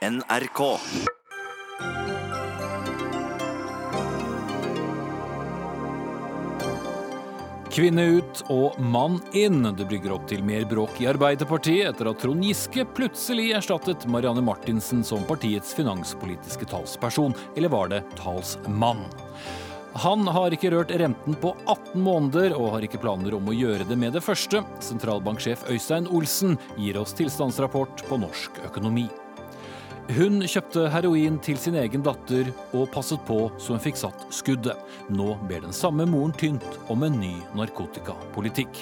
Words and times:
NRK. 0.00 0.78
Kvinne 7.70 8.06
ut 8.08 8.40
og 8.48 8.78
mann 8.80 9.18
inn. 9.36 9.60
Det 9.76 9.84
brygger 9.84 10.14
opp 10.16 10.24
til 10.32 10.40
mer 10.40 10.64
bråk 10.70 11.02
i 11.04 11.10
Arbeiderpartiet 11.12 11.90
etter 11.92 12.08
at 12.08 12.24
Trond 12.24 12.48
Giske 12.48 12.86
plutselig 12.96 13.50
erstattet 13.60 14.08
Marianne 14.08 14.40
Martinsen 14.40 15.04
som 15.04 15.28
partiets 15.28 15.76
finanspolitiske 15.76 16.72
talsperson. 16.72 17.36
Eller 17.52 17.68
var 17.68 17.92
det 17.92 18.00
talsmann? 18.16 19.04
Han 20.00 20.24
har 20.32 20.56
ikke 20.56 20.72
rørt 20.72 20.96
renten 20.96 21.36
på 21.42 21.52
18 21.66 22.00
måneder, 22.00 22.54
og 22.56 22.78
har 22.78 22.88
ikke 22.88 23.02
planer 23.02 23.36
om 23.36 23.52
å 23.52 23.60
gjøre 23.60 23.84
det 23.84 24.00
med 24.00 24.16
det 24.16 24.24
første. 24.24 24.64
Sentralbanksjef 24.80 25.68
Øystein 25.68 26.08
Olsen 26.08 26.56
gir 26.80 26.96
oss 27.02 27.12
tilstandsrapport 27.18 28.08
på 28.08 28.24
norsk 28.24 28.64
økonomi. 28.70 29.10
Hun 30.10 30.40
kjøpte 30.42 30.88
heroin 30.90 31.36
til 31.38 31.58
sin 31.60 31.76
egen 31.78 32.02
datter 32.02 32.48
og 32.74 32.88
passet 32.90 33.20
på 33.28 33.44
så 33.62 33.76
hun 33.76 33.82
fikk 33.84 33.98
satt 34.00 34.24
skuddet. 34.34 34.78
Nå 35.06 35.36
ber 35.46 35.60
den 35.62 35.74
samme 35.76 36.02
moren 36.08 36.32
tynt 36.34 36.66
om 36.90 37.04
en 37.06 37.14
ny 37.20 37.36
narkotikapolitikk. 37.54 38.80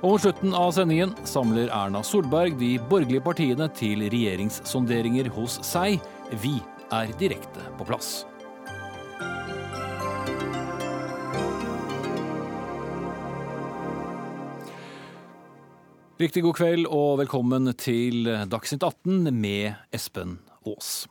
Og 0.00 0.14
mot 0.14 0.22
slutten 0.24 0.56
av 0.56 0.70
sendingen 0.72 1.12
samler 1.28 1.68
Erna 1.68 2.00
Solberg 2.00 2.56
de 2.56 2.78
borgerlige 2.88 3.24
partiene 3.26 3.68
til 3.76 4.06
regjeringssonderinger 4.08 5.28
hos 5.36 5.58
seg. 5.68 5.98
Vi 6.40 6.54
er 6.88 7.12
direkte 7.20 7.66
på 7.76 7.88
plass. 7.90 8.22
Riktig 16.24 16.46
god 16.46 16.56
kveld 16.56 16.88
og 16.88 17.20
velkommen 17.20 17.68
til 17.76 18.32
Dagsnytt 18.48 18.86
18 18.86 19.28
med 19.28 19.74
Espen 19.92 20.38
Aas. 20.66 21.04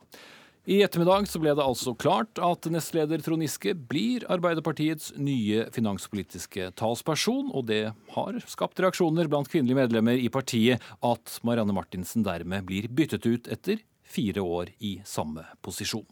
I 0.64 0.78
ettermiddag 0.80 1.26
så 1.28 1.36
ble 1.42 1.52
det 1.52 1.60
altså 1.60 1.92
klart 2.00 2.38
at 2.40 2.64
nestleder 2.72 3.20
Trond 3.20 3.44
Giske 3.44 3.74
blir 3.76 4.24
Arbeiderpartiets 4.32 5.10
nye 5.20 5.66
finanspolitiske 5.74 6.70
talsperson, 6.80 7.50
og 7.52 7.66
det 7.68 7.82
har 8.14 8.38
skapt 8.48 8.80
reaksjoner 8.80 9.28
blant 9.28 9.50
kvinnelige 9.52 9.82
medlemmer 9.82 10.16
i 10.16 10.30
partiet 10.32 10.80
at 11.04 11.36
Marianne 11.44 11.76
Martinsen 11.76 12.24
dermed 12.24 12.64
blir 12.64 12.88
byttet 12.88 13.28
ut 13.28 13.52
etter 13.52 13.84
fire 14.08 14.40
år 14.40 14.72
i 14.80 14.96
samme 15.04 15.44
posisjon. 15.60 16.06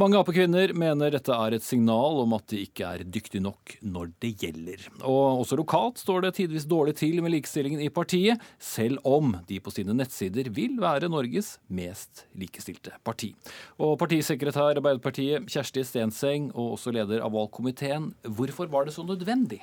Mange 0.00 0.16
Ap-kvinner 0.16 0.70
mener 0.72 1.12
dette 1.12 1.34
er 1.36 1.52
et 1.52 1.64
signal 1.66 2.22
om 2.22 2.30
at 2.32 2.46
de 2.48 2.62
ikke 2.64 2.86
er 2.88 3.02
dyktige 3.04 3.42
nok 3.44 3.74
når 3.84 4.14
det 4.24 4.30
gjelder. 4.40 4.86
Og 5.04 5.42
også 5.42 5.58
lokalt 5.60 6.00
står 6.00 6.24
det 6.24 6.30
tidvis 6.38 6.64
dårlig 6.64 6.94
til 6.96 7.20
med 7.20 7.34
likestillingen 7.34 7.82
i 7.84 7.90
partiet, 7.92 8.40
selv 8.56 9.02
om 9.04 9.34
de 9.50 9.60
på 9.60 9.74
sine 9.74 9.92
nettsider 9.92 10.48
vil 10.56 10.80
være 10.80 11.12
Norges 11.12 11.58
mest 11.68 12.24
likestilte 12.40 12.96
parti. 13.04 13.34
Og 13.76 13.98
partisekretær 14.00 14.78
Arbeiderpartiet 14.78 15.44
Kjersti 15.52 15.84
Stenseng, 15.84 16.48
og 16.56 16.78
også 16.78 16.96
leder 16.96 17.20
av 17.20 17.36
valgkomiteen, 17.36 18.14
hvorfor 18.24 18.72
var 18.72 18.88
det 18.88 18.96
så 18.96 19.04
nødvendig? 19.04 19.60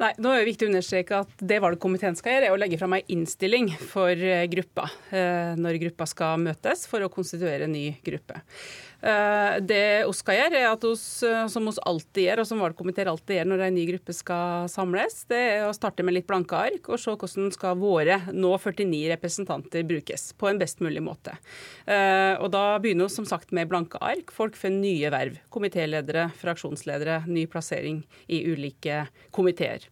Nei, 0.00 0.14
nå 0.16 0.30
er 0.32 0.40
det 0.40 0.48
viktig 0.48 0.64
å 0.64 0.70
understreke 0.70 1.16
at 1.26 1.42
Det 1.44 1.58
valgkomiteen 1.60 2.14
skal 2.16 2.38
gjøre, 2.38 2.46
er 2.48 2.54
å 2.54 2.60
legge 2.60 2.78
fram 2.80 2.94
en 2.96 3.10
innstilling 3.12 3.68
for 3.90 4.16
eh, 4.16 4.46
gruppa 4.48 4.86
eh, 5.12 5.52
når 5.60 5.76
gruppa 5.82 6.06
skal 6.08 6.40
møtes 6.40 6.86
for 6.88 7.04
å 7.04 7.10
konstituere 7.12 7.68
en 7.68 7.74
ny 7.76 7.90
gruppe. 8.06 8.40
Eh, 9.00 9.56
det 9.64 10.04
skal 10.16 10.36
gjøre, 10.36 10.58
er 10.60 10.68
at 10.68 10.84
oss, 10.84 11.22
eh, 11.24 11.46
som 11.48 11.68
oss 11.70 11.80
alltid 11.88 12.26
gjør, 12.26 12.42
og 12.42 12.48
som 12.50 12.60
valgkomiteer 12.60 13.08
alltid 13.08 13.38
gjør 13.38 13.48
når 13.48 13.64
en 13.66 13.76
ny 13.78 13.86
gruppe 13.94 14.14
skal 14.16 14.68
samles, 14.72 15.22
det 15.30 15.40
er 15.54 15.64
å 15.64 15.74
starte 15.76 16.04
med 16.04 16.18
litt 16.18 16.28
blanke 16.28 16.58
ark 16.58 16.90
og 16.92 17.00
se 17.00 17.14
hvordan 17.14 17.48
skal 17.54 17.78
våre 17.80 18.20
nå 18.32 18.52
49 18.60 19.00
representanter 19.14 19.86
brukes 19.88 20.30
på 20.36 20.50
en 20.50 20.60
best 20.60 20.84
mulig 20.84 21.02
måte. 21.04 21.36
Eh, 21.86 22.36
og 22.36 22.50
Da 22.50 22.78
begynner 22.82 23.08
vi 23.08 23.14
som 23.14 23.24
sagt 23.24 23.54
med 23.56 23.70
blanke 23.70 23.96
ark. 24.04 24.32
Folk 24.34 24.56
får 24.58 24.74
nye 24.74 25.08
verv. 25.12 25.38
Komitéledere, 25.54 26.28
fraksjonsledere, 26.36 27.22
ny 27.30 27.46
plassering 27.46 28.02
i 28.28 28.42
ulike 28.50 29.06
komiteer. 29.32 29.86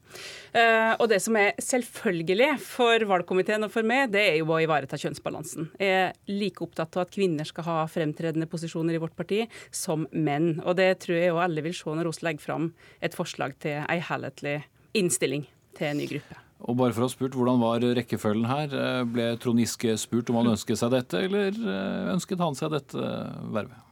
Og 0.98 1.04
det 1.10 1.20
som 1.22 1.36
er 1.38 1.52
selvfølgelig 1.62 2.56
for 2.64 3.04
valgkomiteen 3.06 3.62
og 3.62 3.70
for 3.70 3.86
meg, 3.86 4.10
det 4.10 4.24
er 4.24 4.36
jo 4.40 4.48
å 4.50 4.58
ivareta 4.62 4.98
kjønnsbalansen. 4.98 5.68
Jeg 5.78 6.08
er 6.08 6.16
like 6.26 6.64
opptatt 6.64 6.96
av 6.96 7.04
at 7.04 7.14
kvinner 7.14 7.46
skal 7.46 7.66
ha 7.68 7.76
fremtredende 7.90 8.48
posisjoner 8.50 8.97
i 8.97 8.97
vårt 9.02 9.16
parti 9.18 9.44
som 9.74 10.06
menn. 10.12 10.58
Og 10.64 10.78
det 10.80 10.90
tror 11.04 11.18
jeg 11.18 11.32
òg 11.34 11.44
alle 11.46 11.64
vil 11.66 11.76
se 11.76 11.94
når 11.94 12.10
vi 12.10 12.26
legger 12.28 12.44
fram 12.44 12.68
et 13.04 13.16
forslag 13.16 13.56
til 13.62 13.80
ei 13.86 13.98
helhetlig 14.04 14.60
innstilling 14.98 15.46
til 15.78 15.92
en 15.92 16.00
ny 16.00 16.10
gruppe. 16.10 16.44
Og 16.66 16.74
bare 16.74 16.94
for 16.94 17.04
å 17.04 17.06
ha 17.06 17.12
spurt, 17.12 17.36
Hvordan 17.38 17.60
var 17.62 17.84
rekkefølgen 18.00 18.48
her? 18.50 18.72
Ble 19.06 19.28
Trond 19.38 19.62
Giske 19.62 19.94
spurt 20.00 20.30
om 20.32 20.40
han 20.40 20.56
ønsket 20.56 20.80
seg 20.80 20.90
dette, 20.90 21.20
eller 21.28 21.54
eh, 21.54 22.08
ønsket 22.16 22.42
han 22.42 22.58
seg 22.58 22.72
dette 22.74 23.10
vervet? 23.54 23.84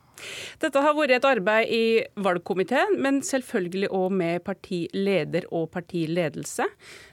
Dette 0.63 0.83
har 0.83 0.95
vært 0.97 1.17
et 1.17 1.27
arbeid 1.29 1.73
i 1.73 1.83
valgkomiteen, 2.23 2.97
men 3.03 3.21
selvfølgelig 3.27 3.91
òg 3.95 4.15
med 4.17 4.45
partileder 4.47 5.49
og 5.55 5.69
partiledelse. 5.75 6.67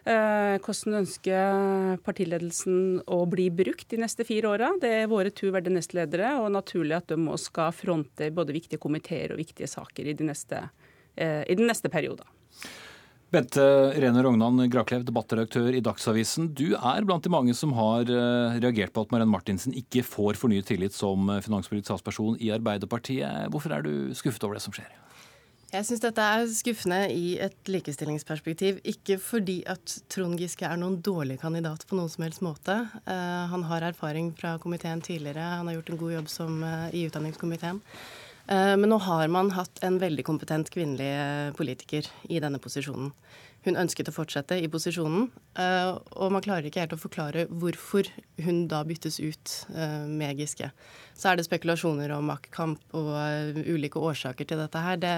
Eh, 0.03 0.55
hvordan 0.63 0.99
ønsker 1.01 1.99
partiledelsen 2.05 3.01
å 3.11 3.23
bli 3.29 3.49
brukt 3.53 3.89
de 3.91 4.01
neste 4.03 4.25
fire 4.27 4.53
åra? 4.53 4.71
Det 4.81 4.93
er 5.01 5.11
våre 5.11 5.33
to 5.35 5.51
verdige 5.53 5.77
nestledere, 5.77 6.35
og 6.39 6.53
naturlig 6.55 6.97
at 6.99 7.11
de 7.11 7.19
òg 7.19 7.41
skal 7.41 7.75
fronte 7.75 8.31
både 8.33 8.55
viktige 8.55 8.81
komiteer 8.83 9.35
og 9.35 9.43
viktige 9.43 9.69
saker 9.71 10.09
i, 10.09 10.17
de 10.17 10.31
neste, 10.31 10.65
eh, 11.15 11.43
i 11.47 11.59
den 11.59 11.69
neste 11.69 11.91
perioden. 11.93 12.27
Bente 13.33 13.63
Rene 13.97 14.21
Rognan 14.21 14.59
Graklev, 14.69 15.01
debattredaktør 15.07 15.73
i 15.73 15.79
Dagsavisen. 15.81 16.51
Du 16.53 16.75
er 16.77 17.05
blant 17.07 17.25
de 17.25 17.31
mange 17.33 17.55
som 17.57 17.71
har 17.73 18.05
eh, 18.05 18.57
reagert 18.61 18.93
på 18.93 19.01
at 19.01 19.09
Marianne 19.09 19.33
Martinsen 19.33 19.73
ikke 19.73 20.03
får 20.05 20.37
fornyet 20.37 20.67
tillit 20.69 20.93
som 20.93 21.31
eh, 21.33 21.39
finanspolitisk 21.41 21.87
talsperson 21.87 22.35
i 22.37 22.51
Arbeiderpartiet. 22.53 23.47
Hvorfor 23.49 23.73
er 23.73 23.87
du 23.87 24.13
skuffet 24.13 24.45
over 24.45 24.59
det 24.59 24.61
som 24.67 24.75
skjer? 24.77 24.91
Jeg 25.73 25.87
syns 25.87 26.03
dette 26.03 26.27
er 26.35 26.45
skuffende 26.53 26.99
i 27.09 27.31
et 27.41 27.73
likestillingsperspektiv. 27.73 28.83
Ikke 28.85 29.17
fordi 29.17 29.63
at 29.65 29.95
Trond 30.13 30.37
Giske 30.37 30.69
er 30.69 30.77
noen 30.77 30.99
dårlig 31.01 31.39
kandidat 31.41 31.87
på 31.89 31.97
noen 31.97 32.13
som 32.13 32.27
helst 32.27 32.43
måte. 32.45 32.75
Uh, 33.07 33.49
han 33.49 33.65
har 33.71 33.87
erfaring 33.87 34.29
fra 34.37 34.59
komiteen 34.61 35.01
tidligere, 35.01 35.55
han 35.57 35.71
har 35.71 35.79
gjort 35.79 35.89
en 35.89 36.03
god 36.03 36.13
jobb 36.19 36.29
som, 36.29 36.61
i 36.93 37.07
utdanningskomiteen. 37.09 37.81
Eh, 38.47 38.75
men 38.77 38.89
nå 38.91 38.99
har 39.05 39.29
man 39.31 39.53
hatt 39.55 39.79
en 39.87 39.97
veldig 40.01 40.25
kompetent 40.27 40.71
kvinnelig 40.73 41.07
eh, 41.15 41.49
politiker 41.55 42.09
i 42.27 42.41
denne 42.43 42.59
posisjonen. 42.63 43.13
Hun 43.63 43.79
ønsket 43.79 44.09
å 44.11 44.15
fortsette 44.15 44.57
i 44.59 44.67
posisjonen, 44.67 45.29
eh, 45.55 45.93
og 46.19 46.33
man 46.35 46.43
klarer 46.43 46.67
ikke 46.67 46.83
helt 46.83 46.97
å 46.97 46.99
forklare 46.99 47.45
hvorfor 47.47 48.09
hun 48.43 48.65
da 48.67 48.81
byttes 48.83 49.21
ut 49.23 49.53
med 49.71 50.41
Giske. 50.41 50.67
Så 51.15 51.31
er 51.31 51.39
det 51.39 51.47
spekulasjoner 51.47 52.11
om 52.11 52.27
maktkamp 52.27 52.97
og 52.99 53.61
ulike 53.63 54.01
årsaker 54.03 54.49
til 54.49 54.59
dette 54.59 54.83
her. 54.83 54.99
Det 54.99 55.15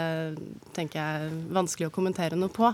tenker 0.78 1.02
jeg 1.02 1.26
er 1.26 1.40
vanskelig 1.58 1.90
å 1.90 1.96
kommentere 1.96 2.38
noe 2.38 2.54
på. 2.54 2.70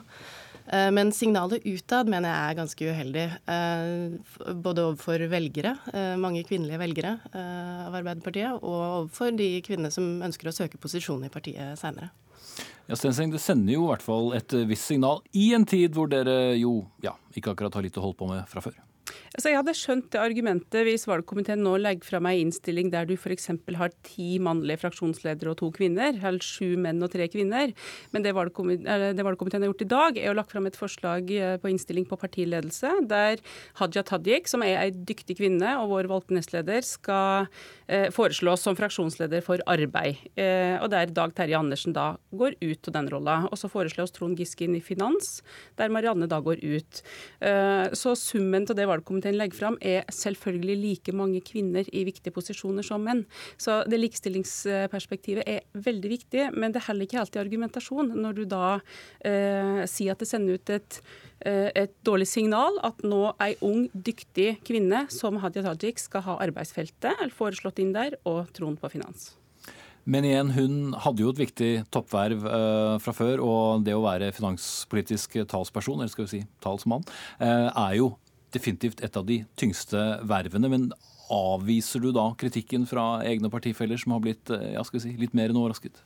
Eh, 0.68 0.92
men 0.92 1.12
signalet 1.16 1.66
utad 1.66 2.10
mener 2.12 2.32
jeg 2.32 2.52
er 2.52 2.60
ganske 2.60 2.90
uheldig. 2.94 3.26
Eh, 3.56 4.54
både 4.64 4.86
overfor 4.90 5.26
velgere, 5.32 5.76
eh, 5.94 6.16
mange 6.22 6.44
kvinnelige 6.48 6.82
velgere 6.82 7.18
av 7.34 7.96
Arbeiderpartiet, 7.96 8.62
og 8.62 8.82
overfor 9.08 9.36
de 9.38 9.50
kvinnene 9.66 9.92
som 9.92 10.22
ønsker 10.24 10.50
å 10.50 10.56
søke 10.56 10.82
posisjon 10.82 11.26
i 11.26 11.34
partiet 11.34 11.80
seinere. 11.80 12.12
Ja, 12.88 12.96
Stenseng, 12.96 13.32
Det 13.32 13.40
sender 13.40 13.74
jo 13.74 13.86
i 13.86 13.92
hvert 13.92 14.04
fall 14.04 14.34
et 14.34 14.52
visst 14.68 14.90
signal 14.90 15.22
i 15.34 15.54
en 15.54 15.66
tid 15.66 15.94
hvor 15.94 16.10
dere 16.10 16.58
jo 16.60 16.88
ja, 17.02 17.14
ikke 17.36 17.54
akkurat 17.54 17.74
har 17.74 17.84
litt 17.84 17.96
å 17.96 18.02
holde 18.02 18.18
på 18.18 18.28
med 18.28 18.48
fra 18.50 18.62
før. 18.62 18.76
Altså, 19.32 19.48
jeg 19.48 19.62
hadde 19.62 19.74
skjønt 19.80 20.08
det 20.12 20.20
argumentet 20.20 20.84
hvis 20.84 21.06
valgkomiteen 21.08 21.62
nå 21.64 21.78
legger 21.80 22.04
fra 22.04 22.20
meg 22.20 22.42
innstilling 22.42 22.90
der 22.92 23.06
du 23.08 23.14
f.eks. 23.16 23.48
har 23.80 23.94
ti 24.04 24.34
mannlige 24.44 24.82
fraksjonsledere 24.82 25.54
og 25.54 25.60
to 25.62 25.70
kvinner, 25.72 26.18
eller 26.20 26.44
sju 26.44 26.76
menn 26.76 27.00
og 27.00 27.14
tre 27.14 27.30
kvinner. 27.32 27.72
Men 28.12 28.26
det 28.26 28.34
valgkomiteen, 28.36 28.90
har 28.92 29.70
gjort 29.70 29.86
i 29.86 29.88
dag, 29.94 30.20
er 30.20 30.34
å 30.34 30.36
lagt 30.36 30.52
fram 30.52 30.68
et 30.68 30.76
forslag 30.76 31.32
eh, 31.32 31.56
på 31.64 31.72
innstilling 31.72 32.04
på 32.10 32.20
partiledelse, 32.20 32.92
der 33.08 33.40
Hadia 33.80 34.04
Tajik, 34.04 34.52
som 34.52 34.66
er 34.68 34.82
ei 34.82 34.90
dyktig 34.92 35.38
kvinne 35.40 35.78
og 35.80 35.94
vår 35.94 36.12
valgte 36.12 36.36
nestleder, 36.36 36.84
skal 36.84 37.48
eh, 37.88 38.10
foreslås 38.12 38.68
som 38.68 38.76
fraksjonsleder 38.76 39.48
for 39.48 39.64
arbeid. 39.64 40.20
Eh, 40.36 40.76
og 40.82 40.92
der 40.92 41.08
Dag 41.16 41.38
Terje 41.40 41.56
Andersen 41.56 41.96
da 41.96 42.18
går 42.36 42.60
ut 42.60 42.92
av 42.92 42.98
den 43.00 43.10
rolla. 43.16 43.40
Og 43.48 43.56
så 43.64 43.72
foreslås 43.72 44.12
Trond 44.20 44.36
Giske 44.36 44.68
inn 44.68 44.76
i 44.76 44.84
finans, 44.84 45.38
der 45.80 45.88
Marianne 45.88 46.28
da 46.28 46.44
går 46.44 46.60
ut. 46.68 47.04
Eh, 47.40 47.88
så 47.96 48.18
summen 48.20 48.68
til 48.68 48.76
det 48.76 48.92
valgkomiteen 48.92 49.21
valgkomiteen 49.22 49.38
legger 49.38 49.58
fram, 49.58 49.78
er 49.82 50.06
selvfølgelig 50.10 50.78
like 50.82 51.14
mange 51.14 51.42
kvinner 51.42 51.86
i 51.94 52.04
viktige 52.06 52.34
posisjoner 52.34 52.84
som 52.84 53.04
menn. 53.04 53.26
Så 53.58 53.84
det 53.88 54.00
likestillingsperspektivet 54.00 55.44
er 55.48 55.62
veldig 55.74 56.10
viktig, 56.10 56.52
men 56.56 56.72
det 56.72 56.82
er 56.82 56.88
heller 56.90 57.06
ikke 57.06 57.20
alltid 57.22 57.42
argumentasjon 57.42 58.14
når 58.16 58.34
du 58.34 58.46
da 58.46 58.80
eh, 59.24 59.86
sier 59.86 60.14
at 60.14 60.20
det 60.20 60.30
sender 60.30 60.58
ut 60.58 60.70
et 60.70 61.02
eh, 61.46 61.70
et 61.76 61.94
dårlig 62.06 62.28
signal 62.28 62.78
at 62.84 63.02
nå 63.04 63.34
ei 63.42 63.56
ung, 63.62 63.90
dyktig 63.94 64.62
kvinne 64.64 65.08
som 65.10 65.40
Hadia 65.42 65.64
Tajik 65.64 66.00
skal 66.00 66.26
ha 66.28 66.40
arbeidsfeltet 66.44 67.16
eller 67.18 67.34
foreslått 67.34 67.80
inn 67.82 67.94
der, 67.94 68.18
og 68.26 68.52
troen 68.54 68.78
på 68.78 68.92
finans. 68.94 69.32
Men 70.04 70.26
igjen, 70.26 70.50
hun 70.56 70.96
hadde 70.98 71.22
jo 71.22 71.30
et 71.32 71.42
viktig 71.42 71.72
toppverv 71.94 72.46
eh, 72.50 72.96
fra 73.04 73.14
før, 73.14 73.44
og 73.46 73.86
det 73.86 73.94
å 73.94 74.04
være 74.06 74.32
finanspolitisk 74.34 75.38
talsperson, 75.50 76.02
eller 76.02 76.14
skal 76.14 76.26
vi 76.26 76.40
si 76.40 76.44
talsmann, 76.64 77.06
eh, 77.38 77.70
er 77.70 77.98
jo 78.00 78.16
definitivt 78.54 79.04
et 79.06 79.18
av 79.18 79.26
de 79.28 79.42
tyngste 79.60 80.04
vervene. 80.30 80.72
Men 80.72 80.92
avviser 81.32 82.04
du 82.04 82.10
da 82.12 82.26
kritikken 82.40 82.84
fra 82.90 83.22
egne 83.24 83.50
partifeller 83.52 84.00
som 84.00 84.16
har 84.16 84.24
blitt 84.24 84.52
skal 84.88 85.04
si, 85.04 85.14
litt 85.20 85.36
mer 85.38 85.52
enn 85.52 85.60
overrasket? 85.60 86.02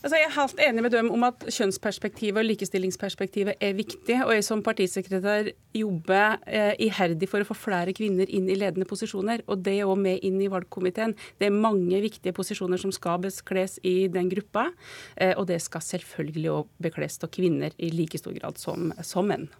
Altså, 0.00 0.16
jeg 0.16 0.26
er 0.26 0.34
helt 0.34 0.62
enig 0.66 0.84
med 0.86 0.94
dem 0.94 1.10
om 1.12 1.26
at 1.26 1.44
kjønnsperspektivet 1.44 2.40
og 2.40 2.48
likestillingsperspektivet 2.48 3.60
er 3.62 3.76
viktig. 3.78 4.16
Og 4.24 4.32
jeg 4.34 4.46
som 4.46 4.64
partisekretær 4.64 5.52
jobber 5.76 6.40
eh, 6.48 6.72
iherdig 6.88 7.28
for 7.30 7.44
å 7.44 7.48
få 7.48 7.58
flere 7.58 7.94
kvinner 7.96 8.30
inn 8.32 8.48
i 8.50 8.56
ledende 8.58 8.88
posisjoner. 8.88 9.44
Og 9.52 9.62
det 9.66 9.76
er 9.78 9.92
òg 9.92 10.00
med 10.00 10.24
inn 10.26 10.40
i 10.42 10.50
valgkomiteen. 10.52 11.14
Det 11.38 11.50
er 11.50 11.54
mange 11.68 12.00
viktige 12.02 12.34
posisjoner 12.36 12.80
som 12.80 12.94
skal 12.94 13.20
bekles 13.22 13.78
i 13.86 14.08
den 14.12 14.32
gruppa. 14.32 14.70
Eh, 15.16 15.36
og 15.36 15.46
det 15.52 15.60
skal 15.64 15.84
selvfølgelig 15.92 16.52
òg 16.56 16.76
bekles 16.88 17.20
av 17.22 17.32
kvinner 17.34 17.76
i 17.78 17.92
like 17.94 18.18
stor 18.20 18.34
grad 18.40 18.60
som, 18.62 18.90
som 19.04 19.28
menn. 19.28 19.50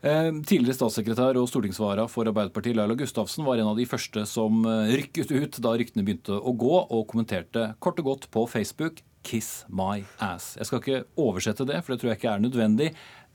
Eh, 0.00 0.30
tidligere 0.48 0.78
statssekretær 0.78 1.36
og 1.36 1.48
stortingsvara 1.50 2.06
for 2.08 2.28
Arbeiderpartiet 2.30 2.78
Laila 2.78 2.94
Gustavsen 2.96 3.44
var 3.44 3.60
en 3.60 3.68
av 3.68 3.76
de 3.76 3.84
første 3.88 4.22
som 4.24 4.62
eh, 4.64 4.94
rykket 4.96 5.28
ut 5.34 5.58
da 5.60 5.74
ryktene 5.76 6.06
begynte 6.06 6.38
å 6.40 6.54
gå, 6.56 6.72
og 6.88 7.04
kommenterte 7.10 7.74
kort 7.84 8.00
og 8.00 8.08
godt 8.08 8.30
på 8.32 8.46
Facebook 8.48 9.02
'Kiss 9.22 9.66
my 9.68 10.00
ass'. 10.24 10.56
Jeg 10.56 10.66
skal 10.66 10.80
ikke 10.80 11.02
oversette 11.20 11.66
det, 11.68 11.82
for 11.84 11.92
det 11.92 12.00
tror 12.00 12.10
jeg 12.10 12.20
ikke 12.22 12.32
er 12.32 12.40
nødvendig. 12.40 12.88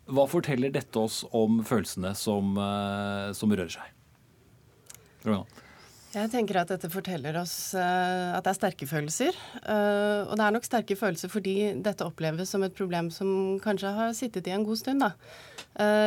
Hva 0.10 0.26
forteller 0.26 0.74
dette 0.74 0.98
oss 0.98 1.22
om 1.30 1.62
følelsene 1.66 2.16
som, 2.18 2.58
uh, 2.58 3.30
som 3.38 3.54
rører 3.54 3.70
seg? 3.70 3.94
Jeg 6.16 6.32
tenker 6.32 6.62
at 6.62 6.70
dette 6.72 6.88
forteller 6.88 7.36
oss 7.42 7.74
uh, 7.76 8.36
at 8.38 8.46
det 8.46 8.54
er 8.54 8.58
sterke 8.58 8.88
følelser. 8.88 9.36
Uh, 9.66 10.24
og 10.30 10.38
det 10.40 10.46
er 10.46 10.56
nok 10.56 10.68
sterke 10.68 10.96
følelser 10.96 11.32
fordi 11.32 11.56
dette 11.84 12.08
oppleves 12.08 12.54
som 12.56 12.64
et 12.64 12.78
problem 12.78 13.10
som 13.12 13.60
kanskje 13.64 13.92
har 13.98 14.16
sittet 14.16 14.48
i 14.48 14.56
en 14.56 14.64
god 14.64 14.80
stund. 14.80 15.04
da. 15.04 15.12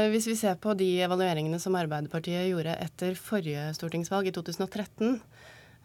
hvis 0.08 0.26
vi 0.30 0.36
ser 0.40 0.56
på 0.56 0.72
de 0.74 0.88
evalueringene 1.04 1.60
som 1.60 1.76
Arbeiderpartiet 1.76 2.48
gjorde 2.48 2.78
etter 2.80 3.18
forrige 3.20 3.68
stortingsvalg 3.76 4.30
i 4.30 4.32
2013, 4.32 5.20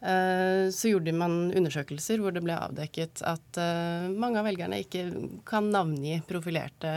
Eh, 0.03 0.67
så 0.75 0.89
gjorde 0.91 1.13
man 1.15 1.53
undersøkelser 1.55 2.19
hvor 2.19 2.33
det 2.35 2.41
ble 2.43 2.57
avdekket 2.59 3.21
at 3.23 3.59
eh, 3.61 4.09
mange 4.11 4.41
av 4.41 4.47
velgerne 4.49 4.81
ikke 4.83 5.05
kan 5.47 5.69
navngi 5.71 6.17
profilerte 6.27 6.91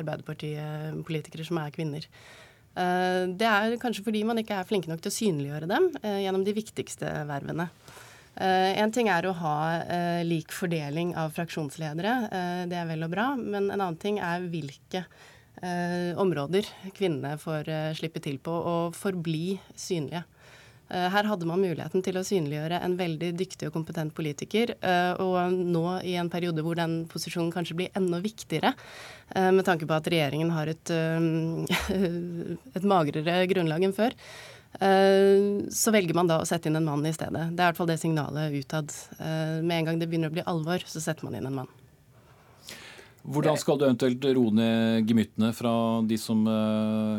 Arbeiderpartipolitikere 0.00 1.46
som 1.48 1.62
er 1.62 1.72
kvinner. 1.72 2.04
Eh, 2.80 3.24
det 3.36 3.48
er 3.48 3.78
kanskje 3.82 4.04
fordi 4.06 4.22
man 4.26 4.40
ikke 4.40 4.56
er 4.58 4.68
flinke 4.68 4.90
nok 4.90 5.02
til 5.04 5.12
å 5.12 5.18
synliggjøre 5.18 5.68
dem 5.70 5.90
gjennom 6.00 6.46
de 6.46 6.56
viktigste 6.56 7.10
vervene. 7.28 7.70
En 8.40 8.92
ting 8.94 9.08
er 9.10 9.26
å 9.26 9.34
ha 9.36 9.56
lik 10.24 10.54
fordeling 10.54 11.10
av 11.18 11.34
fraksjonsledere, 11.34 12.12
det 12.70 12.76
er 12.78 12.86
vel 12.88 13.02
og 13.04 13.10
bra. 13.12 13.24
Men 13.36 13.66
en 13.66 13.74
annen 13.74 13.98
ting 14.00 14.20
er 14.22 14.46
hvilke 14.48 15.02
områder 16.22 16.68
kvinnene 16.96 17.34
får 17.42 17.68
slippe 17.98 18.22
til 18.24 18.38
på 18.40 18.54
og 18.54 18.96
forbli 18.96 19.58
synlige. 19.74 20.22
Eh, 20.90 21.06
her 21.12 21.26
hadde 21.30 21.46
man 21.46 21.62
muligheten 21.62 22.02
til 22.02 22.18
å 22.18 22.24
synliggjøre 22.26 22.80
en 22.82 22.96
veldig 22.98 23.30
dyktig 23.38 23.68
og 23.68 23.74
kompetent 23.76 24.14
politiker. 24.16 24.72
Eh, 24.74 25.12
og 25.22 25.54
nå 25.54 25.84
i 26.06 26.16
en 26.18 26.30
periode 26.32 26.64
hvor 26.66 26.78
den 26.78 27.04
posisjonen 27.10 27.52
kanskje 27.54 27.76
blir 27.78 27.98
enda 27.98 28.18
viktigere, 28.22 28.74
eh, 29.34 29.50
med 29.54 29.66
tanke 29.68 29.86
på 29.86 29.94
at 29.94 30.08
regjeringen 30.10 30.50
har 30.50 30.72
et, 30.72 30.90
et 32.80 32.88
magrere 32.94 33.44
grunnlag 33.50 33.86
enn 33.86 33.94
før, 33.96 34.16
så 34.70 35.90
velger 35.90 36.14
man 36.14 36.28
da 36.30 36.36
å 36.38 36.46
sette 36.46 36.68
inn 36.70 36.78
en 36.78 36.84
mann 36.86 37.02
i 37.02 37.10
stedet. 37.10 37.48
Det 37.50 37.58
er 37.58 37.64
i 37.64 37.72
hvert 37.72 37.78
fall 37.80 37.88
det 37.90 37.96
signalet 37.98 38.54
utad. 38.54 38.92
Med 39.18 39.72
en 39.74 39.88
gang 39.88 39.98
det 39.98 40.06
begynner 40.06 40.30
å 40.30 40.36
bli 40.36 40.44
alvor, 40.46 40.84
så 40.86 41.02
setter 41.02 41.26
man 41.26 41.34
inn 41.34 41.48
en 41.48 41.56
mann. 41.58 41.72
Hvordan 43.26 43.58
skal 43.58 43.80
du 43.80 43.88
eventuelt 43.88 44.28
roe 44.38 44.54
ned 44.54 45.10
gemyttene 45.10 45.50
fra 45.58 45.74
de 46.06 46.20
som 46.22 46.46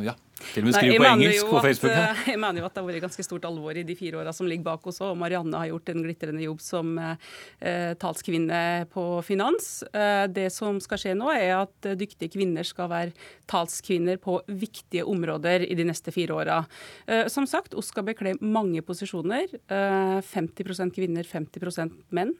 ja, 0.07 0.15
til 0.51 0.63
og 0.63 0.69
med 0.69 0.77
skriver 0.77 1.01
på 1.01 1.07
engelsk 1.09 1.49
på 1.49 1.61
Facebook. 1.65 1.91
At, 1.91 2.17
eh, 2.21 2.31
jeg 2.33 2.41
mener 2.41 2.61
jo 2.61 2.67
at 2.67 2.75
det 2.75 2.81
har 2.81 2.89
vært 2.89 3.05
ganske 3.05 3.25
stort 3.25 3.47
alvor 3.47 3.77
i 3.77 3.85
de 3.87 3.95
fire 3.99 4.21
åra 4.21 4.33
som 4.35 4.49
ligger 4.49 4.67
bak 4.67 4.87
oss. 4.89 5.01
Og 5.05 5.15
Marianne 5.19 5.61
har 5.61 5.71
gjort 5.71 5.93
en 5.93 6.03
glitrende 6.05 6.43
jobb 6.45 6.61
som 6.63 6.93
eh, 7.01 7.93
talskvinne 8.01 8.61
på 8.91 9.05
finans. 9.27 9.71
Eh, 9.93 10.25
det 10.31 10.49
som 10.55 10.79
skal 10.83 11.01
skje 11.01 11.15
nå, 11.17 11.31
er 11.33 11.55
at 11.61 11.89
dyktige 11.99 12.33
kvinner 12.35 12.67
skal 12.67 12.91
være 12.91 13.15
talskvinner 13.51 14.19
på 14.21 14.39
viktige 14.47 15.05
områder 15.07 15.65
i 15.67 15.77
de 15.77 15.87
neste 15.87 16.13
fire 16.15 16.37
åra. 16.43 16.61
Eh, 17.07 17.25
som 17.31 17.47
sagt, 17.49 17.75
oss 17.77 17.91
skal 17.93 18.07
bekle 18.07 18.37
mange 18.41 18.83
posisjoner. 18.85 19.51
50 19.67 20.71
eh, 20.71 20.93
kvinner, 20.95 21.27
50 21.27 21.99
menn. 22.15 22.33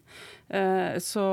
Så 1.02 1.26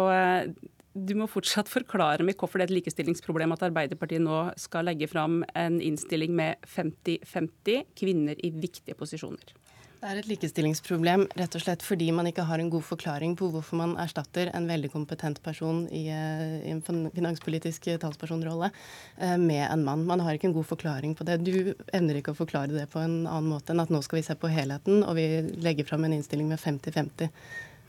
du 0.95 1.15
må 1.19 1.29
fortsatt 1.31 1.71
forklare 1.71 2.25
meg 2.27 2.39
hvorfor 2.41 2.59
det 2.59 2.69
er 2.69 2.73
et 2.73 2.79
likestillingsproblem 2.79 3.53
at 3.55 3.65
Arbeiderpartiet 3.69 4.25
nå 4.25 4.49
skal 4.61 4.89
legge 4.89 5.09
fram 5.11 5.43
en 5.59 5.81
innstilling 5.85 6.35
med 6.37 6.59
50-50 6.67 7.89
kvinner 7.99 8.39
i 8.45 8.53
viktige 8.55 8.97
posisjoner. 8.99 9.57
Det 9.99 10.07
er 10.07 10.19
et 10.21 10.29
likestillingsproblem 10.31 11.25
rett 11.41 11.57
og 11.59 11.63
slett 11.65 11.83
fordi 11.83 12.13
man 12.15 12.29
ikke 12.31 12.45
har 12.47 12.63
en 12.63 12.69
god 12.71 12.85
forklaring 12.87 13.33
på 13.39 13.49
hvorfor 13.51 13.81
man 13.81 13.97
erstatter 13.99 14.47
en 14.55 14.69
veldig 14.71 14.93
kompetent 14.93 15.41
person 15.43 15.81
i, 15.91 16.05
eh, 16.15 16.69
i 16.69 16.71
en 16.71 16.85
finanspolitisk 16.85 17.89
talspersonrolle 17.99 18.71
eh, 18.71 19.35
med 19.43 19.65
en 19.67 19.83
mann. 19.83 20.05
Man 20.07 20.23
har 20.23 20.39
ikke 20.39 20.53
en 20.53 20.55
god 20.55 20.69
forklaring 20.71 21.17
på 21.19 21.27
det. 21.27 21.41
Du 21.43 21.75
evner 21.91 22.21
ikke 22.21 22.31
å 22.31 22.39
forklare 22.39 22.71
det 22.77 22.87
på 22.93 23.03
en 23.03 23.25
annen 23.27 23.51
måte 23.51 23.75
enn 23.75 23.83
at 23.83 23.91
nå 23.91 23.99
skal 24.07 24.21
vi 24.21 24.29
se 24.29 24.39
på 24.39 24.53
helheten, 24.55 25.03
og 25.03 25.19
vi 25.19 25.27
legger 25.67 25.91
fram 25.91 26.07
en 26.07 26.15
innstilling 26.15 26.47
med 26.47 26.63
50-50. 26.63 27.35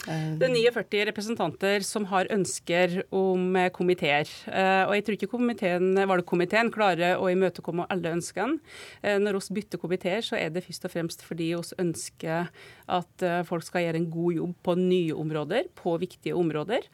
Det 0.07 0.47
er 0.47 0.53
49 0.53 1.01
representanter 1.09 1.83
som 1.83 2.05
har 2.09 2.29
ønsker 2.31 3.01
om 3.15 3.57
komiteer. 3.75 4.29
Eh, 4.47 4.83
og 4.87 4.93
jeg 4.95 5.05
tror 5.05 5.17
ikke 5.17 5.31
komiteen, 5.33 5.91
valgkomiteen 6.09 6.71
klarer 6.73 7.19
å 7.19 7.27
imøtekomme 7.31 7.87
alle 7.91 8.13
ønskene. 8.15 8.61
Eh, 9.03 9.19
når 9.19 9.37
vi 9.41 9.59
bytter 9.59 9.81
komiteer, 9.81 10.23
så 10.25 10.37
er 10.39 10.53
det 10.55 10.63
først 10.65 10.87
og 10.87 10.93
fremst 10.93 11.25
fordi 11.27 11.49
vi 11.51 11.83
ønsker 11.83 12.47
at 12.89 13.25
eh, 13.25 13.41
folk 13.47 13.65
skal 13.67 13.85
gjøre 13.85 13.99
en 13.99 14.09
god 14.13 14.37
jobb 14.37 14.55
på 14.65 14.77
nye 14.79 15.19
områder, 15.19 15.69
på 15.75 15.97
viktige 16.01 16.37
områder. 16.37 16.87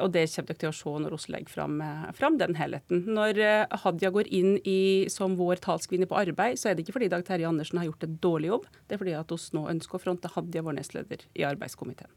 Og 0.00 0.08
det 0.14 0.26
kommer 0.32 0.48
dere 0.50 0.60
til 0.60 0.70
å 0.70 0.74
se 0.74 0.92
når 1.04 1.14
vi 1.14 1.32
legger 1.34 1.52
fram, 1.52 1.78
fram, 2.16 2.38
den 2.40 2.56
helheten. 2.58 3.04
Når 3.16 3.38
Hadia 3.84 4.10
går 4.14 4.30
inn 4.34 4.56
i, 4.66 5.06
som 5.12 5.36
vår 5.38 5.60
talskvinne 5.64 6.08
på 6.10 6.18
arbeid, 6.18 6.58
så 6.60 6.70
er 6.70 6.76
det 6.76 6.84
ikke 6.84 6.96
fordi 6.98 7.10
Dag 7.12 7.24
Terje 7.26 7.48
Andersen 7.48 7.80
har 7.80 7.88
gjort 7.88 8.06
en 8.06 8.18
dårlig 8.22 8.50
jobb, 8.50 8.68
det 8.86 8.96
er 8.96 9.02
fordi 9.02 9.16
at 9.18 9.32
vi 9.32 9.56
nå 9.56 9.66
ønsker 9.76 9.98
å 9.98 10.02
fronte 10.02 10.32
Hadia, 10.34 10.64
vår 10.66 10.78
nestleder, 10.80 11.26
i 11.38 11.46
arbeidskomiteen. 11.46 12.12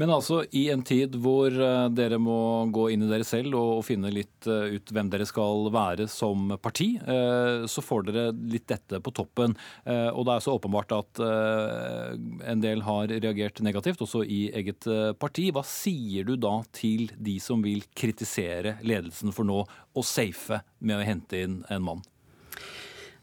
Men 0.00 0.12
altså 0.14 0.44
i 0.56 0.62
en 0.72 0.82
tid 0.86 1.16
hvor 1.20 1.52
eh, 1.52 1.86
dere 1.92 2.16
må 2.22 2.36
gå 2.72 2.86
inn 2.94 3.02
i 3.04 3.08
dere 3.10 3.26
selv 3.26 3.56
og 3.58 3.82
finne 3.84 4.12
litt 4.14 4.46
eh, 4.48 4.76
ut 4.76 4.92
hvem 4.94 5.10
dere 5.12 5.26
skal 5.28 5.66
være 5.74 6.06
som 6.10 6.54
parti, 6.62 6.92
eh, 7.00 7.66
så 7.68 7.84
får 7.84 8.06
dere 8.06 8.24
litt 8.52 8.68
dette 8.70 9.00
på 9.02 9.12
toppen. 9.14 9.56
Og 9.90 10.22
det 10.26 10.34
er 10.34 10.44
så 10.44 10.54
åpenbart 10.56 10.92
at 10.94 11.20
en 11.20 12.62
del 12.62 12.82
har 12.86 13.10
reagert 13.10 13.60
negativt, 13.64 14.02
også 14.04 14.22
i 14.22 14.40
eget 14.60 14.86
parti. 15.20 15.48
Hva 15.54 15.64
sier 15.66 16.28
du 16.28 16.36
da 16.40 16.60
til 16.76 17.10
de 17.18 17.36
som 17.42 17.64
vil 17.64 17.82
kritisere 17.96 18.76
ledelsen 18.86 19.34
for 19.34 19.48
nå 19.48 19.62
å 19.64 20.06
safe 20.06 20.62
med 20.78 21.00
å 21.00 21.06
hente 21.06 21.44
inn 21.44 21.60
en 21.68 21.86
mann? 21.90 22.04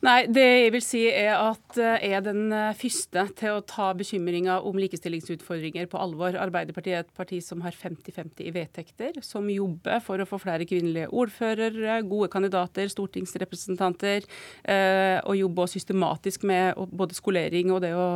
Nei, 0.06 0.28
det 0.30 0.44
jeg 0.46 0.72
vil 0.76 0.84
si 0.86 1.00
er 1.10 1.32
at 1.34 1.78
jeg 1.80 2.04
eh, 2.06 2.12
er 2.14 2.22
den 2.22 2.52
eh, 2.54 2.76
første 2.78 3.24
til 3.40 3.56
å 3.56 3.64
ta 3.66 3.88
bekymringa 3.98 4.60
om 4.70 4.78
likestillingsutfordringer 4.78 5.88
på 5.90 5.98
alvor. 5.98 6.38
Arbeiderpartiet 6.38 6.94
er 6.94 7.02
et 7.02 7.16
parti 7.18 7.40
som 7.42 7.64
har 7.66 7.74
50-50 7.74 8.44
i 8.46 8.54
vedtekter, 8.54 9.18
som 9.26 9.50
jobber 9.50 10.04
for 10.06 10.22
å 10.22 10.28
få 10.30 10.38
flere 10.44 10.68
kvinnelige 10.70 11.10
ordførere, 11.10 11.98
gode 12.06 12.30
kandidater, 12.30 12.92
stortingsrepresentanter, 12.94 14.30
eh, 14.70 15.18
og 15.24 15.40
jobber 15.40 15.74
systematisk 15.74 16.46
med 16.46 16.78
både 16.94 17.18
skolering 17.18 17.74
og 17.74 17.82
det 17.82 17.96
å, 17.98 18.08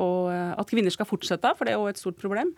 og 0.00 0.32
at 0.32 0.72
kvinner 0.72 0.94
skal 0.94 1.08
fortsette, 1.10 1.52
for 1.58 1.68
det 1.68 1.76
er 1.76 1.84
òg 1.84 1.92
et 1.92 2.00
stort 2.00 2.16
problem. 2.22 2.54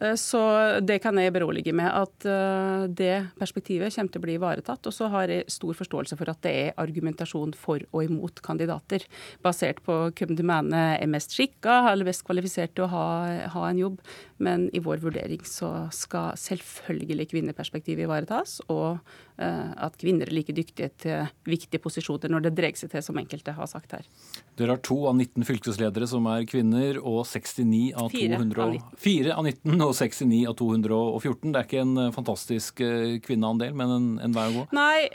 Eh, 0.00 0.14
så 0.14 0.40
det 0.80 0.98
kan 1.04 1.18
jeg 1.20 1.34
berolige 1.34 1.74
med, 1.76 1.88
at 1.90 2.26
eh, 2.28 2.84
det 2.88 3.14
perspektivet 3.40 3.92
kommer 3.94 4.12
til 4.12 4.22
å 4.22 4.24
bli 4.26 4.36
ivaretatt. 4.38 4.88
Og 4.88 4.94
så 4.96 5.08
har 5.12 5.32
jeg 5.32 5.48
stor 5.52 5.76
forståelse 5.78 6.18
for 6.18 6.32
at 6.32 6.42
det 6.46 6.52
er 6.62 6.76
argumentasjon 6.80 7.54
for 7.58 7.84
og 7.92 8.06
imot 8.06 8.42
kandidater, 8.44 9.04
basert 9.44 9.82
på 9.84 9.98
hvem 10.08 10.36
du 10.38 10.44
mener 10.46 10.96
er 10.96 11.10
mest 11.10 11.34
skikka 11.36 11.82
eller 11.92 12.08
best 12.08 12.24
kvalifisert 12.26 12.74
til 12.76 12.86
å 12.86 12.92
ha, 12.92 13.06
ha, 13.52 13.66
en 13.68 13.80
jobb. 13.80 13.98
Men 14.42 14.66
i 14.74 14.80
vår 14.82 15.02
vurdering 15.04 15.42
så 15.46 15.86
skal 15.94 16.38
selvfølgelig 16.40 17.28
kvinneperspektivet 17.30 18.08
ivaretas, 18.08 18.56
og 18.72 18.98
uh, 19.38 19.70
at 19.86 19.94
kvinner 20.00 20.26
er 20.26 20.34
like 20.34 20.54
dyktige 20.56 20.88
til 20.98 21.28
viktige 21.46 21.78
posisjoner 21.82 22.32
når 22.32 22.48
det 22.48 22.52
dreier 22.58 22.78
seg 22.78 22.90
til, 22.90 23.04
som 23.06 23.20
enkelte 23.20 23.54
har 23.54 23.70
sagt 23.70 23.94
her. 23.94 24.08
Dere 24.58 24.74
har 24.74 24.82
to 24.82 24.96
av 25.06 25.14
19 25.14 25.46
fylkesledere 25.46 26.08
som 26.10 26.26
er 26.32 26.46
kvinner, 26.50 26.98
og 26.98 27.22
69 27.28 27.92
av 28.02 28.10
200 28.10 28.98
Fire 29.02 29.36
av 29.38 29.46
19 29.46 29.81
og 29.88 29.94
6 29.96 30.22
i 30.24 30.28
9 30.30 30.40
av 30.50 30.56
214. 30.58 31.52
Det 31.52 31.60
er 31.60 31.66
ikke 31.68 31.82
en 31.82 32.12
fantastisk 32.14 32.82
kvinneandel, 33.26 33.74
men 33.78 33.94
en, 33.96 34.08
en 34.26 34.36
vei 34.36 34.46
å 34.50 34.54
gå? 34.56 34.64
Nei, 34.76 35.08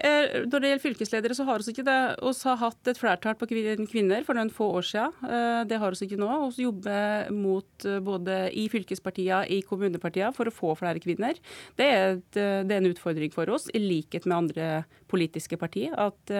når 0.47 0.63
det 0.63 0.71
gjelder 0.71 0.83
fylkesledere, 0.83 1.38
så 1.38 1.45
har 1.47 1.63
vi 1.63 1.74
ikke 1.74 1.86
det. 1.88 1.97
Vi 2.21 2.33
har 2.50 2.59
hatt 2.62 2.91
et 2.91 3.00
flertall 3.00 3.38
på 3.39 3.50
kvinner 3.50 4.25
for 4.27 4.38
noen 4.38 4.51
få 4.53 4.69
år 4.79 4.88
siden. 4.88 5.65
Det 5.69 5.79
har 5.81 5.95
vi 5.95 6.07
ikke 6.07 6.19
nå. 6.21 6.31
Vi 6.57 6.67
jobber 6.67 7.31
mot 7.36 7.88
både 8.05 8.39
i 8.57 8.67
fylkespartiene, 8.71 9.47
i 9.53 9.62
kommunepartiene, 9.67 10.33
for 10.36 10.50
å 10.50 10.55
få 10.55 10.74
flere 10.79 11.01
kvinner. 11.03 11.39
Det 11.79 11.88
er, 11.88 12.17
et, 12.17 12.38
det 12.38 12.74
er 12.74 12.81
en 12.81 12.91
utfordring 12.91 13.33
for 13.33 13.50
oss, 13.53 13.67
i 13.75 13.81
likhet 13.81 14.27
med 14.27 14.38
andre 14.41 14.69
politiske 15.12 15.59
partier, 15.59 15.93
at 15.97 16.33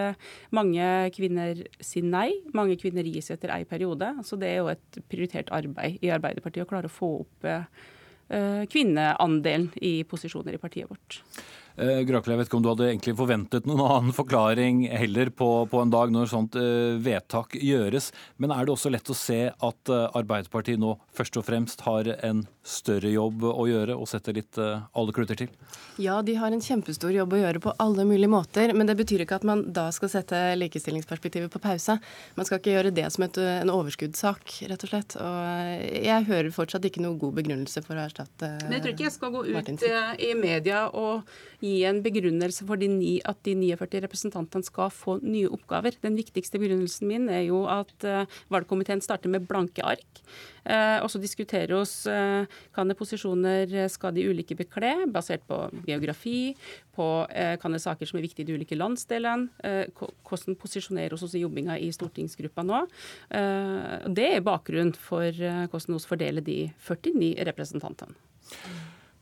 mange 0.56 0.88
kvinner 1.16 1.64
sier 1.84 2.06
nei. 2.08 2.30
Mange 2.58 2.78
kvinner 2.80 3.08
gis 3.08 3.32
etter 3.34 3.54
ei 3.56 3.64
periode. 3.68 4.14
Så 4.28 4.40
det 4.40 4.52
er 4.54 4.62
jo 4.62 4.72
et 4.74 5.02
prioritert 5.10 5.52
arbeid 5.56 6.02
i 6.04 6.12
Arbeiderpartiet 6.14 6.66
å 6.66 6.70
klare 6.70 6.92
å 6.92 6.98
få 6.98 7.14
opp 7.22 7.48
kvinneandelen 8.28 9.70
i 9.80 10.02
posisjoner 10.04 10.58
i 10.58 10.60
partiet 10.60 10.90
vårt. 10.90 11.22
Eh, 11.78 12.02
Grakel, 12.10 12.34
jeg 12.34 12.40
vet 12.42 12.50
ikke 12.50 12.58
om 12.58 12.64
du 12.66 12.72
hadde 12.72 12.88
egentlig 12.90 13.14
forventet 13.20 13.68
noen 13.70 13.84
annen 13.86 14.16
forklaring 14.16 14.82
heller 14.90 15.30
på, 15.30 15.50
på 15.70 15.82
en 15.84 15.94
dag 15.94 16.10
når 16.12 16.32
sånt 16.32 16.58
uh, 16.58 16.98
vedtak 16.98 17.54
gjøres. 17.62 18.10
Men 18.42 18.52
er 18.56 18.66
det 18.66 18.74
også 18.74 18.92
lett 18.92 19.14
å 19.14 19.18
se 19.18 19.44
at 19.54 19.94
Arbeiderpartiet 19.94 20.82
nå 20.82 20.96
først 21.16 21.38
og 21.38 21.46
fremst 21.48 21.86
har 21.86 22.10
en 22.26 22.44
større 22.68 23.10
jobb 23.14 23.46
å 23.48 23.64
gjøre 23.70 23.96
og 23.96 24.10
setter 24.12 24.36
litt 24.36 24.58
uh, 24.60 24.84
alle 24.98 25.14
kluter 25.16 25.40
til? 25.40 25.52
Ja, 26.02 26.20
de 26.26 26.36
har 26.38 26.52
en 26.52 26.62
kjempestor 26.62 27.14
jobb 27.16 27.34
å 27.34 27.40
gjøre 27.40 27.62
på 27.64 27.74
alle 27.82 28.04
mulige 28.06 28.30
måter. 28.30 28.74
Men 28.76 28.90
det 28.90 28.98
betyr 29.00 29.24
ikke 29.24 29.40
at 29.40 29.48
man 29.48 29.64
da 29.74 29.88
skal 29.96 30.12
sette 30.12 30.38
likestillingsperspektivet 30.60 31.52
på 31.54 31.62
pause. 31.64 31.98
Man 32.38 32.48
skal 32.48 32.60
ikke 32.60 32.76
gjøre 32.76 32.94
det 32.96 33.08
som 33.14 33.26
et, 33.26 33.40
en 33.40 33.72
overskuddssak, 33.74 34.58
rett 34.70 34.86
og 34.86 34.92
slett. 34.92 35.16
Og 35.22 35.88
jeg 36.04 36.28
hører 36.28 36.52
fortsatt 36.54 36.86
ikke 36.90 37.04
noe 37.06 37.18
god 37.22 37.38
begrunnelse 37.40 37.84
for 37.86 37.98
å 37.98 38.04
erstatte 38.06 38.52
Men 38.66 38.78
jeg 38.78 38.86
tror 38.86 38.96
ikke 38.96 39.08
jeg 39.08 39.16
skal 39.16 39.34
gå 39.34 39.46
ut 39.48 39.88
i 40.28 40.32
media 40.38 40.84
og 40.92 41.32
gi 41.64 41.80
en 41.90 42.04
begrunnelse 42.06 42.68
for 42.68 42.80
de 42.80 42.92
ni, 42.92 43.14
at 43.26 43.40
de 43.48 43.56
49 43.58 44.04
representantene 44.04 44.68
skal 44.68 44.92
få 44.94 45.18
nye 45.24 45.50
oppgaver. 45.50 45.98
Den 46.04 46.20
viktigste 46.20 46.62
begrunnelsen 46.62 47.10
min 47.10 47.32
er 47.32 47.48
jo 47.48 47.64
at 47.72 48.06
valgkomiteen 48.54 49.02
starter 49.02 49.32
med 49.32 49.48
blanke 49.50 49.86
ark. 49.86 50.22
Og 50.68 51.08
så 51.10 51.20
diskuterer 51.24 51.72
oss 51.78 52.02
hvilke 52.76 52.98
posisjoner 53.00 53.76
skal 53.92 54.16
de 54.16 54.26
ulike 54.30 54.58
bekle, 54.58 54.94
basert 55.14 55.46
på 55.48 55.60
geografi, 55.88 56.56
på 56.98 57.08
hvilke 57.30 57.82
saker 57.84 58.10
som 58.10 58.20
er 58.20 58.26
viktige 58.26 58.46
i 58.46 58.50
de 58.50 58.58
ulike 58.58 58.78
landsdelene, 58.78 59.50
hvordan 60.28 60.58
posisjonerer 60.60 61.16
oss 61.18 61.36
i 61.38 61.44
jobbinga 61.44 61.78
i 61.82 61.92
stortingsgruppa 61.94 62.66
nå. 62.66 62.84
det 64.18 64.28
er 64.34 64.46
bakgrunnen 64.46 64.96
for 64.98 65.32
hvordan 65.32 65.98
vi 65.98 66.04
fordeler 66.10 66.46
de 66.46 66.60
49 66.88 67.34
representantene. 67.52 68.16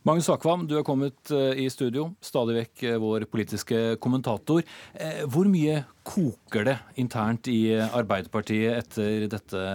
Magnus 0.06 0.28
Akvam, 0.30 0.68
du 0.70 0.76
er 0.78 0.84
kommet 0.86 1.32
eh, 1.34 1.64
i 1.64 1.70
studio, 1.74 2.12
stadig 2.22 2.60
vekk 2.60 2.84
eh, 2.86 2.98
vår 3.02 3.24
politiske 3.26 3.80
kommentator. 3.98 4.62
Eh, 4.94 5.24
hvor 5.26 5.50
mye 5.50 5.80
koker 6.06 6.68
det 6.68 6.76
internt 7.02 7.50
i 7.50 7.74
Arbeiderpartiet 7.74 8.84
etter 8.84 9.26
dette 9.32 9.66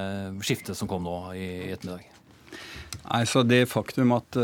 skiftet 0.46 0.78
som 0.78 0.86
kom 0.90 1.02
nå 1.02 1.16
i 1.34 1.48
ettermiddag? 1.72 2.19
Nei, 3.10 3.24
så 3.26 3.42
Det 3.42 3.64
faktum 3.70 4.12
at 4.14 4.36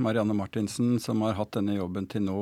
Marianne 0.00 0.34
Martinsen, 0.36 0.98
som 1.00 1.22
har 1.26 1.36
hatt 1.36 1.56
denne 1.56 1.74
jobben 1.76 2.06
til 2.08 2.24
nå, 2.24 2.40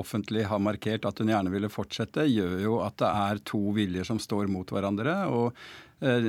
offentlig 0.00 0.44
har 0.48 0.62
markert 0.62 1.06
at 1.06 1.20
hun 1.20 1.30
gjerne 1.30 1.52
ville 1.52 1.70
fortsette, 1.72 2.26
gjør 2.26 2.58
jo 2.64 2.78
at 2.84 2.96
det 3.00 3.10
er 3.10 3.42
to 3.46 3.60
viljer 3.76 4.06
som 4.08 4.20
står 4.22 4.48
mot 4.50 4.70
hverandre. 4.74 5.14
og 5.30 5.54
eh, 6.04 6.28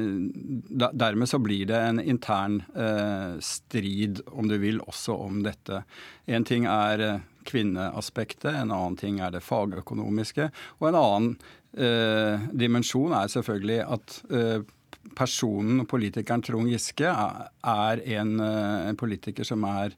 Dermed 0.93 1.29
så 1.29 1.39
blir 1.41 1.65
det 1.69 1.79
en 1.81 2.01
intern 2.01 2.61
eh, 2.75 3.37
strid, 3.43 4.21
om 4.31 4.49
du 4.51 4.57
vil, 4.61 4.81
også 4.85 5.17
om 5.27 5.41
dette. 5.45 5.81
En 6.25 6.45
ting 6.47 6.69
er 6.69 7.05
eh, 7.05 7.25
kvinneaspektet, 7.45 8.51
en 8.53 8.73
annen 8.73 8.97
ting 9.01 9.19
er 9.21 9.33
det 9.33 9.45
fagøkonomiske. 9.45 10.49
Og 10.79 10.89
en 10.89 11.01
annen 11.01 11.35
eh, 11.73 12.47
dimensjon 12.53 13.17
er 13.17 13.33
selvfølgelig 13.33 13.81
at 13.97 14.19
eh, 14.29 14.59
personen, 15.15 15.83
og 15.83 15.89
politikeren 15.91 16.43
Trond 16.43 16.71
Giske, 16.71 17.07
er 17.07 18.03
en, 18.17 18.39
eh, 18.39 18.89
en 18.89 18.99
politiker 18.99 19.47
som 19.47 19.63
er 19.69 19.95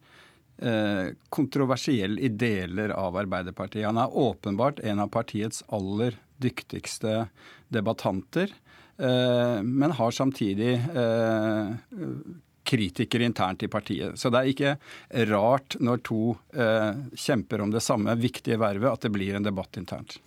Eh, 0.59 1.13
kontroversiell 1.29 2.19
i 2.19 2.29
deler 2.33 2.89
av 2.89 3.17
Arbeiderpartiet. 3.17 3.85
Han 3.85 3.99
er 4.01 4.17
åpenbart 4.17 4.79
en 4.79 5.03
av 5.03 5.11
partiets 5.13 5.61
aller 5.69 6.17
dyktigste 6.41 7.27
debattanter, 7.69 8.49
eh, 8.97 9.61
men 9.61 9.91
har 9.91 10.11
samtidig 10.11 10.81
kritikere 12.67 13.23
internt 13.23 13.63
i 13.63 13.67
partiet. 13.67 14.17
Så 14.17 14.29
det 14.33 14.39
er 14.39 14.49
ikke 14.51 15.27
rart 15.29 15.77
når 15.79 16.01
to 16.03 16.35
kjemper 17.15 17.61
om 17.63 17.71
det 17.71 17.79
samme 17.85 18.17
viktige 18.19 18.57
vervet, 18.59 18.91
at 18.91 19.05
det 19.05 19.13
blir 19.13 19.37
en 19.37 19.45
debatt 19.45 19.77
internt. 19.79 20.17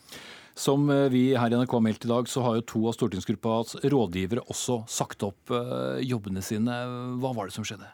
Som 0.59 0.91
vi 1.13 1.31
her 1.39 1.53
i 1.53 1.57
NRK 1.57 1.77
har 1.77 1.85
meldt 1.85 2.05
i 2.05 2.11
dag, 2.11 2.29
så 2.29 2.43
har 2.45 2.59
jo 2.59 2.67
to 2.69 2.83
av 2.91 2.97
stortingsgruppas 2.97 3.79
rådgivere 3.85 4.45
også 4.51 4.83
sagt 4.91 5.23
opp 5.25 5.55
jobbene 6.05 6.43
sine. 6.45 6.83
Hva 7.23 7.33
var 7.37 7.49
det 7.49 7.57
som 7.57 7.65
skjedde? 7.65 7.89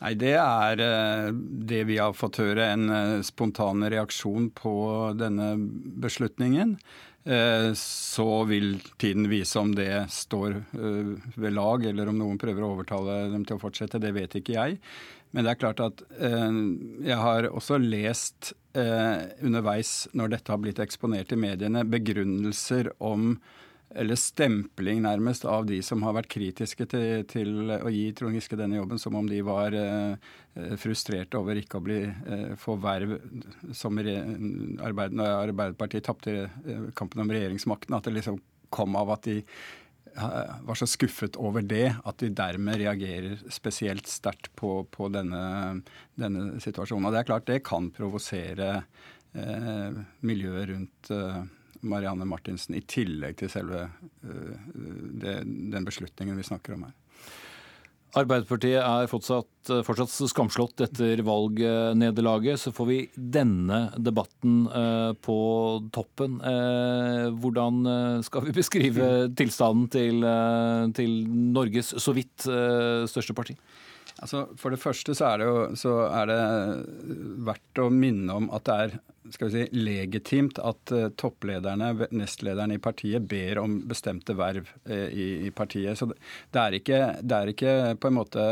Nei, 0.00 0.14
Det 0.16 0.32
er 0.40 0.80
eh, 0.80 1.28
det 1.70 1.84
vi 1.90 2.00
har 2.00 2.16
fått 2.16 2.40
høre, 2.40 2.70
en 2.72 2.88
eh, 2.94 3.20
spontan 3.26 3.84
reaksjon 3.92 4.48
på 4.56 4.72
denne 5.20 5.52
beslutningen. 6.00 6.78
Eh, 7.28 7.68
så 7.76 8.28
vil 8.48 8.78
tiden 8.96 9.28
vise 9.28 9.60
om 9.60 9.74
det 9.76 10.06
står 10.08 10.56
ved 10.72 11.52
lag, 11.52 11.84
eller 11.84 12.08
om 12.08 12.16
noen 12.22 12.40
prøver 12.40 12.64
å 12.64 12.72
overtale 12.78 13.26
dem 13.34 13.44
til 13.44 13.58
å 13.58 13.62
fortsette. 13.66 14.00
Det 14.00 14.14
vet 14.16 14.40
ikke 14.40 14.56
jeg. 14.56 14.80
Men 15.30 15.46
det 15.46 15.52
er 15.52 15.60
klart 15.60 15.80
at 15.84 16.00
jeg 16.18 17.16
har 17.16 17.46
også 17.46 17.76
lest 17.78 18.52
underveis, 18.74 20.08
når 20.18 20.32
dette 20.32 20.50
har 20.50 20.58
blitt 20.62 20.80
eksponert 20.82 21.30
i 21.34 21.38
mediene, 21.38 21.84
begrunnelser 21.86 22.90
om 22.98 23.36
eller 23.94 24.14
stempling 24.14 25.02
nærmest 25.02 25.44
av 25.44 25.66
de 25.66 25.80
som 25.82 26.02
har 26.06 26.14
vært 26.14 26.30
kritiske 26.30 26.86
til, 26.92 27.24
til 27.30 27.72
å 27.74 27.90
gi 27.90 28.04
Trond 28.14 28.36
Giske 28.38 28.58
denne 28.58 28.78
jobben, 28.78 29.00
som 29.02 29.16
om 29.18 29.26
de 29.26 29.40
var 29.42 29.74
eh, 29.74 30.30
frustrerte 30.78 31.40
over 31.40 31.58
ikke 31.58 31.80
å 31.80 31.84
bli, 31.88 31.98
eh, 32.06 32.52
få 32.60 32.76
verv 32.80 33.16
som 33.74 33.98
arbeid, 33.98 35.18
når 35.18 35.34
Arbeiderpartiet 35.50 36.06
tapte 36.06 36.36
eh, 36.46 36.86
kampen 36.94 37.24
om 37.24 37.34
regjeringsmakten. 37.34 37.96
At 37.98 38.06
det 38.06 38.14
liksom 38.20 38.38
kom 38.70 38.94
av 39.00 39.10
at 39.16 39.26
de 39.26 39.40
eh, 39.40 39.50
var 40.14 40.78
så 40.78 40.88
skuffet 40.88 41.38
over 41.40 41.64
det 41.66 41.92
at 42.04 42.22
de 42.22 42.30
dermed 42.34 42.80
reagerer 42.80 43.38
spesielt 43.52 44.08
sterkt 44.10 44.50
på, 44.58 44.84
på 44.90 45.08
denne, 45.12 45.80
denne, 46.18 46.60
situasjonen. 46.62 47.08
Og 47.08 47.14
det 47.14 47.22
er 47.22 47.30
klart 47.30 47.48
det 47.50 47.62
kan 47.66 47.90
provosere 47.94 48.70
eh, 49.32 50.00
miljøet 50.26 50.70
rundt 50.72 51.12
eh, 51.14 51.42
Marianne 51.80 52.26
Martinsen, 52.28 52.76
i 52.76 52.84
tillegg 52.84 53.38
til 53.40 53.48
selve 53.48 53.86
uh, 53.88 54.56
det, 55.22 55.38
den 55.72 55.86
beslutningen 55.86 56.36
vi 56.36 56.44
snakker 56.44 56.76
om 56.76 56.82
her. 56.84 56.96
Arbeiderpartiet 58.18 58.80
er 58.80 59.10
fortsatt, 59.10 59.70
fortsatt, 59.86 60.12
skamslått 60.32 60.82
etter 60.82 61.22
valgnederlaget. 61.26 62.58
Så 62.58 62.72
får 62.74 62.88
vi 62.88 62.98
denne 63.14 63.82
debatten 64.02 64.64
uh, 64.66 65.12
på 65.22 65.36
toppen. 65.94 66.40
Uh, 66.42 67.30
hvordan 67.38 67.84
skal 68.26 68.48
vi 68.48 68.56
beskrive 68.56 69.10
tilstanden 69.38 69.86
til, 69.92 70.26
til 70.96 71.14
Norges 71.54 71.94
så 72.02 72.16
vidt 72.16 72.48
største 73.10 73.36
parti? 73.36 73.56
Altså, 74.20 74.44
for 74.60 74.72
det 74.74 74.80
første 74.82 75.14
så 75.16 75.30
er 75.30 75.40
det 75.40 75.46
jo 75.48 75.60
så 75.80 75.94
er 76.10 76.28
det 76.28 76.40
verdt 77.46 77.80
å 77.80 77.88
minne 77.94 78.36
om 78.36 78.50
at 78.52 78.66
det 78.66 78.76
er 78.84 78.98
skal 79.28 79.50
vi 79.50 79.52
si, 79.52 79.76
legitimt 79.76 80.58
at 80.64 80.92
uh, 80.96 81.08
topplederne, 81.18 81.90
nestlederne 82.16 82.78
i 82.78 82.80
partiet, 82.82 83.24
ber 83.28 83.60
om 83.60 83.76
bestemte 83.88 84.34
verv 84.38 84.70
uh, 84.88 85.08
i, 85.12 85.46
i, 85.46 85.50
partiet. 85.52 85.98
Så 85.98 86.08
det, 86.08 86.60
er 86.60 86.76
ikke, 86.78 87.00
det, 87.20 87.36
er 87.36 87.52
ikke, 87.52 87.74
på 88.00 88.10
en 88.10 88.16
måte 88.16 88.44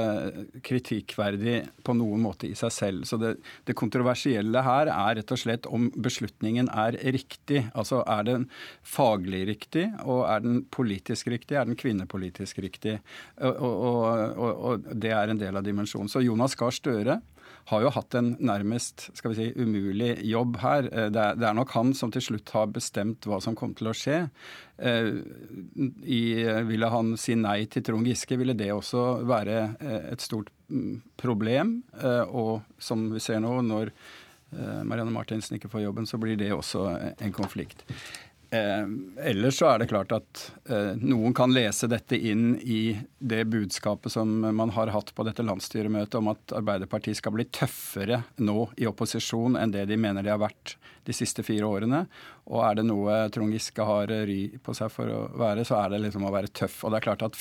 kritikkverdig 0.67 1.57
på 1.87 1.97
noen 1.97 2.23
måte 2.27 2.51
i 2.51 2.57
seg 2.59 2.75
selv. 2.75 3.09
Så 3.09 3.21
det, 3.21 3.35
det, 3.69 3.77
kontroversielle 3.79 4.63
her 4.67 4.93
er 4.93 5.19
rett 5.21 5.35
og 5.35 5.41
slett 5.41 5.71
om 5.73 5.89
beslutningen 5.97 6.69
er 6.69 6.99
riktig. 7.17 7.65
Altså 7.73 8.03
er 8.05 8.29
den 8.29 8.47
faglig 8.85 9.47
riktig, 9.49 9.89
og 10.05 10.27
er 10.29 10.45
den 10.45 10.63
politisk 10.75 11.33
riktig, 11.33 11.57
er 11.57 11.69
den 11.69 11.81
kvinnepolitisk 11.81 12.61
riktig? 12.65 12.99
Og, 13.41 13.65
og, 13.65 14.37
og, 14.37 14.63
og 14.69 14.93
det 14.93 15.17
er 15.17 15.33
en 15.33 15.41
del 15.41 15.57
av 15.57 15.65
dimensjonen. 15.65 16.13
Så 16.13 16.25
Jonas 16.27 16.59
Gahr 16.59 16.75
Støre 16.75 17.21
har 17.69 17.85
jo 17.85 17.91
hatt 17.93 18.17
en 18.17 18.31
nærmest 18.41 19.09
skal 19.17 19.33
vi 19.33 19.37
si, 19.39 19.49
umulig 19.61 20.15
jobb 20.29 20.57
her. 20.63 20.89
Eh, 20.89 21.09
det 21.13 21.21
er, 21.23 21.39
det 21.39 21.49
er, 21.49 21.57
nok 21.59 21.75
han 21.77 21.93
som 21.97 22.13
til 22.15 22.25
slutt 22.25 22.53
har 22.57 22.71
bestemt 22.73 23.29
hva 23.29 23.41
som 23.45 23.57
kom 23.59 23.75
til 23.79 23.91
å 23.91 23.97
skje. 23.97 24.23
Eh, 24.79 25.11
I, 26.03 26.23
ville 26.69 26.93
han 26.93 27.13
si 27.21 27.37
nei 27.39 27.61
til 27.71 27.85
Trond 27.85 28.09
Giske, 28.09 28.39
ville 28.41 28.57
det 28.57 28.71
også 28.73 29.05
være 29.29 29.59
eh, 29.81 30.09
et 30.15 30.25
stort 30.25 30.53
mm, 30.73 30.97
problem. 31.21 31.81
Og 32.33 32.81
som 32.81 33.11
vi 33.13 33.23
ser 33.23 33.43
nå, 33.45 33.59
når 33.67 33.93
Marianne 34.89 35.13
Martinsen 35.13 35.59
ikke 35.59 35.69
får 35.69 35.83
jobben, 35.83 36.07
så 36.09 36.17
blir 36.17 36.39
det 36.41 36.49
også 36.55 36.87
en 37.21 37.35
konflikt. 37.37 37.83
Eh, 38.51 38.85
ellers 39.29 39.59
så 39.59 39.67
er 39.69 39.83
det 39.83 39.91
klart 39.91 40.13
at 40.17 40.43
eh, 40.73 40.95
noen 41.05 41.35
kan 41.37 41.53
lese 41.53 41.85
dette 41.91 42.17
inn 42.17 42.55
i 42.65 42.97
det 43.19 43.43
budskapet 43.53 44.15
som 44.15 44.31
man 44.41 44.73
har 44.73 44.89
hatt 44.95 45.13
på 45.15 45.27
dette 45.27 45.45
landsstyremøtet 45.45 46.17
om 46.17 46.31
at 46.33 46.55
Arbeiderpartiet 46.57 47.21
skal 47.21 47.35
bli 47.37 47.45
tøffere 47.53 48.23
nå 48.41 48.71
i 48.81 48.89
opposisjon 48.89 49.59
enn 49.61 49.75
det 49.75 49.85
de 49.91 50.01
mener 50.01 50.25
de 50.25 50.33
har 50.33 50.41
vært 50.41 50.79
de 51.05 51.17
siste 51.17 51.45
fire 51.45 51.69
årene. 51.69 52.07
Og 52.49 52.65
er 52.65 52.81
det 52.81 52.87
noe 52.89 53.21
Trond 53.35 53.53
Giske 53.53 53.85
har 53.85 54.09
ry 54.09 54.41
på 54.65 54.77
seg 54.77 54.93
for 54.97 55.13
å 55.13 55.21
være, 55.37 55.69
så 55.69 55.83
er 55.83 55.93
det 55.93 56.07
liksom 56.07 56.25
å 56.25 56.33
være 56.33 56.49
tøff. 56.49 56.81
Og 56.85 56.93
det 56.93 57.03
er 57.03 57.09
klart 57.11 57.29
at 57.29 57.37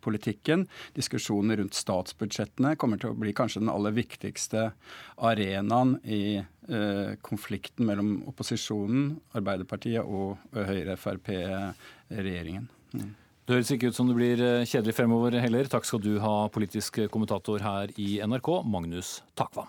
finanspolitikken, 0.00 0.66
diskusjonen 0.94 1.56
rundt 1.56 1.74
statsbudsjettene, 1.74 2.76
kommer 2.76 2.98
til 2.98 3.10
å 3.10 3.14
bli 3.14 3.32
kanskje 3.32 3.60
den 3.60 3.70
aller 3.70 3.92
viktigste 3.92 4.72
arenaen 5.16 6.00
i 6.04 6.40
eh, 6.40 7.16
konflikten 7.22 7.86
mellom 7.86 8.24
opposisjonen, 8.28 9.20
Arbeiderpartiet 9.34 10.04
og 10.04 10.38
Høyre-Frp-regjeringen. 10.54 12.68
Mm. 12.92 13.14
Det 13.46 13.54
høres 13.56 13.70
ikke 13.72 13.86
ut 13.90 13.96
som 13.96 14.08
det 14.08 14.16
blir 14.16 14.40
eh, 14.40 14.66
kjedelig 14.66 14.94
fremover 14.94 15.40
heller. 15.40 15.64
Takk 15.68 15.84
skal 15.84 16.00
du 16.00 16.18
ha, 16.20 16.48
politisk 16.48 16.98
kommentator 17.10 17.60
her 17.60 17.90
i 17.98 18.20
NRK, 18.24 18.64
Magnus 18.64 19.22
Takvam. 19.34 19.66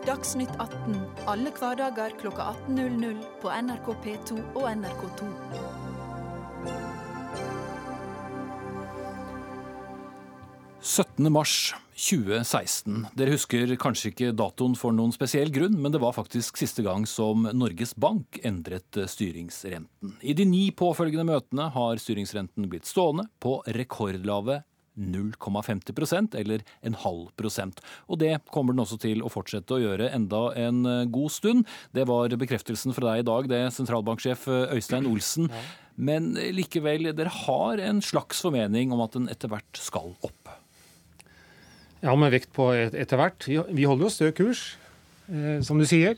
Dagsnytt 0.00 0.56
18 0.56 0.96
alle 1.28 1.52
hverdager 1.54 2.10
kl 2.18 2.32
18.00 2.32 3.20
på 3.42 3.52
NRK 3.52 3.92
P2 4.02 4.40
og 4.56 4.64
NRK2. 4.72 5.89
Mars 11.30 11.74
2016. 12.00 13.02
Dere 13.12 13.34
husker 13.34 13.74
kanskje 13.76 14.08
ikke 14.14 14.30
datoen 14.32 14.72
for 14.78 14.94
noen 14.96 15.12
spesiell 15.12 15.52
grunn, 15.52 15.76
men 15.76 15.92
det 15.92 16.00
var 16.00 16.16
faktisk 16.16 16.56
siste 16.56 16.80
gang 16.86 17.04
som 17.04 17.44
Norges 17.52 17.92
Bank 18.00 18.40
endret 18.42 18.96
styringsrenten. 19.12 20.14
I 20.24 20.32
de 20.32 20.46
ni 20.48 20.70
påfølgende 20.72 21.26
møtene 21.28 21.68
har 21.74 22.00
styringsrenten 22.00 22.70
blitt 22.72 22.88
stående 22.88 23.26
på 23.44 23.58
rekordlave 23.76 24.62
0,50% 25.00 26.34
eller 26.40 26.64
en 26.80 26.96
halv 27.04 27.28
prosent. 27.36 27.84
Og 28.08 28.20
det 28.24 28.32
kommer 28.50 28.72
den 28.72 28.82
også 28.82 28.98
til 29.00 29.20
å 29.20 29.30
fortsette 29.32 29.76
å 29.76 29.82
gjøre 29.82 30.10
enda 30.16 30.46
en 30.60 30.82
god 31.12 31.36
stund. 31.36 31.68
Det 31.92 32.08
var 32.08 32.32
bekreftelsen 32.40 32.96
fra 32.96 33.12
deg 33.12 33.22
i 33.22 33.28
dag, 33.28 33.52
det 33.52 33.62
sentralbanksjef 33.76 34.48
Øystein 34.72 35.08
Olsen. 35.12 35.52
Men 36.00 36.32
likevel, 36.56 37.10
dere 37.12 37.32
har 37.44 37.80
en 37.84 38.00
slags 38.04 38.40
formening 38.40 38.94
om 38.94 39.02
at 39.04 39.16
den 39.18 39.28
etter 39.32 39.52
hvert 39.52 39.76
skal 39.76 40.14
opp? 40.24 40.39
Ja, 42.00 42.14
med 42.16 42.32
vekt 42.32 42.48
på 42.56 42.70
etter 42.72 43.18
hvert. 43.20 43.44
Vi 43.44 43.84
holder 43.84 44.06
jo 44.06 44.12
stø 44.12 44.30
kurs, 44.32 44.60
eh, 45.28 45.60
som 45.60 45.76
du 45.76 45.84
sier. 45.84 46.16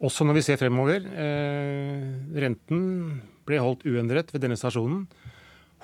Også 0.00 0.24
når 0.24 0.38
vi 0.38 0.44
ser 0.46 0.56
fremover. 0.56 1.04
Eh, 1.04 2.06
renten 2.32 3.20
ble 3.44 3.60
holdt 3.60 3.84
uendret 3.84 4.32
ved 4.32 4.40
denne 4.40 4.56
stasjonen. 4.56 5.04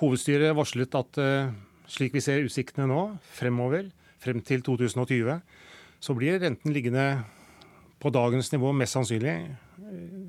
Hovedstyret 0.00 0.56
varslet 0.56 0.96
at 0.96 1.20
eh, 1.20 1.52
slik 1.92 2.16
vi 2.16 2.24
ser 2.24 2.40
utsiktene 2.40 2.88
nå, 2.88 3.02
fremover, 3.36 3.90
frem 4.22 4.40
til 4.40 4.64
2020, 4.64 5.42
så 6.00 6.16
blir 6.16 6.40
renten 6.40 6.72
liggende 6.72 7.22
på 8.00 8.08
dagens 8.10 8.48
nivå 8.54 8.72
mest 8.72 8.96
sannsynlig 8.96 9.34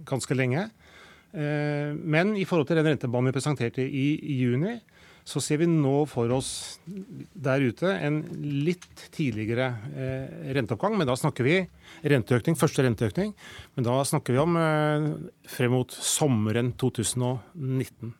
ganske 0.06 0.36
lenge. 0.36 0.68
Men 1.34 2.34
i 2.38 2.44
forhold 2.46 2.68
til 2.68 2.78
den 2.78 2.90
rentebanen 2.92 3.32
vi 3.32 3.36
presenterte 3.38 3.86
i 3.86 4.18
juni, 4.42 4.76
så 5.24 5.42
ser 5.44 5.62
vi 5.62 5.68
nå 5.70 6.04
for 6.12 6.32
oss 6.36 6.80
der 6.86 7.64
ute 7.64 7.92
en 7.96 8.22
litt 8.66 9.06
tidligere 9.16 9.70
eh, 9.96 10.50
renteoppgang. 10.58 10.98
Men 11.00 11.10
da 11.10 11.16
snakker 11.20 11.48
vi 11.48 11.60
renteøkning, 12.04 12.58
første 12.60 12.84
renteøkning. 12.86 13.32
Men 13.76 13.88
da 13.88 14.00
snakker 14.08 14.36
vi 14.36 14.44
om 14.44 14.60
eh, 14.60 15.08
frem 15.56 15.76
mot 15.78 15.96
sommeren 15.96 16.74
2019. 16.82 18.14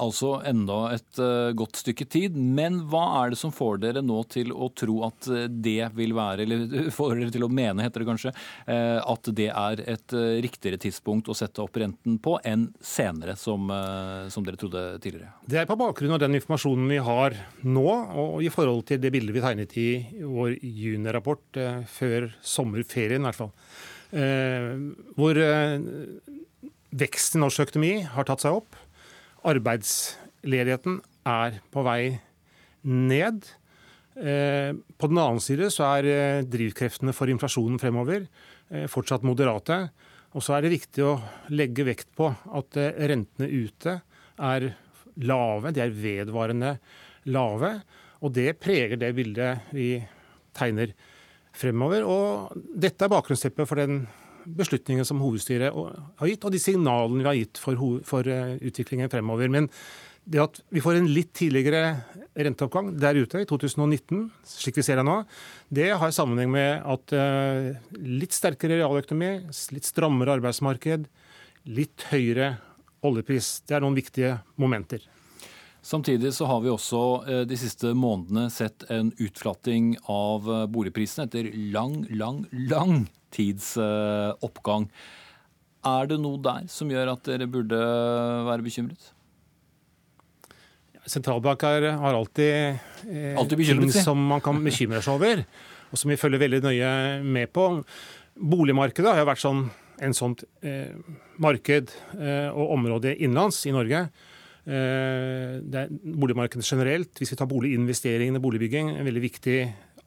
Altså 0.00 0.38
enda 0.48 0.76
et 0.94 1.18
uh, 1.20 1.52
godt 1.56 1.76
stykke 1.82 2.06
tid. 2.08 2.36
Men 2.36 2.78
hva 2.88 3.02
er 3.20 3.32
det 3.32 3.38
som 3.40 3.52
får 3.52 3.82
dere 3.82 4.02
nå 4.04 4.22
til 4.32 4.52
å 4.54 4.70
tro 4.72 5.02
at 5.04 5.28
eh, 5.28 5.48
det 5.52 5.90
vil 5.96 6.14
være, 6.16 6.46
eller 6.46 6.88
får 6.96 7.18
dere 7.18 7.34
til 7.34 7.44
å 7.44 7.50
mene, 7.52 7.84
heter 7.84 8.00
det 8.00 8.08
kanskje, 8.08 8.32
uh, 8.70 9.00
at 9.04 9.28
det 9.36 9.50
er 9.50 9.82
et 9.92 10.16
riktigere 10.44 10.80
tidspunkt 10.80 11.28
å 11.28 11.36
sette 11.36 11.60
opp 11.64 11.76
renten 11.80 12.16
på 12.22 12.38
enn 12.48 12.70
senere, 12.80 13.34
som, 13.36 13.68
som, 14.32 14.44
dere 14.46 14.60
trodde 14.60 14.82
tidligere? 15.02 15.32
Det 15.48 15.60
er 15.60 15.68
på 15.68 15.76
bakgrunn 15.80 16.14
av 16.16 16.22
den 16.22 16.38
informasjonen 16.38 16.88
vi 16.88 17.00
har 17.04 17.36
nå, 17.64 17.88
og 18.22 18.44
i 18.44 18.50
forhold 18.52 18.86
til 18.88 19.00
det 19.02 19.12
bildet 19.14 19.36
vi 19.36 19.44
tegnet 19.44 19.74
i 19.80 19.88
vår 20.20 20.56
junirapport 20.62 21.60
før 21.92 22.30
sommerferien, 22.44 23.22
i 23.22 23.28
hvert 23.28 23.40
fall. 23.40 23.52
hvor 25.16 25.38
veksten 27.02 27.40
i 27.40 27.44
norsk 27.44 27.66
økonomi 27.66 27.92
har 28.14 28.28
tatt 28.28 28.44
seg 28.44 28.60
opp 28.60 28.80
Arbeidsledigheten 29.48 31.00
er 31.26 31.58
på 31.74 31.82
vei 31.86 32.20
ned. 32.86 33.42
Eh, 34.14 34.70
på 34.72 35.08
den 35.10 35.20
annen 35.22 35.42
side 35.42 35.70
så 35.72 35.88
er 35.96 36.08
eh, 36.10 36.44
drivkreftene 36.46 37.14
for 37.16 37.30
inflasjonen 37.32 37.80
fremover 37.82 38.26
eh, 38.70 38.86
fortsatt 38.90 39.26
moderate. 39.26 39.86
Og 40.32 40.44
så 40.44 40.56
er 40.56 40.64
det 40.64 40.76
viktig 40.76 41.04
å 41.04 41.16
legge 41.52 41.86
vekt 41.86 42.12
på 42.16 42.30
at 42.30 42.78
rentene 42.78 43.50
ute 43.50 43.98
er 44.40 44.70
lave. 45.20 45.72
De 45.74 45.82
er 45.84 45.92
vedvarende 45.92 46.76
lave. 47.28 47.74
Og 48.22 48.32
det 48.32 48.54
preger 48.62 48.96
det 49.00 49.12
bildet 49.18 49.74
vi 49.76 49.96
tegner 50.56 50.94
fremover. 51.52 52.06
Og 52.08 52.56
dette 52.56 53.04
er 53.04 53.12
bakgrunnsteppet 53.12 53.68
for 53.68 53.82
den 53.82 54.06
beslutningen 54.46 55.06
som 55.06 55.20
hovedstyret 55.22 55.74
har 55.74 56.30
gitt, 56.30 56.44
og 56.44 56.54
de 56.54 56.60
signalene 56.62 57.22
vi 57.22 57.28
har 57.28 57.38
gitt 57.38 57.60
for, 57.60 58.00
for 58.06 58.28
eh, 58.28 58.56
utviklingen 58.62 59.10
fremover. 59.12 59.50
Men 59.52 59.68
det 60.24 60.38
at 60.42 60.60
vi 60.70 60.82
får 60.82 61.00
en 61.00 61.08
litt 61.10 61.32
tidligere 61.34 61.96
renteoppgang 62.38 62.92
der 63.02 63.18
ute 63.18 63.42
i 63.42 63.46
2019, 63.48 64.28
slik 64.46 64.78
vi 64.78 64.84
ser 64.86 65.00
det 65.00 65.06
nå, 65.06 65.22
det 65.74 65.88
har 65.98 66.14
sammenheng 66.14 66.52
med 66.52 66.84
at 66.86 67.14
uh, 67.16 67.72
litt 67.98 68.34
sterkere 68.36 68.78
realøkonomi, 68.78 69.48
litt 69.74 69.88
strammere 69.88 70.36
arbeidsmarked, 70.38 71.08
litt 71.74 72.06
høyere 72.12 72.54
oljepris. 73.02 73.64
Det 73.66 73.76
er 73.76 73.82
noen 73.82 73.98
viktige 73.98 74.36
momenter. 74.62 75.02
Samtidig 75.82 76.30
så 76.36 76.46
har 76.46 76.62
vi 76.62 76.70
også 76.70 77.02
uh, 77.26 77.40
de 77.48 77.58
siste 77.58 77.90
månedene 77.90 78.46
sett 78.54 78.86
en 78.94 79.10
utflating 79.18 79.96
av 80.06 80.46
boligprisene 80.70 81.26
etter 81.26 81.50
lang, 81.74 82.04
lang, 82.14 82.44
lang 82.70 83.02
tids 83.32 83.74
oppgang. 83.78 84.86
Er 85.82 86.06
det 86.06 86.20
noe 86.22 86.38
der 86.38 86.68
som 86.70 86.90
gjør 86.92 87.16
at 87.16 87.26
dere 87.26 87.48
burde 87.50 87.78
være 88.46 88.62
bekymret? 88.62 89.10
Sentralbanker 91.10 91.88
har 91.98 92.14
alltid, 92.14 92.78
eh, 93.10 93.38
alltid 93.38 93.64
ting 93.66 93.90
som 93.90 94.18
man 94.28 94.40
kan 94.40 94.60
bekymre 94.62 95.02
seg 95.02 95.16
over, 95.16 95.42
og 95.90 95.98
som 95.98 96.12
vi 96.12 96.16
følger 96.16 96.38
veldig 96.38 96.60
nøye 96.62 96.90
med 97.26 97.50
på. 97.52 97.82
Boligmarkedet 98.38 99.10
har 99.10 99.18
jo 99.18 99.26
vært 99.26 99.42
sånn, 99.42 99.64
en 99.98 100.14
sånt 100.14 100.44
eh, 100.62 100.94
marked 101.42 101.90
eh, 102.14 102.50
og 102.54 102.76
område 102.78 103.16
innenlands 103.18 103.64
i 103.66 103.74
Norge. 103.74 104.06
Eh, 104.62 105.58
det 105.58 105.88
boligmarkedet 105.90 106.62
generelt, 106.62 107.18
hvis 107.18 107.34
vi 107.34 107.40
tar 107.40 107.50
boliginvesteringene, 107.50 108.42
boligbygging, 108.42 108.94
en 108.94 109.10
veldig 109.10 109.26
viktig 109.26 109.58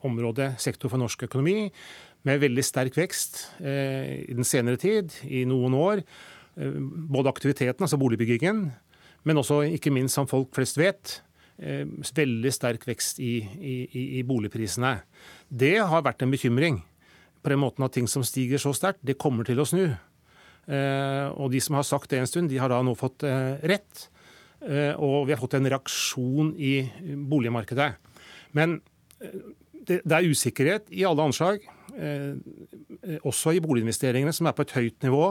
område, 0.07 0.53
sektor 0.63 0.87
for 0.87 1.01
norsk 1.01 1.27
økonomi 1.27 1.73
med 2.25 2.41
veldig 2.41 2.63
sterk 2.65 2.97
vekst 2.97 3.43
eh, 3.61 4.25
i 4.25 4.33
den 4.35 4.47
senere 4.47 4.79
tid, 4.81 5.13
i 5.25 5.43
noen 5.49 5.75
år. 5.77 6.01
Eh, 6.57 6.79
både 7.11 7.31
aktiviteten, 7.31 7.85
altså 7.85 7.99
boligbyggingen, 8.01 8.65
men 9.25 9.41
også 9.41 9.61
ikke 9.75 9.93
minst, 9.93 10.17
som 10.17 10.29
folk 10.29 10.51
flest 10.55 10.79
vet, 10.81 11.19
eh, 11.57 11.85
veldig 11.85 12.53
sterk 12.53 12.87
vekst 12.89 13.21
i, 13.23 13.37
i, 13.41 13.77
i, 14.19 14.25
boligprisene. 14.27 14.97
Det 15.49 15.77
har 15.81 16.05
vært 16.05 16.25
en 16.25 16.33
bekymring. 16.33 16.81
På 17.45 17.53
den 17.53 17.61
måten 17.61 17.85
at 17.85 17.93
ting 17.93 18.09
som 18.09 18.25
stiger 18.25 18.61
så 18.61 18.73
sterkt, 18.73 19.03
det 19.05 19.19
kommer 19.21 19.45
til 19.45 19.61
å 19.61 19.67
snu. 19.69 19.85
Eh, 20.65 21.27
og 21.37 21.51
de 21.53 21.61
som 21.61 21.77
har 21.77 21.85
sagt 21.85 22.09
det 22.09 22.21
en 22.21 22.29
stund, 22.29 22.49
de 22.49 22.57
har 22.61 22.71
da 22.73 22.81
nå 22.81 22.95
fått 22.97 23.25
eh, 23.27 23.61
rett. 23.69 24.07
Eh, 24.65 24.93
og 24.97 25.27
vi 25.27 25.35
har 25.35 25.41
fått 25.41 25.57
en 25.59 25.69
reaksjon 25.69 26.55
i 26.57 26.73
boligmarkedet. 27.29 27.91
Men 28.57 28.79
det, 29.21 30.01
det 30.01 30.15
er 30.15 30.29
usikkerhet 30.31 30.89
i 30.95 31.05
alle 31.05 31.27
anslag. 31.29 31.61
Eh, 31.95 33.19
også 33.23 33.55
i 33.55 33.61
boliginvesteringene, 33.63 34.33
som 34.35 34.49
er 34.49 34.55
på 34.55 34.65
et 34.65 34.75
høyt 34.75 35.05
nivå. 35.05 35.29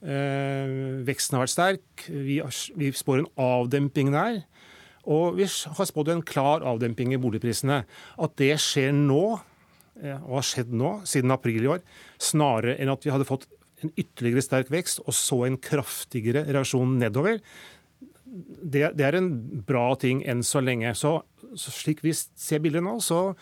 Eh, 0.00 1.04
veksten 1.04 1.36
har 1.36 1.44
vært 1.44 1.54
sterk. 1.54 2.06
Vi, 2.08 2.40
vi 2.80 2.92
spår 2.96 3.22
en 3.22 3.30
avdemping 3.40 4.12
der. 4.14 4.42
Og 5.10 5.38
vi 5.38 5.46
har 5.48 5.88
spådd 5.88 6.12
en 6.12 6.24
klar 6.26 6.64
avdemping 6.66 7.14
i 7.14 7.20
boligprisene. 7.20 7.82
At 8.20 8.36
det 8.40 8.52
skjer 8.62 8.92
nå, 8.96 9.40
eh, 10.00 10.18
og 10.20 10.40
har 10.40 10.48
skjedd 10.50 10.72
nå, 10.76 10.98
siden 11.08 11.34
april 11.34 11.64
i 11.64 11.72
år, 11.76 11.82
snarere 12.20 12.78
enn 12.80 12.92
at 12.92 13.04
vi 13.04 13.12
hadde 13.12 13.28
fått 13.28 13.48
en 13.80 13.92
ytterligere 13.96 14.44
sterk 14.44 14.72
vekst 14.72 15.00
og 15.06 15.14
så 15.16 15.44
en 15.46 15.56
kraftigere 15.60 16.44
reaksjon 16.50 16.98
nedover, 17.00 17.38
det, 18.30 18.90
det 18.94 19.06
er 19.06 19.16
en 19.18 19.30
bra 19.66 19.88
ting 19.98 20.20
enn 20.28 20.44
så 20.46 20.60
lenge. 20.62 20.92
Så, 20.98 21.16
så 21.58 21.72
slik 21.74 22.04
vi 22.04 22.12
ser 22.14 22.62
bildet 22.62 22.84
nå, 22.86 22.98
så 23.02 23.32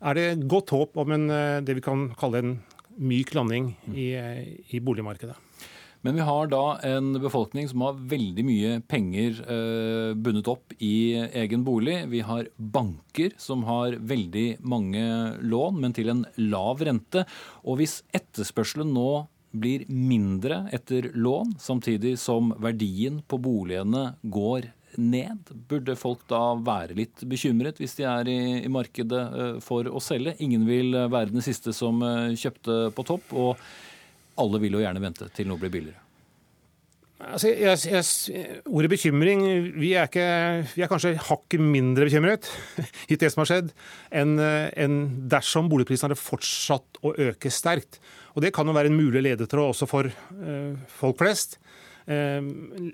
er 0.00 0.18
det 0.18 0.48
godt 0.50 0.72
håp 0.74 0.98
om 1.00 1.12
en, 1.14 1.30
eh, 1.30 1.60
det 1.60 1.78
vi 1.78 1.84
kan 1.84 2.08
kalle 2.18 2.42
en 2.42 2.56
myk 2.98 3.34
landing 3.34 3.76
i, 3.94 4.14
eh, 4.14 4.58
i 4.74 4.80
boligmarkedet. 4.80 5.36
Men 6.02 6.14
vi 6.14 6.22
har 6.22 6.46
da 6.46 6.78
en 6.86 7.14
befolkning 7.18 7.68
som 7.68 7.82
har 7.82 7.94
veldig 7.94 8.44
mye 8.46 8.82
penger 8.86 9.40
eh, 9.42 10.14
bundet 10.14 10.46
opp 10.46 10.72
i 10.78 11.18
egen 11.34 11.64
bolig. 11.66 12.06
Vi 12.08 12.20
har 12.20 12.46
banker 12.56 13.34
som 13.36 13.64
har 13.64 13.98
veldig 13.98 14.60
mange 14.62 15.02
lån, 15.42 15.80
men 15.80 15.92
til 15.92 16.08
en 16.08 16.24
lav 16.38 16.78
rente. 16.78 17.26
Og 17.66 17.80
hvis 17.80 18.02
etterspørselen 18.14 18.94
nå 18.94 19.26
blir 19.58 19.88
mindre 19.90 20.68
etter 20.72 21.10
lån, 21.14 21.56
samtidig 21.58 22.14
som 22.20 22.52
verdien 22.62 23.22
på 23.26 23.40
boligene 23.42 24.12
går 24.22 24.70
ned. 24.96 25.52
Burde 25.68 25.96
folk 25.98 26.24
da 26.30 26.40
være 26.64 26.96
litt 26.98 27.24
bekymret 27.28 27.80
hvis 27.80 27.96
de 27.98 28.06
er 28.08 28.30
i, 28.30 28.40
i 28.64 28.72
markedet 28.72 29.22
eh, 29.28 29.54
for 29.64 29.88
å 29.90 30.02
selge? 30.02 30.36
Ingen 30.44 30.66
vil 30.68 30.96
være 31.10 31.34
den 31.34 31.44
siste 31.44 31.74
som 31.76 32.02
eh, 32.06 32.34
kjøpte 32.38 32.88
på 32.96 33.06
topp, 33.06 33.32
og 33.36 33.56
alle 34.38 34.60
vil 34.62 34.78
jo 34.78 34.84
gjerne 34.84 35.02
vente 35.02 35.30
til 35.34 35.50
noe 35.50 35.60
blir 35.60 35.74
billigere. 35.74 36.04
Altså, 37.18 37.50
jeg, 37.50 37.78
jeg, 37.90 38.58
ordet 38.70 38.92
bekymring 38.92 39.40
vi 39.74 39.88
er, 39.98 40.06
ikke, 40.06 40.26
vi 40.70 40.84
er 40.86 40.90
kanskje 40.90 41.16
hakket 41.26 41.64
mindre 41.64 42.06
bekymret 42.06 42.46
hit 43.10 43.18
det 43.18 43.32
som 43.34 43.42
har 43.42 43.48
skjedd, 43.50 43.72
enn 44.14 44.36
en 44.38 45.00
dersom 45.26 45.66
boligprisene 45.72 46.12
hadde 46.12 46.20
fortsatt 46.20 47.00
å 47.02 47.16
øke 47.26 47.50
sterkt. 47.50 47.98
Og 48.38 48.44
Det 48.44 48.52
kan 48.54 48.70
jo 48.70 48.76
være 48.76 48.92
en 48.92 49.00
mulig 49.00 49.24
ledetråd 49.26 49.72
også 49.72 49.88
for 49.90 50.06
uh, 50.06 50.78
folk 51.00 51.18
flest. 51.18 51.58
Uh, 52.08 52.40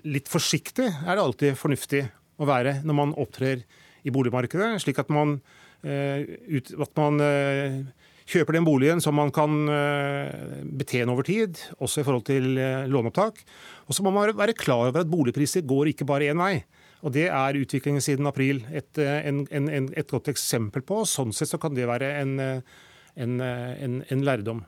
litt 0.03 0.27
forsiktig 0.31 0.89
er 0.91 1.13
det 1.15 1.23
alltid 1.23 1.59
fornuftig 1.59 2.03
å 2.35 2.47
være 2.49 2.81
når 2.83 2.97
man 2.97 3.13
opptrer 3.21 3.63
i 4.05 4.11
boligmarkedet, 4.13 4.75
slik 4.83 4.99
at 5.01 5.09
man, 5.09 5.39
ut, 5.81 6.67
at 6.83 6.91
man 6.99 7.15
kjøper 8.29 8.53
den 8.53 8.67
boligen 8.67 8.99
som 9.01 9.15
man 9.17 9.31
kan 9.33 9.65
betjene 10.77 11.09
over 11.09 11.25
tid, 11.25 11.57
også 11.79 12.03
i 12.03 12.05
forhold 12.05 12.27
til 12.27 12.51
låneopptak. 12.91 13.41
Og 13.89 13.97
så 13.97 14.05
må 14.05 14.13
man 14.13 14.29
være 14.37 14.53
klar 14.59 14.91
over 14.91 15.01
at 15.01 15.09
boligpriser 15.09 15.65
går 15.65 15.89
ikke 15.95 16.05
bare 16.05 16.29
én 16.29 16.37
vei. 16.37 16.59
Og 17.01 17.15
Det 17.17 17.25
er 17.31 17.57
utviklingen 17.57 18.03
siden 18.03 18.29
april 18.29 18.61
et, 18.69 18.93
en, 19.01 19.47
en, 19.49 19.89
et 19.97 20.11
godt 20.11 20.29
eksempel 20.29 20.85
på. 20.85 21.01
Sånn 21.09 21.33
sett 21.33 21.49
så 21.49 21.57
kan 21.61 21.73
det 21.73 21.89
være 21.89 22.11
en, 22.21 22.61
en 23.17 24.25
lærdom. 24.27 24.61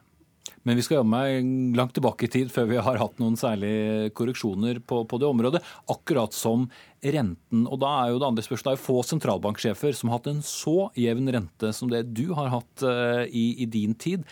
Men 0.68 0.76
vi 0.76 0.84
skal 0.84 1.06
meg 1.08 1.48
langt 1.78 1.94
tilbake 1.96 2.28
i 2.28 2.32
tid 2.32 2.52
før 2.52 2.68
vi 2.68 2.80
har 2.84 3.00
hatt 3.00 3.22
noen 3.22 3.38
særlige 3.40 4.12
korreksjoner 4.18 4.82
på, 4.84 5.06
på, 5.08 5.20
det 5.22 5.30
området. 5.30 5.62
Akkurat 5.88 6.36
som 6.36 6.66
renten. 7.00 7.64
Og 7.72 7.80
da 7.80 7.94
er 8.02 8.12
jo 8.12 8.20
det 8.20 8.28
andre 8.28 8.44
spørsmålet, 8.44 8.68
det 8.68 8.76
er 8.76 8.82
jo 8.82 8.88
få 8.90 9.08
sentralbanksjefer 9.08 9.96
som 9.96 10.12
har 10.12 10.20
hatt 10.20 10.30
en 10.34 10.44
så 10.44 10.90
jevn 11.00 11.32
rente 11.32 11.72
som 11.72 11.88
det 11.92 12.04
du 12.12 12.34
har 12.36 12.52
hatt 12.52 12.84
uh, 12.84 13.24
i, 13.32 13.54
i 13.64 13.70
din 13.72 13.96
tid. 13.96 14.28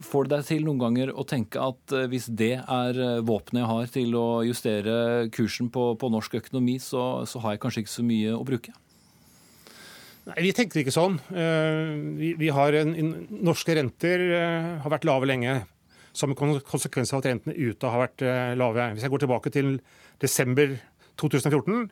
Får 0.00 0.26
det 0.26 0.34
deg 0.40 0.46
til 0.48 0.66
noen 0.66 0.80
ganger 0.80 1.12
å 1.12 1.26
tenke 1.28 1.60
at 1.60 1.92
eh, 1.92 2.06
hvis 2.08 2.30
det 2.32 2.54
er 2.56 2.96
eh, 2.96 3.18
våpenet 3.20 3.60
jeg 3.60 3.68
har 3.68 3.90
til 3.92 4.14
å 4.16 4.28
justere 4.48 4.94
kursen 5.34 5.68
på, 5.68 5.90
på 6.00 6.08
norsk 6.08 6.38
økonomi, 6.38 6.78
så, 6.80 7.26
så, 7.28 7.42
har 7.44 7.52
jeg 7.52 7.60
kanskje 7.66 7.82
ikke 7.84 7.92
så 7.98 8.04
mye 8.08 8.32
å 8.32 8.46
bruke? 8.48 8.72
Nei, 10.30 10.46
Vi 10.46 10.54
tenker 10.56 10.82
ikke 10.82 10.94
sånn. 10.94 11.18
Eh, 11.34 11.92
vi, 12.20 12.32
vi 12.38 12.50
har 12.54 12.76
en, 12.80 12.94
norske 13.42 13.74
renter 13.76 14.26
har 14.84 14.92
vært 14.92 15.08
lave 15.08 15.28
lenge. 15.30 15.60
Som 16.16 16.34
konsekvens 16.34 17.12
av 17.14 17.20
at 17.20 17.30
rentene 17.30 17.54
ute 17.54 17.86
har 17.86 18.02
vært 18.02 18.24
lave. 18.58 18.88
Hvis 18.96 19.04
jeg 19.06 19.12
går 19.12 19.22
tilbake 19.22 19.52
til 19.54 19.76
desember 20.18 20.72
2014, 21.20 21.84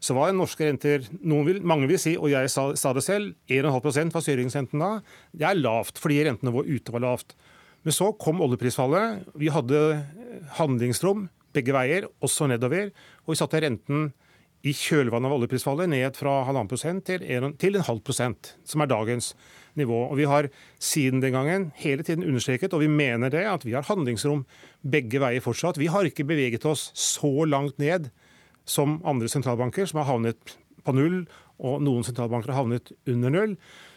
så 0.00 0.16
var 0.16 0.32
norske 0.36 0.64
renter 0.68 1.04
vil, 1.10 1.60
Mange 1.66 1.88
vil 1.90 2.00
si, 2.00 2.14
og 2.16 2.30
jeg 2.30 2.50
sa, 2.52 2.68
sa 2.78 2.92
det 2.96 3.04
selv, 3.04 3.34
1,5 3.48 4.12
var 4.14 4.24
styringsrenten 4.24 4.82
da. 4.82 4.90
Det 5.32 5.48
er 5.48 5.60
lavt 5.60 6.00
fordi 6.02 6.22
rentene 6.26 6.54
våre 6.54 6.68
ute 6.72 6.94
var 6.94 7.04
lavt. 7.04 7.36
Men 7.86 7.94
så 7.94 8.10
kom 8.18 8.42
oljeprisfallet. 8.42 9.26
Vi 9.38 9.50
hadde 9.52 9.80
handlingsrom 10.58 11.28
begge 11.56 11.74
veier, 11.74 12.08
også 12.24 12.48
nedover. 12.50 12.90
Og 13.24 13.34
vi 13.34 13.40
satte 13.40 13.62
renten 13.62 14.10
i 14.64 14.72
kjølvannet 14.74 15.28
av 15.28 15.36
oljeprisfallet 15.36 15.90
ned 15.92 16.16
fra 16.16 16.40
halvannen 16.46 16.70
prosent 16.70 17.04
til 17.06 17.22
en 17.22 17.54
halv 17.86 18.02
prosent, 18.06 18.54
som 18.64 18.82
er 18.82 18.90
dagens 18.90 19.34
nivå. 19.76 20.08
Og 20.10 20.16
Vi 20.16 20.24
har 20.24 20.48
siden 20.78 21.20
den 21.20 21.32
gangen 21.32 21.72
hele 21.76 22.02
tiden 22.02 22.24
understreket, 22.24 22.72
og 22.74 22.80
vi 22.80 22.88
mener 22.88 23.30
det, 23.30 23.44
at 23.44 23.64
vi 23.64 23.72
har 23.72 23.82
handlingsrom 23.82 24.46
begge 24.82 25.20
veier 25.20 25.40
fortsatt. 25.40 25.78
Vi 25.78 25.86
har 25.86 26.04
ikke 26.04 26.24
beveget 26.24 26.64
oss 26.64 26.90
så 26.94 27.44
langt 27.44 27.78
ned 27.78 28.10
som 28.64 29.00
andre 29.04 29.28
sentralbanker, 29.28 29.86
som 29.86 30.02
har 30.02 30.10
havnet 30.10 30.56
på 30.84 30.94
null, 30.96 31.26
og 31.58 31.82
noen 31.82 32.04
sentralbanker 32.04 32.52
har 32.52 32.62
havnet 32.64 32.92
under 33.06 33.30
null. 33.30 33.56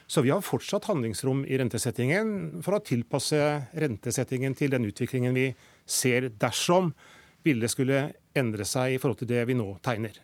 Så 0.09 0.23
vi 0.25 0.31
har 0.33 0.41
fortsatt 0.41 0.87
handlingsrom 0.89 1.43
i 1.45 1.57
rentesettingen 1.61 2.61
for 2.65 2.77
å 2.77 2.81
tilpasse 2.81 3.39
rentesettingen 3.77 4.55
til 4.57 4.73
den 4.73 4.87
utviklingen 4.89 5.35
vi 5.37 5.51
ser 5.85 6.31
dersom 6.41 6.93
bildet 7.45 7.71
skulle 7.71 8.07
endre 8.37 8.65
seg 8.65 8.95
i 8.95 8.97
forhold 9.01 9.21
til 9.21 9.29
det 9.29 9.45
vi 9.49 9.57
nå 9.57 9.67
tegner. 9.85 10.17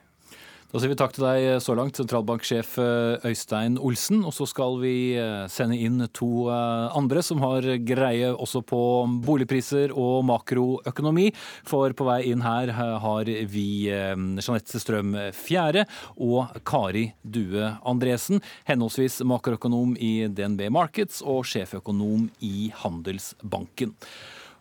Da 0.75 0.81
sier 0.83 0.91
vi 0.91 0.95
takk 0.99 1.13
til 1.15 1.23
deg 1.23 1.61
så 1.63 1.71
langt, 1.79 1.95
sentralbanksjef 1.95 2.73
eh, 2.83 3.27
Øystein 3.29 3.77
Olsen. 3.79 4.25
Og 4.27 4.33
så 4.35 4.43
skal 4.43 4.75
vi 4.81 5.13
eh, 5.15 5.45
sende 5.47 5.77
inn 5.79 6.03
to 6.11 6.49
eh, 6.51 6.97
andre 6.99 7.23
som 7.23 7.39
har 7.39 7.63
greie 7.87 8.33
også 8.33 8.59
på 8.67 8.81
boligpriser 9.23 9.93
og 9.95 10.25
makroøkonomi. 10.27 11.29
For 11.63 11.95
på 11.95 12.09
vei 12.09 12.19
inn 12.33 12.43
her 12.43 12.73
har 12.75 13.31
vi 13.55 13.87
Jeanette 13.87 14.83
Strøm 14.83 15.15
Fjære 15.39 15.87
og 16.19 16.59
Kari 16.67 17.07
Due 17.23 17.71
Andresen. 17.87 18.43
Henholdsvis 18.67 19.21
makroøkonom 19.23 19.95
i 19.95 20.27
DNB 20.27 20.67
Markets 20.75 21.23
og 21.23 21.45
sjeføkonom 21.47 22.27
i 22.43 22.73
Handelsbanken. 22.83 23.95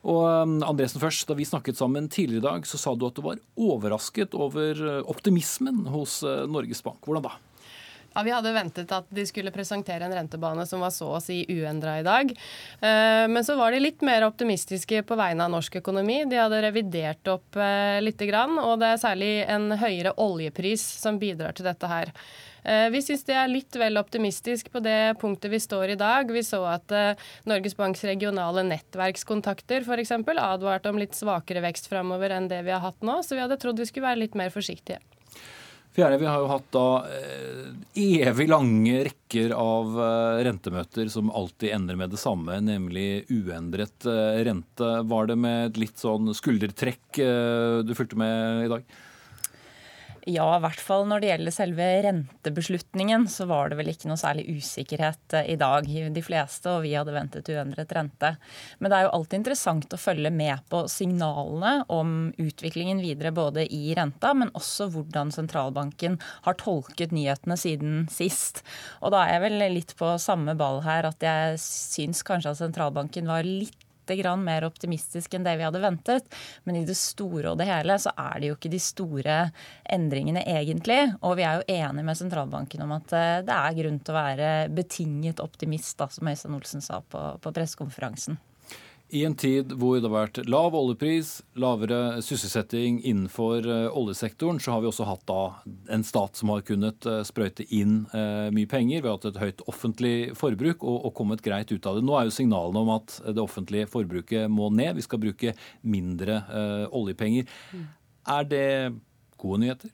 Og 0.05 0.21
um, 0.45 0.59
Andresen 0.67 1.01
først, 1.01 1.27
Da 1.29 1.37
vi 1.39 1.47
snakket 1.49 1.81
sammen 1.81 2.11
tidligere 2.13 2.43
i 2.43 2.45
dag, 2.45 2.69
så 2.69 2.81
sa 2.81 2.93
du 2.95 3.07
at 3.09 3.17
du 3.17 3.25
var 3.25 3.41
overrasket 3.57 4.37
over 4.37 4.81
uh, 4.85 5.01
optimismen 5.09 5.87
hos 5.89 6.21
uh, 6.27 6.45
Norges 6.51 6.85
Bank. 6.85 7.01
Hvordan 7.05 7.25
da? 7.25 7.39
Ja, 8.15 8.23
Vi 8.23 8.35
hadde 8.35 8.55
ventet 8.55 8.95
at 8.95 9.11
de 9.11 9.27
skulle 9.27 9.53
presentere 9.55 10.07
en 10.07 10.15
rentebane 10.15 10.67
som 10.71 10.85
var 10.85 10.95
så 10.95 11.11
å 11.17 11.21
si 11.23 11.43
uendra 11.49 11.99
i 12.01 12.07
dag. 12.07 12.31
Uh, 12.79 13.27
men 13.31 13.43
så 13.45 13.59
var 13.59 13.75
de 13.75 13.83
litt 13.83 14.05
mer 14.07 14.27
optimistiske 14.29 15.03
på 15.07 15.19
vegne 15.19 15.45
av 15.45 15.53
norsk 15.55 15.81
økonomi. 15.83 16.23
De 16.31 16.41
hadde 16.41 16.63
revidert 16.65 17.35
opp 17.35 17.59
litt, 18.01 18.23
og 18.25 18.75
det 18.81 18.89
er 18.89 19.03
særlig 19.03 19.33
en 19.51 19.75
høyere 19.79 20.15
oljepris 20.21 20.83
som 21.03 21.19
bidrar 21.21 21.55
til 21.57 21.67
dette 21.67 21.91
her. 21.91 22.13
Eh, 22.65 22.89
vi 22.91 23.03
syns 23.05 23.27
det 23.29 23.37
er 23.37 23.51
litt 23.51 23.77
vel 23.77 24.01
optimistisk 24.01 24.71
på 24.73 24.81
det 24.85 25.17
punktet 25.21 25.53
vi 25.53 25.61
står 25.61 25.95
i 25.95 25.99
dag. 26.01 26.31
Vi 26.33 26.43
så 26.47 26.63
at 26.71 26.95
eh, 26.97 27.27
Norges 27.49 27.77
Banks 27.77 28.05
regionale 28.09 28.65
nettverkskontakter 28.71 29.85
f.eks. 29.85 30.15
advarte 30.17 30.93
om 30.93 31.01
litt 31.01 31.17
svakere 31.17 31.65
vekst 31.65 31.91
framover 31.93 32.33
enn 32.33 32.49
det 32.49 32.63
vi 32.65 32.73
har 32.73 32.81
hatt 32.85 33.05
nå, 33.05 33.21
så 33.23 33.37
vi 33.37 33.45
hadde 33.45 33.61
trodd 33.61 33.83
vi 33.83 33.89
skulle 33.91 34.09
være 34.09 34.25
litt 34.25 34.39
mer 34.39 34.55
forsiktige. 34.55 35.03
Fjerde, 35.95 36.19
Vi 36.19 36.27
har 36.27 36.41
jo 36.43 36.49
hatt 36.51 36.67
da 36.75 36.87
eh, 37.07 37.69
evig 38.27 38.49
lange 38.51 38.97
rekker 39.07 39.53
av 39.55 39.93
eh, 40.03 40.41
rentemøter 40.43 41.07
som 41.13 41.31
alltid 41.31 41.71
ender 41.77 41.95
med 42.01 42.11
det 42.11 42.19
samme, 42.19 42.57
nemlig 42.67 43.23
uendret 43.31 44.09
eh, 44.11 44.41
rente. 44.49 44.89
Var 45.07 45.31
det 45.31 45.37
med 45.39 45.69
et 45.69 45.79
litt 45.85 46.03
sånn 46.03 46.35
skuldertrekk 46.35 47.21
du 47.87 47.95
fulgte 47.95 48.19
med 48.19 48.65
i 48.65 48.73
dag? 48.73 48.91
Ja, 50.25 50.47
i 50.57 50.61
hvert 50.65 50.81
fall 50.81 51.03
når 51.05 51.21
det 51.21 51.29
gjelder 51.29 51.53
selve 51.53 51.87
rentebeslutningen, 52.07 53.27
så 53.29 53.45
var 53.51 53.69
det 53.69 53.77
vel 53.77 53.91
ikke 53.93 54.09
noe 54.09 54.17
særlig 54.17 54.47
usikkerhet 54.57 55.37
eh, 55.37 55.51
i 55.53 55.57
dag. 55.61 55.85
De 55.85 56.23
fleste, 56.25 56.71
og 56.73 56.87
vi 56.87 56.95
hadde 56.97 57.13
ventet 57.13 57.51
uendret 57.53 57.93
rente. 57.93 58.31
Men 58.81 58.89
det 58.89 58.97
er 58.97 59.05
jo 59.05 59.13
alltid 59.19 59.43
interessant 59.43 59.93
å 59.93 60.01
følge 60.01 60.33
med 60.33 60.65
på 60.73 60.87
signalene 60.89 61.75
om 61.93 62.33
utviklingen 62.41 63.05
videre, 63.05 63.35
både 63.37 63.67
i 63.69 63.93
renta, 63.99 64.33
men 64.33 64.53
også 64.57 64.89
hvordan 64.95 65.35
sentralbanken 65.35 66.17
har 66.49 66.57
tolket 66.63 67.13
nyhetene 67.13 67.61
siden 67.61 68.05
sist. 68.13 68.65
Og 69.05 69.13
da 69.13 69.27
er 69.27 69.37
jeg 69.37 69.45
vel 69.45 69.67
litt 69.77 69.97
på 70.01 70.15
samme 70.23 70.57
ball 70.57 70.81
her, 70.89 71.11
at 71.11 71.21
jeg 71.21 71.61
syns 71.61 72.25
kanskje 72.25 72.55
at 72.55 72.65
sentralbanken 72.65 73.29
var 73.29 73.45
litt 73.45 73.84
grann 74.21 74.45
mer 74.45 74.67
optimistisk 74.69 75.35
enn 75.35 75.47
det 75.47 75.57
vi 75.59 75.67
hadde 75.67 75.83
ventet. 75.83 76.29
Men 76.69 76.79
i 76.81 76.85
det 76.87 76.97
store 76.99 77.53
og 77.53 77.61
det 77.61 77.69
hele 77.71 77.97
så 78.01 78.13
er 78.13 78.41
det 78.41 78.51
jo 78.51 78.59
ikke 78.59 78.73
de 78.75 78.83
store 78.83 79.39
endringene 79.97 80.45
egentlig. 80.45 81.01
Og 81.25 81.39
vi 81.41 81.47
er 81.49 81.61
jo 81.61 81.69
enige 81.81 82.07
med 82.07 82.21
sentralbanken 82.21 82.85
om 82.85 82.97
at 82.99 83.17
eh, 83.17 83.43
det 83.47 83.61
er 83.61 83.79
grunn 83.81 84.01
til 84.01 84.15
å 84.15 84.21
være 84.21 84.51
betinget 84.75 85.43
optimist, 85.45 85.97
da, 86.01 86.11
som 86.13 86.29
Øystein 86.29 86.59
Olsen 86.59 86.85
sa 86.85 87.01
på, 87.01 87.25
på 87.41 87.55
pressekonferansen. 87.57 88.41
I 89.13 89.21
en 89.29 89.35
tid 89.37 89.73
hvor 89.77 89.99
det 89.99 90.09
har 90.09 90.15
vært 90.15 90.39
lav 90.49 90.75
oljepris, 90.75 91.37
lavere 91.61 92.23
sysselsetting 92.25 93.03
innenfor 93.05 93.67
eh, 93.69 93.89
oljesektoren, 93.93 94.59
så 94.63 94.73
har 94.73 94.81
vi 94.83 94.89
også 94.89 95.07
hatt 95.07 95.27
da 95.29 95.41
en 95.93 96.05
stat 96.07 96.41
som 96.41 96.51
har 96.55 96.65
kunnet 96.67 97.05
eh, 97.11 97.21
sprøyte 97.27 97.67
inn 97.77 98.07
eh, 98.17 98.49
mye 98.55 98.71
penger. 98.71 99.03
Vi 99.05 99.11
har 99.11 99.19
hatt 99.19 99.29
et 99.29 99.43
høyt 99.43 99.65
offentlig 99.71 100.15
forbruk 100.39 100.87
og, 100.89 100.97
og 101.11 101.15
kommet 101.21 101.45
greit 101.45 101.71
ut 101.75 101.91
av 101.91 101.99
det. 101.99 102.07
Nå 102.09 102.17
er 102.17 102.31
jo 102.31 102.37
signalene 102.39 102.81
om 102.81 102.95
at 102.97 103.19
det 103.29 103.45
offentlige 103.45 103.91
forbruket 103.93 104.49
må 104.51 104.71
ned. 104.73 104.97
Vi 104.97 105.05
skal 105.05 105.23
bruke 105.23 105.53
mindre 105.85 106.41
oljepenger. 106.95 107.47
Er 108.35 108.49
det 108.49 108.67
gode 109.39 109.61
nyheter? 109.63 109.93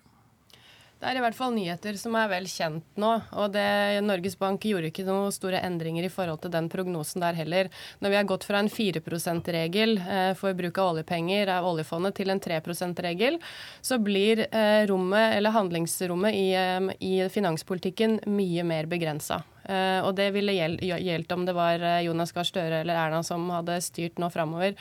Det 1.00 1.08
er 1.08 1.16
i 1.16 1.20
hvert 1.24 1.36
fall 1.36 1.54
nyheter 1.56 1.96
som 1.96 2.12
er 2.20 2.26
vel 2.28 2.44
kjent 2.50 2.98
nå. 3.00 3.14
Og 3.40 3.54
det, 3.54 3.64
Norges 4.04 4.34
Bank 4.36 4.66
gjorde 4.68 4.90
ikke 4.90 5.06
noen 5.06 5.32
store 5.32 5.62
endringer 5.64 6.04
i 6.04 6.10
forhold 6.12 6.42
til 6.42 6.52
den 6.52 6.68
prognosen 6.68 7.24
der 7.24 7.38
heller. 7.38 7.70
Når 8.04 8.12
vi 8.12 8.18
har 8.18 8.26
gått 8.28 8.44
fra 8.44 8.60
en 8.60 8.68
4 8.68 9.00
%-regel 9.00 9.96
eh, 9.96 10.32
for 10.36 10.52
bruk 10.58 10.76
av 10.76 10.92
oljepenger 10.92 11.54
av 11.56 11.70
oljefondet 11.70 12.18
til 12.20 12.34
en 12.34 12.42
3 12.44 12.60
%-regel, 12.66 13.40
så 13.80 13.96
blir 13.96 14.44
eh, 14.50 14.84
rommet, 14.92 15.40
handlingsrommet 15.56 16.36
i, 16.36 16.46
eh, 16.52 16.92
i 17.00 17.14
finanspolitikken 17.32 18.20
mye 18.28 18.66
mer 18.68 18.90
begrensa. 18.90 19.40
Uh, 19.70 20.02
og 20.02 20.16
det 20.18 20.30
ville 20.35 20.54
gjeldt 20.56 21.30
om 21.30 21.44
det 21.46 21.54
var 21.54 21.83
eh, 21.85 22.00
Jonas 22.02 22.33
Gahr 22.35 22.46
Støre 22.46 22.80
eller 22.83 22.98
Erna 22.98 23.20
som 23.26 23.44
hadde 23.54 23.76
styrt 23.85 24.18
nå 24.18 24.26
framover. 24.35 24.74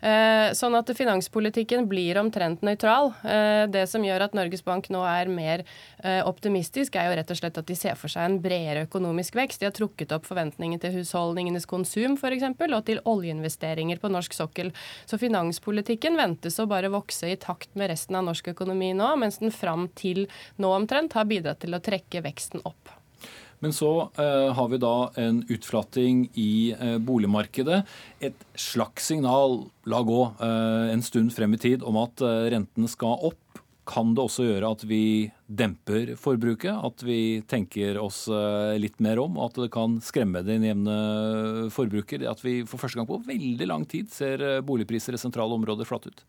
Uh, 0.00 0.48
sånn 0.56 0.76
at 0.78 0.88
finanspolitikken 0.96 1.84
blir 1.90 2.16
omtrent 2.20 2.64
nøytral. 2.64 3.12
Det 3.70 3.82
som 3.90 4.04
gjør 4.04 4.24
at 4.24 4.36
Norges 4.36 4.62
Bank 4.64 4.88
nå 4.92 5.02
er 5.06 5.28
mer 5.30 5.62
optimistisk, 6.24 6.96
er 6.96 7.08
jo 7.08 7.16
rett 7.18 7.32
og 7.32 7.38
slett 7.38 7.58
at 7.60 7.68
de 7.68 7.76
ser 7.76 7.96
for 7.98 8.12
seg 8.12 8.26
en 8.26 8.38
bredere 8.42 8.86
økonomisk 8.86 9.36
vekst. 9.36 9.60
De 9.60 9.68
har 9.68 9.74
trukket 9.76 10.12
opp 10.16 10.26
forventningene 10.28 10.80
til 10.82 10.94
husholdningenes 10.96 11.68
konsum 11.70 12.16
f.eks., 12.16 12.46
og 12.70 12.84
til 12.86 13.02
oljeinvesteringer 13.08 14.00
på 14.00 14.12
norsk 14.12 14.36
sokkel. 14.36 14.72
Så 15.10 15.20
finanspolitikken 15.20 16.18
ventes 16.20 16.58
å 16.60 16.68
bare 16.70 16.92
vokse 16.92 17.30
i 17.30 17.38
takt 17.40 17.74
med 17.78 17.92
resten 17.92 18.18
av 18.18 18.26
norsk 18.30 18.52
økonomi 18.54 18.92
nå, 18.96 19.12
mens 19.20 19.40
den 19.42 19.54
fram 19.54 19.88
til 19.98 20.26
nå 20.60 20.72
omtrent 20.76 21.18
har 21.18 21.28
bidratt 21.28 21.62
til 21.64 21.76
å 21.76 21.84
trekke 21.84 22.24
veksten 22.24 22.64
opp. 22.64 22.99
Men 23.60 23.72
så 23.76 24.08
eh, 24.16 24.52
har 24.56 24.68
vi 24.72 24.80
da 24.80 25.10
en 25.20 25.42
utflating 25.48 26.24
i 26.40 26.72
eh, 26.72 26.96
boligmarkedet. 26.98 27.82
Et 28.24 28.46
slags 28.56 29.10
signal, 29.12 29.66
la 29.84 30.00
gå, 30.06 30.20
eh, 30.40 30.88
en 30.94 31.04
stund 31.04 31.34
frem 31.36 31.54
i 31.54 31.60
tid 31.60 31.84
om 31.84 32.00
at 32.00 32.24
eh, 32.24 32.48
renten 32.56 32.88
skal 32.88 33.20
opp. 33.30 33.60
Kan 33.90 34.14
det 34.14 34.22
også 34.22 34.46
gjøre 34.46 34.70
at 34.70 34.84
vi 34.88 35.02
demper 35.44 36.14
forbruket? 36.20 36.72
At 36.72 37.02
vi 37.04 37.42
tenker 37.50 37.98
oss 37.98 38.20
litt 38.78 39.00
mer 39.02 39.18
om? 39.18 39.34
Og 39.34 39.48
at 39.48 39.56
det 39.64 39.70
kan 39.74 39.96
skremme 40.04 40.44
den 40.46 40.62
jevne 40.62 40.98
forbruker? 41.74 42.22
At 42.30 42.44
vi 42.44 42.60
for 42.70 42.78
første 42.78 43.00
gang 43.00 43.08
på 43.08 43.18
veldig 43.26 43.66
lang 43.66 43.88
tid 43.90 44.12
ser 44.14 44.60
boligpriser 44.68 45.16
i 45.16 45.20
sentrale 45.20 45.58
områder 45.58 45.88
flate 45.88 46.12
ut? 46.12 46.22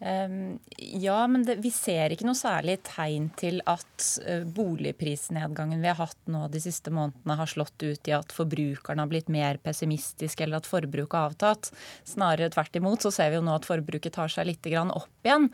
Ehm, 0.00 0.58
ja, 0.78 1.26
men 1.26 1.42
det, 1.44 1.56
vi 1.56 1.70
ser 1.74 2.12
ikke 2.14 2.26
noe 2.28 2.38
særlig 2.38 2.76
tegn 2.86 3.28
til 3.38 3.58
at 3.66 4.04
uh, 4.22 4.44
boligprisnedgangen 4.46 5.82
vi 5.82 5.90
har 5.90 5.98
hatt 5.98 6.30
nå 6.30 6.44
de 6.52 6.60
siste 6.62 6.92
månedene, 6.94 7.34
har 7.38 7.50
slått 7.50 7.82
ut 7.82 8.10
i 8.10 8.14
at 8.14 8.30
forbrukerne 8.34 9.02
har 9.02 9.10
blitt 9.10 9.30
mer 9.32 9.58
pessimistiske 9.62 10.44
eller 10.44 10.60
at 10.60 10.68
forbruket 10.70 11.18
har 11.18 11.32
avtatt. 11.32 11.70
Snarere 12.06 12.52
tvert 12.54 12.78
imot 12.78 13.02
så 13.02 13.12
ser 13.14 13.32
vi 13.32 13.40
jo 13.40 13.44
nå 13.46 13.56
at 13.58 13.66
forbruket 13.66 14.14
tar 14.14 14.30
seg 14.30 14.46
litt 14.46 14.68
opp 14.68 15.26
igjen, 15.26 15.48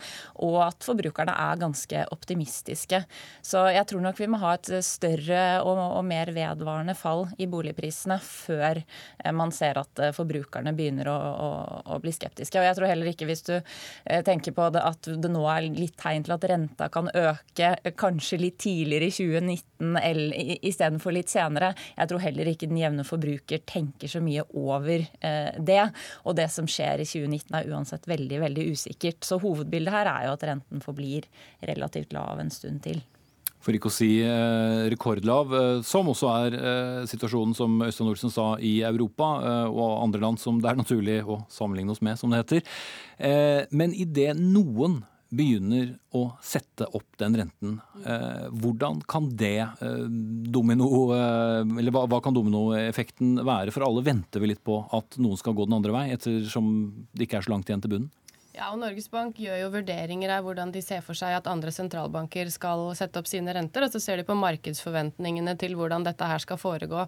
og 0.44 0.59
at 0.66 0.85
forbrukerne 0.85 1.33
er 1.33 1.61
ganske 1.61 2.04
optimistiske. 2.12 3.00
Så 3.44 3.64
jeg 3.72 3.87
tror 3.88 4.04
nok 4.04 4.20
vi 4.20 4.28
må 4.28 4.40
ha 4.42 4.54
et 4.59 4.70
større 4.85 5.44
og, 5.62 5.80
og 5.80 6.04
mer 6.04 6.33
vedvarende 6.35 6.96
fall 6.98 7.28
i 7.38 7.48
boligprisene 7.48 8.20
før 8.20 8.83
uh, 8.85 9.33
man 9.33 9.54
ser 9.57 9.80
at 9.80 10.04
uh, 10.04 10.12
forbrukerne 10.12 10.76
begynner 10.76 11.09
å, 11.09 11.16
å, 11.16 11.50
å, 11.96 12.00
bli 12.04 12.12
skeptiske. 12.12 12.61
Og 12.61 12.68
jeg 12.68 12.76
tror 12.76 12.90
heller 12.90 13.12
ikke 13.14 13.28
hvis 13.30 13.46
du 13.46 13.54
tenker 14.04 14.34
tenker 14.35 14.55
på 14.57 14.68
det 14.75 14.83
at 14.85 15.09
det 15.23 15.31
nå 15.31 15.44
er 15.51 15.68
litt 15.73 15.97
tegn 16.01 16.27
til 16.27 16.35
at 16.37 16.47
renta 16.51 16.90
kan 16.92 17.09
øke 17.14 17.70
kanskje 18.01 18.40
litt 18.42 18.59
tidligere 18.64 19.09
i 19.09 19.14
2019 19.14 20.61
istedenfor 20.66 21.14
litt 21.14 21.33
senere. 21.33 21.73
Jeg 21.97 22.11
tror 22.11 22.25
heller 22.25 22.51
ikke 22.51 22.68
den 22.70 22.83
jevne 22.83 23.07
forbruker 23.07 23.64
tenker 23.68 24.11
så 24.11 24.23
mye 24.25 24.44
over 24.59 24.99
eh, 24.99 25.57
det. 25.59 25.83
Og 26.25 26.37
det 26.38 26.51
som 26.53 26.68
skjer 26.70 27.05
i 27.05 27.09
2019 27.09 27.59
er 27.61 27.73
uansett 27.73 28.09
veldig, 28.11 28.42
veldig 28.44 28.68
usikkert. 28.75 29.23
Så 29.25 29.40
hovedbildet 29.42 29.94
her 29.94 30.11
er 30.11 30.29
jo 30.29 30.37
at 30.37 30.47
renten 30.51 30.85
forblir 30.85 31.29
relativt 31.64 32.14
lav 32.16 32.42
en 32.42 32.53
stund 32.53 32.83
til 32.85 33.03
for 33.64 33.77
ikke 33.77 33.90
å 33.90 33.94
si 33.94 34.11
eh, 34.20 34.85
rekordlav, 34.92 35.55
eh, 35.57 35.79
som 35.87 36.11
også 36.12 36.31
er 36.35 36.59
eh, 36.59 37.00
situasjonen 37.11 37.57
som 37.57 37.81
Øystein 37.87 38.11
Olsen 38.11 38.33
sa 38.33 38.53
i 38.61 38.77
Europa 38.85 39.31
og 39.70 40.03
andre 40.05 40.22
land 40.27 40.40
som 40.40 40.61
det 40.61 40.70
er 40.70 40.79
naturlig 40.79 41.18
å 41.24 41.40
sammenligne 41.53 41.94
oss 41.94 42.03
med, 42.05 42.18
som 42.20 42.33
det 42.33 42.42
heter. 42.42 42.62
Men 43.74 43.94
idet 43.96 44.35
noen 44.38 45.00
begynner 45.35 45.94
å 46.14 46.24
sette 46.44 46.87
opp 46.94 47.16
den 47.18 47.37
renten, 47.40 47.77
hvordan 48.55 49.00
kan 49.11 49.29
det 49.35 49.66
domino, 50.55 50.88
eller 51.14 51.94
hva 51.94 52.20
kan 52.22 52.37
dominoeffekten 52.37 53.40
være? 53.40 53.74
For 53.74 53.87
alle 53.87 54.05
venter 54.07 54.42
vi 54.42 54.53
litt 54.53 54.62
på 54.66 54.83
at 54.94 55.18
noen 55.22 55.40
skal 55.40 55.57
gå 55.57 55.66
den 55.66 55.79
andre 55.79 55.94
vei, 55.96 56.05
ettersom 56.14 56.68
det 57.12 57.27
ikke 57.27 57.40
er 57.40 57.48
så 57.48 57.55
langt 57.55 57.70
igjen 57.70 57.83
til 57.85 57.96
bunnen? 57.96 58.12
Ja, 58.55 58.69
og 58.71 58.79
Norges 58.79 59.09
Bank 59.11 59.40
gjør 59.43 59.57
jo 59.64 59.71
vurderinger 59.73 60.31
av 60.31 60.45
hvordan 60.47 60.71
de 60.71 60.79
ser 60.85 61.01
for 61.03 61.19
seg 61.19 61.33
at 61.35 61.49
andre 61.51 61.73
sentralbanker 61.75 62.47
skal 62.55 62.85
sette 62.95 63.19
opp 63.19 63.27
sine 63.27 63.51
renter, 63.57 63.83
og 63.83 63.90
så 63.90 63.99
ser 63.99 64.21
de 64.21 64.27
på 64.29 64.37
markedsforventningene 64.38 65.57
til 65.59 65.75
hvordan 65.75 66.07
dette 66.07 66.29
her 66.31 66.38
skal 66.38 66.61
foregå. 66.62 67.03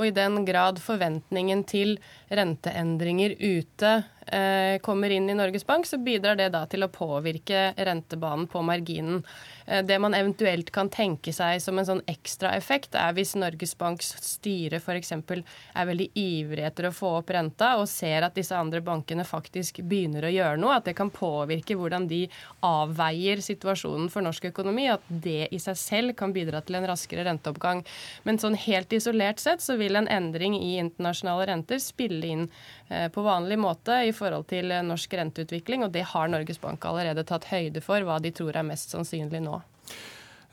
Og 0.00 0.08
i 0.08 0.14
den 0.16 0.40
grad 0.48 0.80
forventningen 0.80 1.66
til 1.68 1.98
renteendringer 2.32 3.36
ute 3.36 3.92
eh, 4.32 4.78
kommer 4.86 5.12
inn 5.12 5.28
i 5.28 5.36
Norges 5.36 5.68
Bank, 5.68 5.84
så 5.84 6.00
bidrar 6.00 6.40
det 6.40 6.48
da 6.56 6.64
til 6.64 6.88
å 6.88 6.92
påvirke 6.92 7.74
rentebanen 7.76 8.48
på 8.48 8.64
marginen. 8.64 9.20
Eh, 9.66 9.84
det 9.84 9.98
man 9.98 10.14
eventuelt 10.14 10.70
kan 10.70 10.90
tenke 10.92 11.32
seg 11.34 11.60
som 11.62 11.78
en 11.78 11.88
sånn 11.88 12.02
ekstraeffekt, 12.10 12.94
er 12.98 13.14
hvis 13.16 13.34
Norges 13.38 13.74
Banks 13.78 14.12
styre 14.22 14.80
f.eks. 14.80 15.12
er 15.12 15.88
veldig 15.90 16.08
ivrig 16.14 16.66
etter 16.68 16.88
å 16.88 16.94
få 16.94 17.12
opp 17.20 17.32
renta 17.34 17.74
og 17.80 17.88
ser 17.90 18.26
at 18.26 18.36
disse 18.38 18.56
andre 18.56 18.80
bankene 18.84 19.26
faktisk 19.26 19.82
begynner 19.82 20.26
å 20.26 20.32
gjøre 20.32 20.60
noe, 20.62 20.78
at 20.78 20.86
det 20.88 20.96
kan 20.98 21.10
påvirke 21.10 21.76
hvordan 21.78 22.08
de 22.10 22.24
avveier 22.66 23.42
situasjonen 23.44 24.10
for 24.12 24.24
norsk 24.26 24.48
økonomi, 24.52 24.88
at 24.92 25.04
det 25.08 25.48
i 25.50 25.60
seg 25.62 25.78
selv 25.80 26.16
kan 26.18 26.34
bidra 26.36 26.62
til 26.64 26.78
en 26.78 26.88
raskere 26.88 27.26
renteoppgang. 27.26 27.82
Men 28.24 28.40
sånn 28.42 28.58
helt 28.66 28.92
isolert 28.96 29.42
sett 29.42 29.64
så 29.64 29.78
vil 29.80 29.98
en 29.98 30.10
endring 30.10 30.56
i 30.58 30.76
internasjonale 30.80 31.50
renter 31.50 31.82
spille 31.82 32.26
inn 32.26 32.46
på 32.86 33.22
vanlig 33.26 33.56
måte 33.58 33.96
i 34.06 34.12
forhold 34.14 34.46
til 34.50 34.70
norsk 34.86 35.16
renteutvikling, 35.18 35.82
og 35.86 35.94
det 35.94 36.04
har 36.12 36.28
Norges 36.30 36.60
Bank 36.62 36.84
allerede 36.86 37.24
tatt 37.26 37.48
høyde 37.50 37.82
for 37.82 38.04
hva 38.06 38.20
de 38.22 38.30
tror 38.34 38.56
er 38.56 38.68
mest 38.68 38.94
sannsynlig 38.94 39.42
nå. 39.42 39.60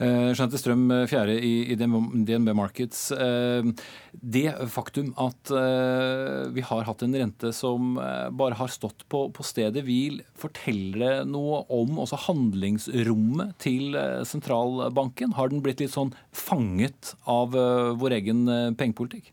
Skjønte 0.03 0.33
Jeanette 0.33 0.59
Strøm, 0.59 0.83
eh, 0.91 1.05
fjerde 1.07 1.35
i, 1.37 1.75
DNB 1.77 2.53
Markets. 2.57 3.11
Det 4.13 4.47
faktum 4.73 5.13
at 5.21 5.51
vi 6.53 6.61
har 6.65 6.83
hatt 6.87 7.03
en 7.03 7.13
rente 7.13 7.53
som 7.53 7.95
bare 7.95 8.57
har 8.57 8.71
stått 8.73 9.05
på, 9.09 9.27
på 9.33 9.45
stedet 9.45 9.83
hvil, 9.85 10.21
forteller 10.35 11.21
det 11.21 11.29
noe 11.29 11.63
om 11.69 11.99
også 11.99 12.19
handlingsrommet 12.27 13.55
til 13.59 13.93
sentralbanken? 14.25 15.35
Har 15.37 15.49
den 15.49 15.61
blitt 15.61 15.83
litt 15.83 15.93
sånn 15.93 16.13
fanget 16.31 17.13
av 17.29 17.53
vår 17.53 18.17
egen 18.19 18.45
pengepolitikk? 18.79 19.31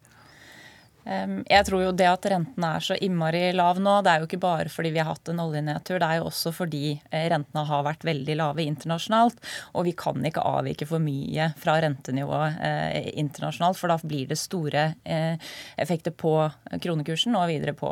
Jeg 1.04 1.66
tror 1.66 1.82
jo 1.82 1.92
det 1.96 2.06
at 2.06 2.26
rentene 2.28 2.72
er 2.76 2.84
så 2.84 2.96
innmari 3.00 3.42
lav 3.56 3.80
nå, 3.82 3.96
det 4.04 4.12
er 4.12 4.22
jo 4.22 4.28
ikke 4.28 4.42
bare 4.42 4.70
fordi 4.72 4.92
vi 4.94 5.00
har 5.00 5.08
hatt 5.08 5.30
en 5.32 5.40
oljenedtur, 5.42 5.98
det 6.00 6.06
er 6.06 6.20
jo 6.20 6.28
også 6.28 6.52
fordi 6.54 6.92
eh, 7.10 7.26
rentene 7.32 7.64
har 7.66 7.84
vært 7.86 8.04
veldig 8.06 8.36
lave 8.38 8.64
internasjonalt. 8.66 9.40
Og 9.74 9.86
vi 9.88 9.94
kan 9.96 10.20
ikke 10.26 10.44
avvike 10.44 10.88
for 10.88 11.02
mye 11.02 11.50
fra 11.60 11.78
rentenivået 11.82 12.60
eh, 12.66 13.10
internasjonalt, 13.20 13.78
for 13.80 13.92
da 13.92 13.98
blir 14.02 14.28
det 14.30 14.38
store 14.40 14.84
eh, 15.04 15.50
effekter 15.80 16.14
på 16.14 16.34
kronekursen 16.82 17.36
og 17.38 17.48
videre 17.50 17.74
på 17.78 17.90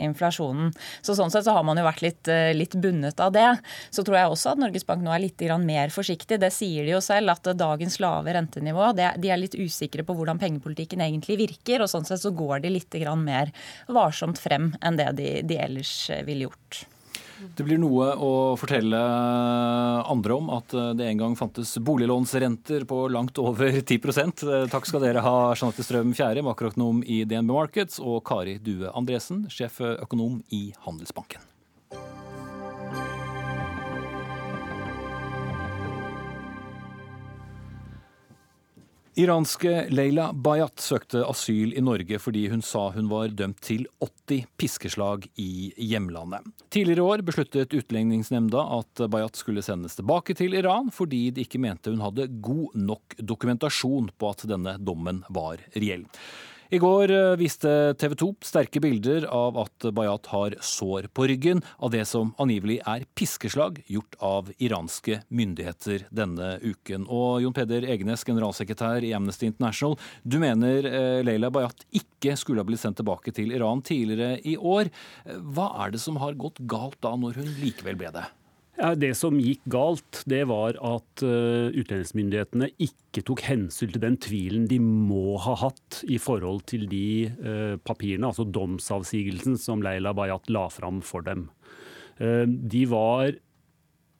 inflasjonen. 0.00 0.74
Så 1.06 1.16
sånn 1.18 1.32
sett 1.32 1.46
så 1.48 1.56
har 1.56 1.66
man 1.66 1.80
jo 1.80 1.86
vært 1.86 2.04
litt, 2.04 2.30
eh, 2.30 2.52
litt 2.56 2.76
bundet 2.80 3.20
av 3.22 3.32
det. 3.36 3.48
Så 3.90 4.04
tror 4.06 4.20
jeg 4.20 4.34
også 4.34 4.54
at 4.54 4.62
Norges 4.62 4.86
Bank 4.88 5.04
nå 5.04 5.14
er 5.14 5.24
litt 5.24 5.38
mer 5.64 5.88
forsiktig. 5.88 6.38
Det 6.40 6.52
sier 6.52 6.84
de 6.84 6.92
jo 6.94 7.00
selv, 7.00 7.32
at 7.32 7.48
dagens 7.56 7.98
lave 8.02 8.34
rentenivå, 8.36 8.90
det, 8.96 9.14
de 9.22 9.30
er 9.30 9.40
litt 9.40 9.56
usikre 9.56 10.04
på 10.04 10.14
hvordan 10.16 10.38
pengepolitikken 10.40 11.00
egentlig 11.00 11.38
virker. 11.40 11.82
og 11.82 11.88
sånn 11.90 12.04
sett 12.04 12.20
så 12.22 12.32
går 12.36 12.49
går 12.50 12.64
de 12.64 12.76
litt 12.76 13.02
mer 13.16 13.52
varsomt 13.88 14.38
frem 14.38 14.72
enn 14.82 14.98
det 14.98 15.12
de, 15.18 15.28
de 15.46 15.60
ellers 15.62 16.10
ville 16.26 16.50
gjort. 16.50 16.84
Det 17.56 17.64
blir 17.64 17.78
noe 17.80 18.10
å 18.20 18.32
fortelle 18.60 18.98
andre 20.12 20.36
om 20.36 20.50
at 20.52 20.74
det 20.96 21.06
en 21.08 21.22
gang 21.22 21.36
fantes 21.38 21.72
boliglånsrenter 21.80 22.84
på 22.88 23.06
langt 23.12 23.40
over 23.40 23.80
10% 23.80 24.44
Takk 24.72 24.88
skal 24.88 25.06
dere 25.06 25.24
ha, 25.24 25.36
Jeanette 25.56 25.86
Strøm 25.86 26.12
Fjære, 26.16 26.44
makroøkonom 26.44 27.00
i 27.06 27.22
DNB 27.24 27.54
Markets, 27.56 28.00
og 28.02 28.20
Kari 28.28 28.58
Due 28.60 28.92
Andresen, 28.92 29.46
sjeføkonom 29.52 30.42
i 30.52 30.66
Handelsbanken. 30.84 31.49
Iranske 39.20 39.84
Leila 39.92 40.30
Bayat 40.32 40.80
søkte 40.80 41.20
asyl 41.28 41.74
i 41.76 41.82
Norge 41.84 42.16
fordi 42.22 42.46
hun 42.48 42.62
sa 42.64 42.86
hun 42.94 43.10
var 43.10 43.28
dømt 43.36 43.58
til 43.66 43.82
80 44.00 44.46
piskeslag 44.56 45.26
i 45.36 45.72
hjemlandet. 45.76 46.46
Tidligere 46.72 47.02
i 47.02 47.08
år 47.12 47.24
besluttet 47.26 47.74
Utlendingsnemnda 47.76 48.62
at 48.78 49.02
Bayat 49.12 49.36
skulle 49.36 49.64
sendes 49.66 49.98
tilbake 49.98 50.36
til 50.38 50.56
Iran 50.56 50.88
fordi 50.94 51.26
de 51.36 51.44
ikke 51.44 51.60
mente 51.60 51.92
hun 51.92 52.00
hadde 52.00 52.30
god 52.40 52.78
nok 52.80 53.18
dokumentasjon 53.20 54.08
på 54.16 54.32
at 54.32 54.46
denne 54.48 54.78
dommen 54.80 55.20
var 55.28 55.60
reell. 55.74 56.06
I 56.70 56.78
går 56.78 57.10
eh, 57.10 57.32
viste 57.34 57.70
TV 57.98 58.12
2 58.14 58.26
sterke 58.46 58.78
bilder 58.82 59.24
av 59.34 59.56
at 59.58 59.86
Bayat 59.90 60.28
har 60.30 60.54
sår 60.62 61.08
på 61.10 61.26
ryggen 61.26 61.64
av 61.82 61.90
det 61.90 62.04
som 62.06 62.30
angivelig 62.38 62.76
er 62.86 63.08
piskeslag 63.18 63.80
gjort 63.90 64.14
av 64.22 64.52
iranske 64.62 65.18
myndigheter 65.34 66.06
denne 66.14 66.52
uken. 66.62 67.08
Og 67.10 67.42
Jon 67.42 67.56
Peder 67.56 67.88
Egenes, 67.90 68.22
generalsekretær 68.22 69.02
i 69.02 69.10
Amnesty 69.18 69.50
International, 69.50 69.98
du 70.22 70.38
mener 70.38 70.86
eh, 70.86 71.24
Leila 71.26 71.50
Bayat 71.50 71.82
ikke 71.90 72.38
skulle 72.38 72.62
ha 72.62 72.70
blitt 72.70 72.84
sendt 72.84 73.00
tilbake 73.02 73.34
til 73.34 73.50
Iran 73.50 73.82
tidligere 73.82 74.38
i 74.46 74.54
år. 74.54 74.94
Hva 75.26 75.72
er 75.82 75.96
det 75.96 76.04
som 76.06 76.22
har 76.22 76.38
gått 76.38 76.62
galt 76.70 77.00
da, 77.02 77.16
når 77.18 77.42
hun 77.42 77.50
likevel 77.58 77.98
ble 77.98 78.14
det? 78.14 78.28
Det 79.00 79.10
som 79.18 79.36
gikk 79.36 79.60
galt, 79.68 80.22
det 80.30 80.44
var 80.48 80.76
at 80.80 81.24
uh, 81.24 81.68
utlendingsmyndighetene 81.68 82.70
ikke 82.80 83.24
tok 83.28 83.42
hensyn 83.44 83.92
til 83.92 84.00
den 84.00 84.16
tvilen 84.22 84.64
de 84.70 84.78
må 84.80 85.36
ha 85.44 85.56
hatt 85.60 86.00
i 86.08 86.16
forhold 86.22 86.64
til 86.70 86.86
de 86.88 87.28
uh, 87.28 87.76
papirene, 87.84 88.30
altså 88.30 88.46
domsavsigelsen 88.48 89.58
som 89.60 89.84
Leila 89.84 90.14
Bayat 90.16 90.48
la 90.48 90.64
fram 90.72 91.02
for 91.04 91.26
dem. 91.26 91.50
Uh, 92.16 92.46
de 92.48 92.86
var 92.88 93.34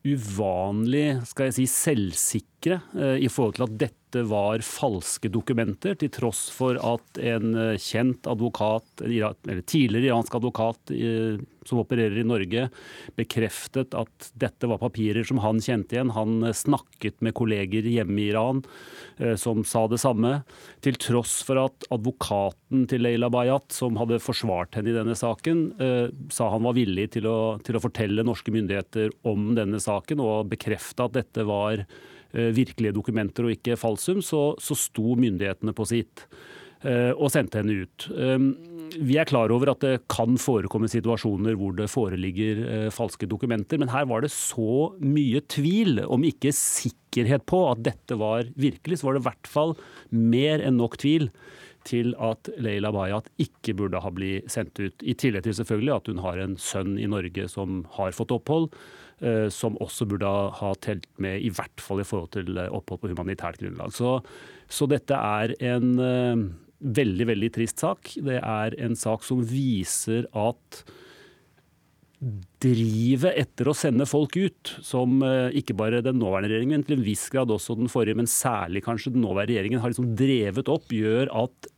uvanlig 0.04 1.06
skal 1.28 1.50
jeg 1.50 1.56
si, 1.58 1.66
selvsikre 1.68 2.78
i 3.20 3.28
forhold 3.28 3.58
til 3.58 3.66
at 3.66 3.74
dette 3.82 3.99
var 4.30 4.64
falske 4.66 5.30
dokumenter, 5.32 5.96
til 6.00 6.10
tross 6.14 6.48
for 6.54 6.78
at 6.82 7.20
en 7.22 7.54
kjent 7.80 8.26
advokat, 8.30 9.04
eller 9.04 9.62
tidligere 9.68 10.10
iransk 10.10 10.38
advokat 10.40 10.94
som 11.66 11.80
opererer 11.82 12.20
i 12.20 12.26
Norge, 12.26 12.66
bekreftet 13.18 13.94
at 13.98 14.30
dette 14.40 14.68
var 14.70 14.80
papirer 14.82 15.26
som 15.26 15.40
han 15.44 15.60
kjente 15.62 15.96
igjen. 15.96 16.12
Han 16.16 16.42
eh, 16.46 16.56
snakket 16.56 17.20
med 17.24 17.36
kolleger 17.38 17.86
hjemme 17.86 18.18
i 18.22 18.28
Iran 18.32 18.62
eh, 19.18 19.36
som 19.40 19.64
sa 19.68 19.86
det 19.90 20.00
samme. 20.02 20.40
Til 20.84 20.98
tross 21.00 21.40
for 21.46 21.60
at 21.66 21.88
advokaten 21.92 22.86
til 22.90 23.04
Leila 23.04 23.30
Bayat, 23.32 23.70
som 23.76 23.98
hadde 24.00 24.22
forsvart 24.22 24.78
henne 24.78 24.92
i 24.92 24.96
denne 24.96 25.16
saken, 25.18 25.64
eh, 25.80 26.06
sa 26.32 26.50
han 26.54 26.66
var 26.66 26.78
villig 26.78 27.10
til 27.16 27.28
å, 27.30 27.40
til 27.64 27.78
å 27.78 27.84
fortelle 27.84 28.26
norske 28.26 28.54
myndigheter 28.54 29.12
om 29.28 29.52
denne 29.58 29.80
saken 29.82 30.22
og 30.24 30.50
bekrefte 30.52 31.06
at 31.06 31.18
dette 31.18 31.46
var 31.48 31.84
virkelige 32.32 32.94
dokumenter 32.94 33.46
og 33.46 33.54
ikke 33.56 33.78
falsum, 33.80 34.20
så, 34.22 34.52
så 34.62 34.76
sto 34.78 35.16
myndighetene 35.18 35.74
på 35.76 35.86
sitt 35.88 36.26
og 36.80 37.26
sendte 37.28 37.60
henne 37.60 37.82
ut. 37.82 38.06
Vi 38.98 39.16
er 39.20 39.28
klar 39.28 39.52
over 39.54 39.70
at 39.72 39.84
det 39.84 40.02
kan 40.10 40.38
forekomme 40.40 40.88
situasjoner 40.90 41.54
hvor 41.58 41.74
det 41.78 41.90
foreligger 41.92 42.62
eh, 42.64 42.88
falske 42.94 43.28
dokumenter, 43.30 43.78
men 43.78 43.90
her 43.92 44.08
var 44.10 44.24
det 44.24 44.32
så 44.34 44.90
mye 44.98 45.42
tvil, 45.50 46.02
om 46.10 46.24
ikke 46.26 46.52
sikkerhet 46.56 47.44
på 47.50 47.62
at 47.70 47.84
dette 47.86 48.18
var 48.18 48.48
virkelig, 48.58 48.98
så 48.98 49.08
var 49.08 49.16
det 49.16 49.22
i 49.22 49.28
hvert 49.28 49.50
fall 49.50 49.76
mer 50.10 50.64
enn 50.64 50.80
nok 50.80 50.98
tvil 51.00 51.28
til 51.86 52.12
at 52.20 52.50
Leila 52.60 52.90
Bayat 52.92 53.30
ikke 53.40 53.76
burde 53.78 54.02
ha 54.02 54.10
blitt 54.12 54.50
sendt 54.52 54.80
ut. 54.82 55.00
I 55.00 55.14
tillegg 55.16 55.46
til 55.46 55.56
selvfølgelig 55.60 55.94
at 55.94 56.10
hun 56.10 56.24
har 56.26 56.42
en 56.42 56.58
sønn 56.60 56.98
i 57.00 57.08
Norge 57.08 57.46
som 57.52 57.84
har 57.96 58.16
fått 58.16 58.34
opphold, 58.34 58.72
eh, 58.72 59.09
som 59.52 59.76
også 59.84 60.06
burde 60.08 60.28
ha 60.56 60.72
telt 60.80 61.06
med, 61.20 61.42
i 61.44 61.50
hvert 61.52 61.82
fall 61.82 62.00
i 62.00 62.06
forhold 62.08 62.30
til 62.36 62.56
eh, 62.56 62.72
opphold 62.72 63.02
på 63.02 63.12
humanitært 63.12 63.60
grunnlag. 63.60 63.92
Så, 63.92 64.16
så 64.70 64.88
dette 64.88 65.16
er 65.16 65.52
en 65.60 65.92
veldig, 66.80 67.26
veldig 67.28 67.52
trist 67.52 67.82
sak. 67.84 68.14
Det 68.16 68.40
er 68.40 68.76
en 68.80 68.96
sak 68.96 69.26
som 69.26 69.42
viser 69.44 70.28
at 70.32 70.82
drivet 72.60 73.32
etter 73.40 73.70
å 73.70 73.76
sende 73.76 74.04
folk 74.08 74.36
ut, 74.36 74.72
som 74.84 75.22
eh, 75.24 75.56
ikke 75.56 75.76
bare 75.76 76.02
den 76.04 76.18
nåværende 76.20 76.50
regjeringen, 76.52 76.82
men 76.82 76.86
til 76.88 76.98
en 76.98 77.04
viss 77.06 77.26
grad 77.32 77.52
også 77.52 77.78
den 77.78 77.88
forrige, 77.88 78.18
men 78.20 78.28
særlig 78.28 78.84
kanskje 78.84 79.14
den 79.14 79.24
nåværende 79.24 79.54
regjeringen, 79.54 79.80
har 79.80 79.92
liksom 79.92 80.10
drevet 80.20 80.68
opp, 80.68 80.92
gjør 80.92 81.32
at 81.46 81.70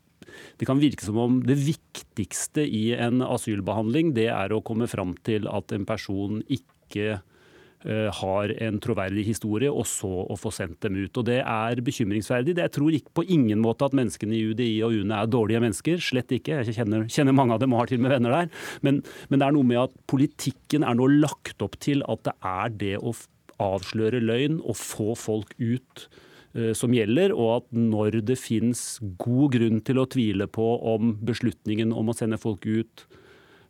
det 0.59 0.67
kan 0.67 0.81
virke 0.83 1.05
som 1.05 1.19
om 1.21 1.39
det 1.47 1.55
viktigste 1.61 2.65
i 2.67 2.89
en 2.97 3.23
asylbehandling, 3.23 4.15
det 4.17 4.31
er 4.35 4.55
å 4.55 4.63
komme 4.67 4.89
fram 4.91 5.15
til 5.27 5.47
at 5.51 5.75
en 5.77 5.87
person 5.87 6.41
ikke 6.51 6.73
Eh, 6.93 7.19
har 7.83 8.53
en 8.63 8.77
troverdig 8.83 9.25
historie, 9.27 9.71
og 9.71 9.87
så 9.91 10.11
å 10.31 10.37
få 10.39 10.53
sendt 10.55 10.85
dem 10.85 11.01
ut. 11.01 11.17
Og 11.19 11.25
Det 11.27 11.41
er 11.41 11.83
bekymringsverdig. 11.83 12.55
Jeg 12.61 12.75
tror 12.77 12.95
ikke 12.95 13.17
på 13.19 13.25
ingen 13.27 13.59
måte 13.63 13.89
at 13.89 13.97
menneskene 13.97 14.37
i 14.37 14.45
UDI 14.53 14.71
og 14.87 14.95
UNE 15.03 15.19
er 15.19 15.31
dårlige 15.31 15.63
mennesker. 15.65 15.99
Slett 16.03 16.31
ikke. 16.35 16.61
Jeg 16.63 16.77
kjenner, 16.79 17.09
kjenner 17.11 17.37
mange 17.37 17.57
av 17.57 17.63
dem 17.63 17.75
og 17.75 17.83
har 17.83 17.91
til 17.91 17.99
og 17.99 18.07
med 18.07 18.15
venner 18.15 18.37
der. 18.37 18.51
Men, 18.87 19.03
men, 19.29 19.43
det 19.43 19.49
er 19.49 19.57
noe 19.57 19.67
med 19.67 19.83
at 19.83 19.97
politikken 20.11 20.87
er 20.87 20.99
nå 20.99 21.09
lagt 21.11 21.63
opp 21.65 21.79
til 21.83 22.05
at 22.11 22.23
det 22.29 22.37
er 22.53 22.77
det 22.83 22.97
å 23.01 23.15
avsløre 23.63 24.23
løgn 24.23 24.61
og 24.61 24.79
få 24.79 25.13
folk 25.19 25.55
ut 25.61 26.07
uh, 26.57 26.73
som 26.77 26.95
gjelder, 26.95 27.35
og 27.35 27.57
at 27.61 27.73
når 27.77 28.21
det 28.27 28.39
finnes 28.41 29.01
god 29.23 29.57
grunn 29.57 29.83
til 29.87 30.03
å 30.03 30.09
tvile 30.11 30.49
på 30.51 30.69
om 30.95 31.17
beslutningen 31.23 31.95
om 31.95 32.11
å 32.11 32.17
sende 32.17 32.41
folk 32.43 32.67
ut 32.67 33.07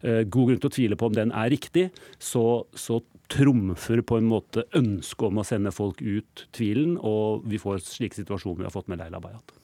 uh, 0.06 0.22
god 0.22 0.52
grunn 0.52 0.62
til 0.62 0.70
å 0.70 0.76
tvile 0.78 0.98
på 1.00 1.10
om 1.10 1.18
den 1.18 1.34
er 1.34 1.52
riktig, 1.52 1.88
så, 2.18 2.64
så 2.72 3.02
trumfer 3.30 4.02
på 4.04 4.18
en 4.18 4.28
måte 4.28 4.66
ønsket 4.76 5.28
om 5.28 5.40
å 5.40 5.46
sende 5.46 5.72
folk 5.74 6.02
ut 6.02 6.46
tvilen, 6.54 6.96
og 6.98 7.46
vi 7.48 7.60
får 7.60 7.84
slike 7.86 8.18
situasjoner 8.18 8.64
vi 8.64 8.68
har 8.68 8.74
fått 8.74 8.90
med 8.92 9.00
Leila 9.02 9.20
Bayat. 9.22 9.54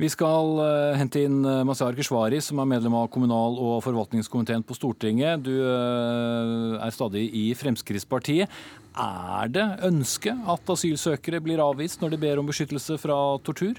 Vi 0.00 0.08
skal 0.08 0.54
uh, 0.56 0.96
hente 0.96 1.20
inn 1.26 1.42
uh, 1.44 1.60
Mazyar 1.68 1.92
Keshvari, 1.96 2.38
som 2.40 2.62
er 2.62 2.68
medlem 2.70 2.94
av 2.96 3.10
kommunal- 3.12 3.58
og 3.60 3.82
forvaltningskomiteen 3.84 4.64
på 4.64 4.76
Stortinget. 4.78 5.42
Du 5.44 5.52
uh, 5.52 6.80
er 6.80 6.94
stadig 6.96 7.26
i 7.36 7.50
Fremskrittspartiet. 7.58 8.48
Er 8.96 9.52
det 9.52 9.66
ønske 9.86 10.32
at 10.32 10.72
asylsøkere 10.72 11.42
blir 11.44 11.60
avvist 11.60 12.00
når 12.00 12.14
de 12.14 12.22
ber 12.24 12.40
om 12.40 12.48
beskyttelse 12.48 12.96
fra 13.02 13.18
tortur? 13.44 13.76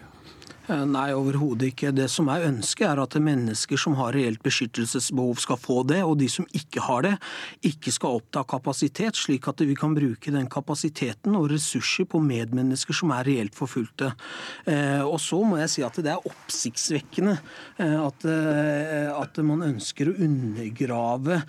Eh, 0.71 0.83
nei, 0.87 1.11
overhodet 1.15 1.71
ikke. 1.71 1.91
Det 1.95 2.07
som 2.11 2.29
er 2.31 2.45
ønsket, 2.47 2.85
er 2.87 3.01
at 3.03 3.17
mennesker 3.21 3.79
som 3.79 3.97
har 3.99 4.15
reelt 4.15 4.41
beskyttelsesbehov, 4.45 5.39
skal 5.41 5.59
få 5.59 5.81
det, 5.87 6.01
og 6.05 6.17
de 6.21 6.27
som 6.31 6.47
ikke 6.55 6.83
har 6.85 7.05
det, 7.05 7.13
ikke 7.67 7.91
skal 7.93 8.19
oppta 8.19 8.43
kapasitet, 8.47 9.17
slik 9.19 9.47
at 9.51 9.63
vi 9.65 9.75
kan 9.77 9.95
bruke 9.97 10.31
den 10.33 10.47
kapasiteten 10.51 11.35
og 11.39 11.49
ressurser 11.51 12.07
på 12.09 12.21
medmennesker 12.23 12.95
som 12.95 13.13
er 13.15 13.27
reelt 13.27 13.57
forfulgte. 13.57 14.13
Eh, 14.69 15.01
og 15.03 15.19
så 15.23 15.41
må 15.43 15.59
jeg 15.61 15.73
si 15.73 15.85
at 15.85 15.99
det 16.01 16.13
er 16.13 16.29
oppsiktsvekkende 16.29 17.35
eh, 17.81 17.97
at, 18.01 18.27
at 19.15 19.41
man 19.45 19.65
ønsker 19.65 20.11
å 20.11 20.17
undergrave 20.21 21.41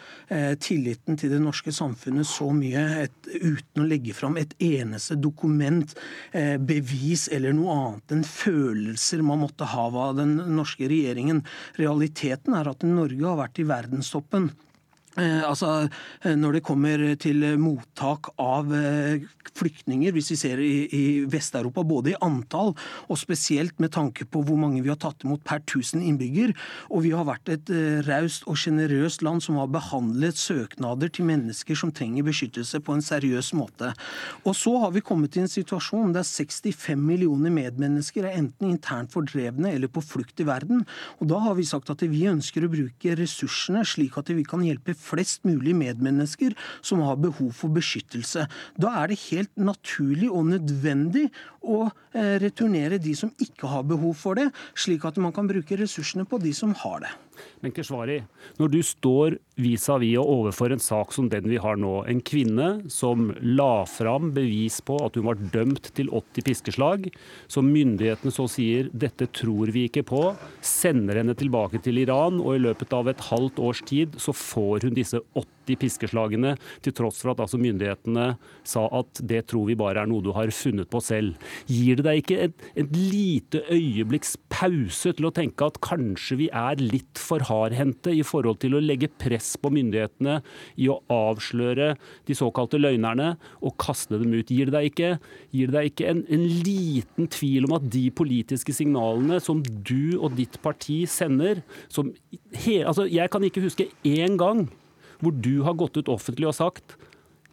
tilliten 0.63 1.17
til 1.19 1.33
det 1.33 1.41
norske 1.43 1.73
samfunnet 1.75 2.27
så 2.29 2.49
mye 2.55 2.83
et, 3.05 3.15
uten 3.29 3.83
å 3.83 3.87
legge 3.89 4.15
fram 4.17 4.39
et 4.41 4.55
eneste 4.63 5.17
dokument, 5.21 5.93
bevis 6.33 7.27
eller 7.33 7.55
noe 7.57 7.75
annet 7.77 8.15
enn 8.17 8.25
følelse 8.27 9.12
anelser 9.12 9.22
man 9.22 9.38
måtte 9.38 9.64
ha 9.64 9.90
av 9.90 10.16
den 10.16 10.37
norske 10.57 10.88
regjeringen. 10.88 11.44
Realiteten 11.77 12.55
er 12.55 12.68
at 12.70 12.83
Norge 12.83 13.27
har 13.27 13.38
vært 13.38 13.61
i 13.61 13.68
verdenstoppen 13.68 14.53
altså, 15.20 15.88
eh, 16.25 16.37
Når 16.37 16.53
det 16.53 16.62
kommer 16.64 17.03
til 17.20 17.44
mottak 17.61 18.33
av 18.40 18.72
eh, 18.72 19.25
flyktninger, 19.53 20.12
hvis 20.12 20.31
vi 20.33 20.37
ser 20.40 20.59
i, 20.59 20.88
i 20.88 21.05
Vest-Europa, 21.29 21.83
både 21.85 22.12
i 22.12 22.18
antall 22.20 22.72
og 23.09 23.18
spesielt 23.20 23.79
med 23.81 23.92
tanke 23.92 24.25
på 24.25 24.42
hvor 24.42 24.57
mange 24.57 24.83
vi 24.83 24.88
har 24.88 24.96
tatt 24.96 25.25
imot 25.25 25.44
per 25.44 25.61
1000 25.61 26.03
innbygger, 26.03 26.55
og 26.88 27.05
vi 27.05 27.12
har 27.12 27.27
vært 27.29 27.53
et 27.53 27.72
raust 28.07 28.46
og 28.48 28.57
sjenerøst 28.57 29.22
land 29.22 29.42
som 29.44 29.59
har 29.61 29.68
behandlet 29.72 30.38
søknader 30.40 31.12
til 31.12 31.29
mennesker 31.29 31.77
som 31.77 31.92
trenger 31.92 32.25
beskyttelse 32.27 32.81
på 32.81 32.96
en 32.96 33.05
seriøs 33.05 33.53
måte. 33.59 33.92
Og 34.46 34.57
så 34.57 34.75
har 34.85 34.94
vi 34.96 35.05
kommet 35.05 35.35
til 35.35 35.44
en 35.44 35.53
situasjon 35.53 36.14
der 36.16 36.27
65 36.27 36.96
millioner 36.96 37.53
medmennesker 37.53 38.27
er 38.27 38.38
enten 38.40 38.72
internt 38.72 39.12
fordrevne 39.12 39.75
eller 39.75 39.92
på 39.92 40.03
flukt 40.05 40.40
i 40.40 40.48
verden. 40.48 40.87
Og 41.20 41.29
da 41.33 41.40
har 41.46 41.59
vi 41.59 41.68
sagt 41.68 41.92
at 41.92 42.05
vi 42.09 42.25
ønsker 42.31 42.64
å 42.64 42.72
bruke 42.72 43.16
ressursene 43.18 43.85
slik 43.88 44.16
at 44.18 44.33
vi 44.33 44.44
kan 44.48 44.64
hjelpe 44.64 44.96
flest 45.03 45.43
mulig 45.49 45.75
medmennesker 45.79 46.57
som 46.81 47.03
har 47.07 47.21
behov 47.23 47.53
for 47.59 47.75
beskyttelse. 47.75 48.47
Da 48.81 48.95
er 49.03 49.12
det 49.12 49.21
helt 49.29 49.53
naturlig 49.59 50.31
og 50.31 50.49
nødvendig 50.53 51.29
å 51.62 51.85
eh, 51.88 52.38
returnere 52.43 53.01
de 53.03 53.15
som 53.19 53.33
ikke 53.43 53.71
har 53.71 53.87
behov 53.87 54.17
for 54.19 54.38
det, 54.38 54.49
slik 54.75 55.05
at 55.09 55.21
man 55.23 55.35
kan 55.35 55.51
bruke 55.51 55.79
ressursene 55.79 56.27
på 56.29 56.41
de 56.43 56.55
som 56.57 56.75
har 56.83 57.05
det. 57.07 57.12
Men 57.62 57.73
Keshvari, 57.75 58.21
når 58.59 58.71
du 58.73 58.81
står 58.85 59.37
vis-à-vis 59.62 60.19
og 60.21 60.31
overfor 60.33 60.75
en 60.75 60.83
sak 60.83 61.12
som 61.15 61.29
den 61.31 61.47
vi 61.51 61.61
har 61.62 61.79
nå, 61.81 61.93
en 62.11 62.23
kvinne 62.25 62.69
som 62.93 63.31
la 63.43 63.85
fram 63.88 64.33
bevis 64.35 64.81
på 64.85 64.99
at 65.05 65.17
hun 65.19 65.29
var 65.29 65.41
dømt 65.55 65.93
til 65.97 66.11
80 66.11 66.47
piskeslag, 66.49 67.09
som 67.53 67.71
myndighetene 67.71 68.35
så 68.35 68.49
sier 68.51 68.91
dette 68.93 69.29
tror 69.35 69.73
vi 69.75 69.87
ikke 69.88 70.05
på, 70.09 70.25
sender 70.65 71.23
henne 71.23 71.37
tilbake 71.38 71.81
til 71.85 72.03
Iran, 72.03 72.41
og 72.43 72.57
i 72.57 72.65
løpet 72.67 72.95
av 72.97 73.11
et 73.12 73.27
halvt 73.31 73.62
års 73.62 73.83
tid 73.88 74.19
så 74.23 74.35
får 74.37 74.88
hun 74.88 74.92
disse 74.97 75.21
80 75.39 75.79
piskeslagene, 75.79 76.57
til 76.83 76.95
tross 76.97 77.21
for 77.23 77.33
at 77.33 77.43
altså 77.45 77.61
myndighetene 77.61 78.33
sa 78.67 78.85
at 78.99 79.23
det 79.29 79.45
tror 79.51 79.69
vi 79.69 79.79
bare 79.79 80.03
er 80.03 80.11
noe 80.11 80.25
du 80.25 80.33
har 80.35 80.51
funnet 80.55 80.91
på 80.91 81.01
selv. 81.05 81.37
Gir 81.71 82.01
det 82.01 82.07
deg 82.07 82.23
ikke 82.23 82.39
et, 82.49 82.67
et 82.83 82.97
lite 82.97 83.63
øyeblikks 83.73 84.37
pause 84.53 85.15
til 85.17 85.29
å 85.29 85.35
tenke 85.35 85.69
at 85.69 85.81
kanskje 85.85 86.39
vi 86.43 86.49
er 86.49 86.83
litt 86.83 87.21
for 87.21 87.45
hardhendte 87.49 88.15
i 88.15 88.25
forhold 88.27 88.61
til 88.63 88.77
å 88.77 88.83
legge 88.83 89.11
press 89.23 89.55
på 89.61 89.73
myndighetene 89.75 90.41
i 90.83 90.89
å 90.93 90.99
avsløre 91.13 91.93
de 92.29 92.37
såkalte 92.37 92.81
løgnerne 92.81 93.35
og 93.63 93.77
kaste 93.83 94.19
dem 94.21 94.35
ut? 94.35 94.51
Gir 94.53 94.71
det 94.71 94.77
deg 94.77 94.91
ikke, 94.91 95.13
gir 95.55 95.71
det 95.71 95.79
deg 95.79 95.91
ikke 95.93 96.11
en, 96.11 96.25
en 96.33 96.47
liten 96.67 97.31
tvil 97.33 97.69
om 97.69 97.79
at 97.79 97.89
de 97.93 98.07
politiske 98.15 98.75
signalene 98.77 99.41
som 99.43 99.63
du 99.63 100.19
og 100.19 100.37
ditt 100.39 100.59
parti 100.65 101.03
sender 101.11 101.63
som 101.93 102.11
he, 102.53 102.83
altså 102.83 103.07
Jeg 103.11 103.31
kan 103.33 103.45
ikke 103.45 103.65
huske 103.65 103.89
én 104.07 104.39
gang 104.41 104.67
hvor 105.23 105.35
du 105.35 105.63
har 105.67 105.79
gått 105.79 105.97
ut 105.97 106.11
offentlig 106.13 106.51
og 106.51 106.59
sagt 106.59 106.97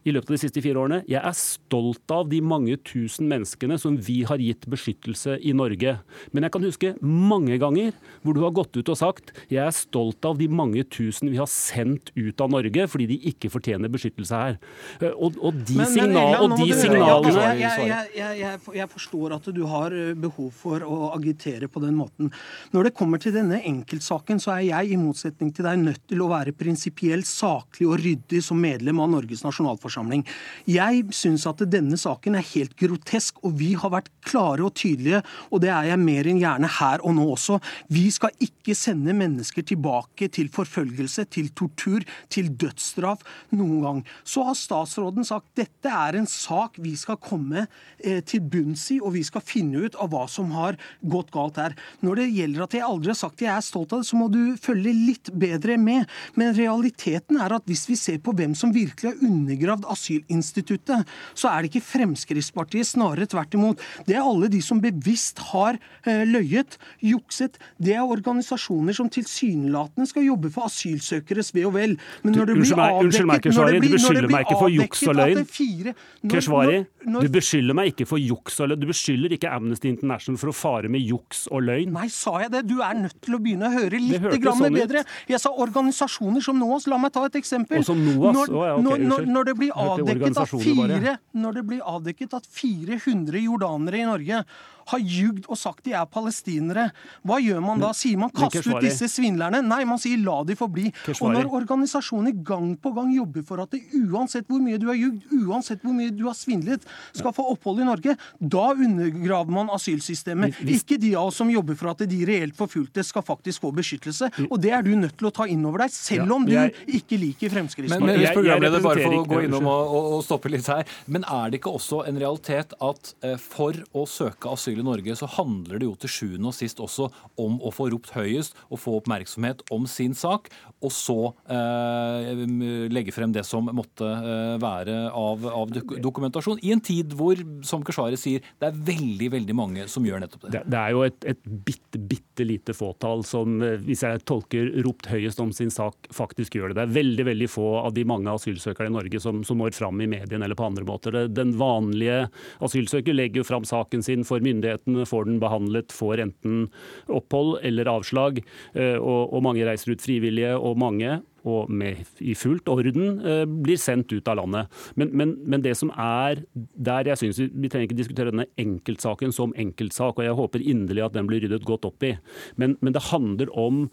i 0.08 0.14
løpet 0.14 0.32
av 0.32 0.38
de 0.38 0.42
siste 0.42 0.62
fire 0.64 0.80
årene. 0.80 1.02
Jeg 1.10 1.20
er 1.20 1.36
stolt 1.36 2.14
av 2.14 2.30
de 2.32 2.40
mange 2.46 2.78
tusen 2.88 3.28
menneskene 3.30 3.78
som 3.82 3.98
vi 4.00 4.22
har 4.28 4.40
gitt 4.42 4.68
beskyttelse 4.72 5.38
i 5.44 5.54
Norge. 5.56 5.98
Men 6.32 6.46
jeg 6.46 6.54
kan 6.56 6.66
huske 6.66 6.94
mange 7.04 7.60
ganger 7.62 7.92
hvor 8.24 8.38
du 8.38 8.42
har 8.46 8.56
gått 8.56 8.78
ut 8.80 8.92
og 8.92 9.00
sagt 9.00 9.34
jeg 9.52 9.62
er 9.66 9.76
stolt 9.76 10.26
av 10.28 10.40
de 10.40 10.48
mange 10.52 10.86
tusen 10.88 11.32
vi 11.32 11.40
har 11.40 11.50
sendt 11.52 12.14
ut 12.16 12.42
av 12.42 12.52
Norge 12.54 12.88
fordi 12.92 13.10
de 13.12 13.20
ikke 13.32 13.52
fortjener 13.52 13.92
beskyttelse 13.92 14.40
her. 14.40 14.60
Eh, 15.02 15.12
og, 15.12 15.38
og 15.44 15.60
de, 15.68 15.78
men, 15.82 15.92
signal, 15.92 16.36
men, 16.36 16.56
og 16.56 16.64
de 16.64 16.80
signalene 16.80 17.46
jeg, 17.60 17.74
jeg, 17.90 18.40
jeg, 18.40 18.60
jeg, 18.80 18.90
forstår 18.94 19.36
at 19.40 19.52
du 19.56 19.64
har 19.70 19.96
eh, 19.96 20.14
behov 20.18 20.52
for 20.56 20.86
å 20.86 21.12
agitere 21.18 21.70
på 21.72 21.84
den 21.84 21.98
måten. 22.00 22.32
Når 22.76 22.90
det 22.90 22.96
kommer 22.98 23.22
til 23.22 23.36
denne 23.36 23.60
enkeltsaken, 23.68 24.40
så 24.42 24.56
er 24.56 24.66
jeg 24.70 24.96
i 24.96 25.00
motsetning 25.02 25.52
til 25.56 25.68
deg 25.68 25.82
nødt 25.84 26.06
til 26.10 26.24
å 26.24 26.32
være 26.32 26.56
prinsipielt 26.56 27.28
saklig 27.30 27.90
og 27.90 28.00
ryddig 28.02 28.42
som 28.46 28.60
medlem 28.62 29.02
av 29.04 29.12
Norges 29.12 29.44
nasjonalforsamling 29.46 29.89
nasjonalforsamling. 29.90 30.26
Jeg 30.70 31.04
syns 31.16 31.46
at 31.50 31.64
denne 31.70 31.98
saken 31.98 32.38
er 32.38 32.46
helt 32.54 32.76
grotesk, 32.80 33.40
og 33.44 33.58
vi 33.60 33.74
har 33.74 33.92
vært 33.92 34.10
klare 34.26 34.66
og 34.66 34.76
tydelige, 34.76 35.24
og 35.52 35.62
det 35.64 35.72
er 35.74 35.90
jeg 35.92 36.00
mer 36.00 36.28
enn 36.30 36.40
gjerne 36.42 36.70
her 36.80 37.04
og 37.04 37.16
nå 37.18 37.26
også. 37.34 37.60
Vi 37.90 38.10
skal 38.12 38.32
ikke 38.40 38.76
sende 38.76 39.14
mennesker 39.14 39.66
tilbake 39.66 40.30
til 40.30 40.50
forfølgelse, 40.54 41.26
til 41.30 41.50
tortur, 41.58 42.06
til 42.30 42.52
dødsstraff 42.60 43.24
noen 43.52 43.82
gang. 43.84 44.04
Så 44.24 44.46
har 44.48 44.58
statsråden 44.58 45.26
sagt 45.26 45.56
dette 45.60 45.90
er 45.90 46.20
en 46.20 46.30
sak 46.30 46.78
vi 46.80 46.96
skal 47.00 47.20
komme 47.22 47.66
eh, 48.00 48.22
til 48.22 48.42
bunns 48.42 48.90
i, 48.94 49.00
og 49.02 49.16
vi 49.18 49.24
skal 49.26 49.44
finne 49.46 49.86
ut 49.86 49.98
av 50.00 50.12
hva 50.14 50.26
som 50.30 50.52
har 50.56 50.78
gått 51.02 51.32
galt 51.34 51.60
her. 51.60 51.76
Når 52.06 52.22
det 52.22 52.30
gjelder 52.36 52.66
at 52.66 52.78
jeg 52.78 52.86
aldri 52.86 53.14
har 53.14 53.20
sagt 53.20 53.44
jeg 53.44 53.52
er 53.54 53.66
stolt 53.66 53.94
av 53.94 54.04
det, 54.04 54.10
så 54.10 54.20
må 54.20 54.30
du 54.32 54.56
følge 54.60 54.94
litt 54.94 55.32
bedre 55.34 55.78
med. 55.80 56.10
Men 56.40 56.56
realiteten 56.58 57.40
er 57.42 57.56
at 57.56 57.66
hvis 57.70 57.88
vi 57.90 57.98
ser 58.00 58.20
på 58.24 58.34
hvem 58.36 58.56
som 58.58 58.74
virkelig 58.76 59.14
har 59.14 59.24
undergravd 59.26 59.79
asylinstituttet, 59.88 61.08
så 61.34 61.52
er 61.52 61.64
det 61.64 61.72
ikke 61.72 61.86
Fremskrittspartiet, 61.90 62.88
snarere 62.90 63.28
tvert 63.30 63.56
imot. 63.58 63.84
Det 64.08 64.18
er 64.18 64.26
alle 64.26 64.50
de 64.52 64.62
som 64.64 64.82
bevisst 64.84 65.40
har 65.52 65.80
eh, 66.06 66.24
løyet, 66.28 66.78
jukset. 67.06 67.60
Det 67.78 67.96
er 67.96 68.04
organisasjoner 68.06 68.96
som 68.96 69.10
tilsynelatende 69.12 70.10
skal 70.10 70.28
jobbe 70.28 70.52
for 70.54 70.70
asylsøkeres 70.70 71.54
ve 71.56 71.66
og 71.68 71.76
vel. 71.78 71.98
Men 72.24 72.38
når 72.38 72.52
det 72.52 72.58
blir 72.60 72.80
avdekket 72.80 73.10
Unnskyld 73.10 73.30
meg, 73.30 73.44
Keshvari, 73.44 73.80
du 73.80 73.90
beskylder 73.94 74.30
meg 74.30 74.46
ikke 74.46 74.60
for 74.60 74.74
juks 74.74 75.04
og 75.08 75.18
løgn. 75.20 75.94
Keshvari, 76.34 76.80
du 77.06 77.30
beskylder 77.34 77.78
meg 77.78 77.94
ikke 77.94 78.08
for 78.10 78.22
juks 78.22 78.60
og 78.60 78.72
løgn. 78.72 78.84
Du 78.84 78.90
beskylder 78.90 79.36
ikke 79.36 79.52
Amnesty 79.54 79.92
International 79.92 80.40
for 80.42 80.52
å 80.52 80.56
fare 80.56 80.92
med 80.92 81.04
juks 81.06 81.46
og 81.50 81.64
løgn. 81.68 81.94
Nei, 81.96 82.08
sa 82.14 82.36
jeg 82.44 82.54
det? 82.54 82.64
Du 82.70 82.80
er 82.86 82.98
nødt 83.00 83.18
til 83.26 83.38
å 83.38 83.42
begynne 83.44 83.70
å 83.70 83.74
høre 83.74 84.02
litt 84.02 84.28
grann 84.44 84.60
sånn 84.60 84.78
bedre. 84.78 85.04
Jeg 85.30 85.42
sa 85.42 85.52
organisasjoner 85.66 86.44
som 86.44 86.60
NOAS. 86.60 86.88
La 86.92 87.00
meg 87.02 87.14
ta 87.16 87.26
et 87.30 87.38
eksempel. 87.40 87.82
Og 87.82 87.88
som 87.88 88.00
NOAS? 88.04 88.36
Når, 88.36 88.54
oh, 88.54 88.66
ja, 88.68 88.76
okay, 88.78 89.08
når, 89.10 89.26
når, 89.30 89.50
det 89.50 89.56
blir 89.60 89.69
avdekket 89.76 90.40
at 90.42 90.54
fire, 90.54 91.16
når 91.38 91.58
det 91.60 91.64
blir 91.70 91.86
avdekket 91.86 92.36
at 92.40 92.50
400 92.60 93.42
jordanere 93.46 94.02
i 94.02 94.08
Norge 94.10 94.44
har 94.92 95.04
ljugd 95.04 95.48
og 95.50 95.60
sagt 95.60 95.86
de 95.88 95.94
er 95.98 96.08
palestinere. 96.10 96.90
Hva 97.28 97.40
gjør 97.44 97.62
man 97.64 97.82
da? 97.82 97.92
Sier 97.98 98.20
man 98.22 98.34
kast 98.36 98.62
ut 98.66 98.80
disse 98.84 99.10
svindlerne? 99.12 99.62
Nei, 99.66 99.82
man 99.90 100.02
sier 100.02 100.20
la 100.22 100.42
de 100.48 100.58
få 100.60 100.70
bli. 100.72 100.90
Og 101.20 101.34
når 101.36 101.50
organisasjoner 101.60 102.36
gang 102.46 102.74
på 102.80 102.94
gang 102.96 103.12
jobber 103.16 103.46
for 103.48 103.64
at 103.64 103.74
det 103.76 103.82
uansett 104.00 104.48
hvor 104.50 104.62
mye 104.64 104.80
du 104.82 104.88
har 104.90 104.98
ljugd, 105.00 105.26
uansett 105.46 105.84
hvor 105.86 105.96
mye 105.96 106.14
du 106.16 106.26
har 106.28 106.38
svindlet, 106.38 106.86
skal 107.16 107.34
få 107.36 107.46
opphold 107.54 107.84
i 107.84 107.88
Norge, 107.88 108.16
da 108.40 108.66
undergraver 108.74 109.54
man 109.54 109.72
asylsystemet. 109.76 110.62
Ikke 110.70 111.00
de 111.02 111.14
av 111.20 111.30
oss 111.30 111.40
som 111.40 111.52
jobber 111.52 111.78
for 111.80 111.92
at 111.94 112.04
de 112.10 112.22
reelt 112.28 112.58
forfulgte 112.58 113.04
skal 113.06 113.26
faktisk 113.26 113.66
få 113.66 113.74
beskyttelse. 113.76 114.32
Og 114.50 114.58
det 114.62 114.74
er 114.76 114.86
du 114.86 114.94
nødt 114.98 115.18
til 115.20 115.30
å 115.30 115.34
ta 115.36 115.48
inn 115.50 115.66
over 115.68 115.86
deg, 115.86 115.94
selv 115.96 116.36
om 116.36 116.48
du 116.48 116.56
ikke 116.56 117.20
liker 117.20 117.54
Fremskrittspartiet. 117.54 118.06
Men, 118.06 118.24
men 118.24 118.36
programleder, 118.36 118.84
bare 118.84 119.06
for 119.06 119.30
gå 119.30 119.44
innom 119.48 119.70
og, 119.70 119.98
og 120.18 120.24
stoppe 120.26 120.52
litt 120.52 120.68
her. 120.70 120.88
Men 121.12 121.26
er 121.28 121.52
det 121.52 121.62
ikke 121.62 121.74
også 121.80 122.04
en 122.10 122.20
realitet 122.22 122.76
at 122.90 123.14
eh, 123.26 123.38
for 123.42 123.78
å 123.96 124.06
søke 124.10 124.52
asyl 124.54 124.79
i 124.82 124.88
Norge, 124.88 125.16
så 125.18 125.30
handler 125.38 125.80
det 125.82 125.90
jo 125.90 125.96
til 126.00 126.14
sjuende 126.14 126.52
og 126.52 126.58
sist 126.58 126.82
også 126.84 127.10
om 127.40 127.60
å 127.66 127.72
få 127.74 127.90
ropt 127.94 128.14
høyest 128.16 128.58
og 128.70 128.82
få 128.82 128.98
oppmerksomhet 129.00 129.64
om 129.74 129.88
sin 129.90 130.16
sak, 130.18 130.50
og 130.80 130.94
så 130.96 131.18
eh, 131.52 132.44
legge 132.92 133.14
frem 133.16 133.34
det 133.36 133.44
som 133.48 133.68
måtte 133.76 134.08
eh, 134.08 134.56
være 134.62 134.98
av, 135.16 135.46
av, 135.50 135.74
dokumentasjon. 136.00 136.62
I 136.64 136.74
en 136.76 136.84
tid 136.84 137.16
hvor, 137.18 137.40
som 137.68 137.84
Keshvari 137.86 138.20
sier, 138.20 138.46
det 138.60 138.70
er 138.70 138.80
veldig 138.90 139.32
veldig 139.36 139.58
mange 139.58 139.88
som 139.92 140.06
gjør 140.08 140.24
nettopp 140.24 140.48
det. 140.48 140.54
Det, 140.56 140.64
det 140.72 140.80
er 140.80 140.96
jo 140.96 141.04
et, 141.08 141.30
et 141.34 141.42
bitte, 141.68 142.00
bitte 142.00 142.48
lite 142.48 142.76
fåtall 142.78 143.26
som, 143.28 143.60
eh, 143.66 143.78
hvis 143.86 144.06
jeg 144.08 144.24
tolker 144.30 144.72
ropt 144.86 145.10
høyest 145.12 145.42
om 145.44 145.54
sin 145.56 145.74
sak, 145.74 146.10
faktisk 146.16 146.58
gjør 146.58 146.72
det. 146.72 146.80
Det 146.80 146.86
er 146.88 146.96
veldig 147.00 147.28
veldig 147.32 147.52
få 147.52 147.68
av 147.84 147.94
de 147.98 148.06
mange 148.08 148.32
asylsøkere 148.32 148.90
i 148.90 148.96
Norge 148.96 149.24
som, 149.24 149.44
som 149.48 149.60
når 149.60 149.76
fram 149.76 150.00
i 150.02 150.10
mediene 150.10 150.48
eller 150.48 150.58
på 150.60 150.68
andre 150.68 150.86
måter. 150.88 151.20
Den 151.28 151.54
vanlige 151.60 152.28
asylsøker 152.64 153.16
legger 153.16 153.44
jo 153.44 153.48
fram 153.48 153.68
saken 153.68 154.04
sin 154.06 154.26
for 154.28 154.40
myndighetene 154.44 154.69
myndighetene 154.70 155.08
får 155.08 155.26
den 155.26 155.40
behandlet, 155.40 155.92
får 155.92 156.22
enten 156.24 156.70
opphold 157.08 157.60
eller 157.64 157.90
avslag. 157.90 158.42
Eh, 158.74 158.98
og, 158.98 159.34
og 159.34 159.44
mange 159.44 159.66
reiser 159.66 159.94
ut 159.94 160.02
frivillige, 160.02 160.56
og 160.58 160.78
mange 160.78 161.22
og 161.48 161.70
med, 161.72 162.04
i 162.20 162.36
fullt 162.36 162.68
orden 162.68 163.22
eh, 163.24 163.46
blir 163.48 163.80
sendt 163.80 164.12
ut 164.12 164.28
av 164.28 164.40
landet. 164.42 164.68
Men, 164.96 165.14
men, 165.16 165.38
men 165.46 165.64
det 165.64 165.76
som 165.78 165.92
er 165.96 166.44
der 166.76 167.08
jeg 167.08 167.18
synes 167.18 167.40
vi, 167.40 167.50
vi 167.54 167.70
trenger 167.72 167.88
ikke 167.88 168.02
diskutere 168.02 168.34
denne 168.34 168.50
enkeltsaken 168.60 169.32
som 169.32 169.56
enkeltsak, 169.56 170.20
og 170.20 170.26
jeg 170.26 170.38
håper 170.38 170.66
inderlig 170.66 171.06
at 171.06 171.16
den 171.16 171.30
blir 171.30 171.42
ryddet 171.46 171.66
godt 171.68 171.88
opp 171.88 172.04
i. 172.04 172.18
Men, 172.60 172.78
men 172.82 172.96
det 172.96 173.08
handler 173.10 173.52
om 173.56 173.88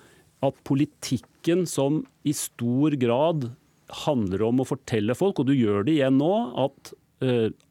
at 0.45 0.59
politikken 0.69 1.65
som 1.71 2.03
i 2.27 2.35
stor 2.37 2.99
grad 3.01 3.49
handler 4.05 4.43
om 4.43 4.61
å 4.61 4.67
fortelle 4.67 5.15
folk, 5.17 5.39
og 5.41 5.49
du 5.49 5.55
gjør 5.55 5.87
det 5.87 5.97
igjen 5.97 6.19
nå, 6.19 6.33
at 6.67 6.93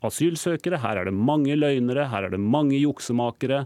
asylsøkere, 0.05 0.79
her 0.81 1.01
er 1.01 1.09
det 1.09 1.13
mange 1.13 1.57
løgnere, 1.59 2.07
her 2.09 2.25
er 2.25 2.33
det 2.33 2.39
mange 2.41 2.79
juksemakere, 2.79 3.65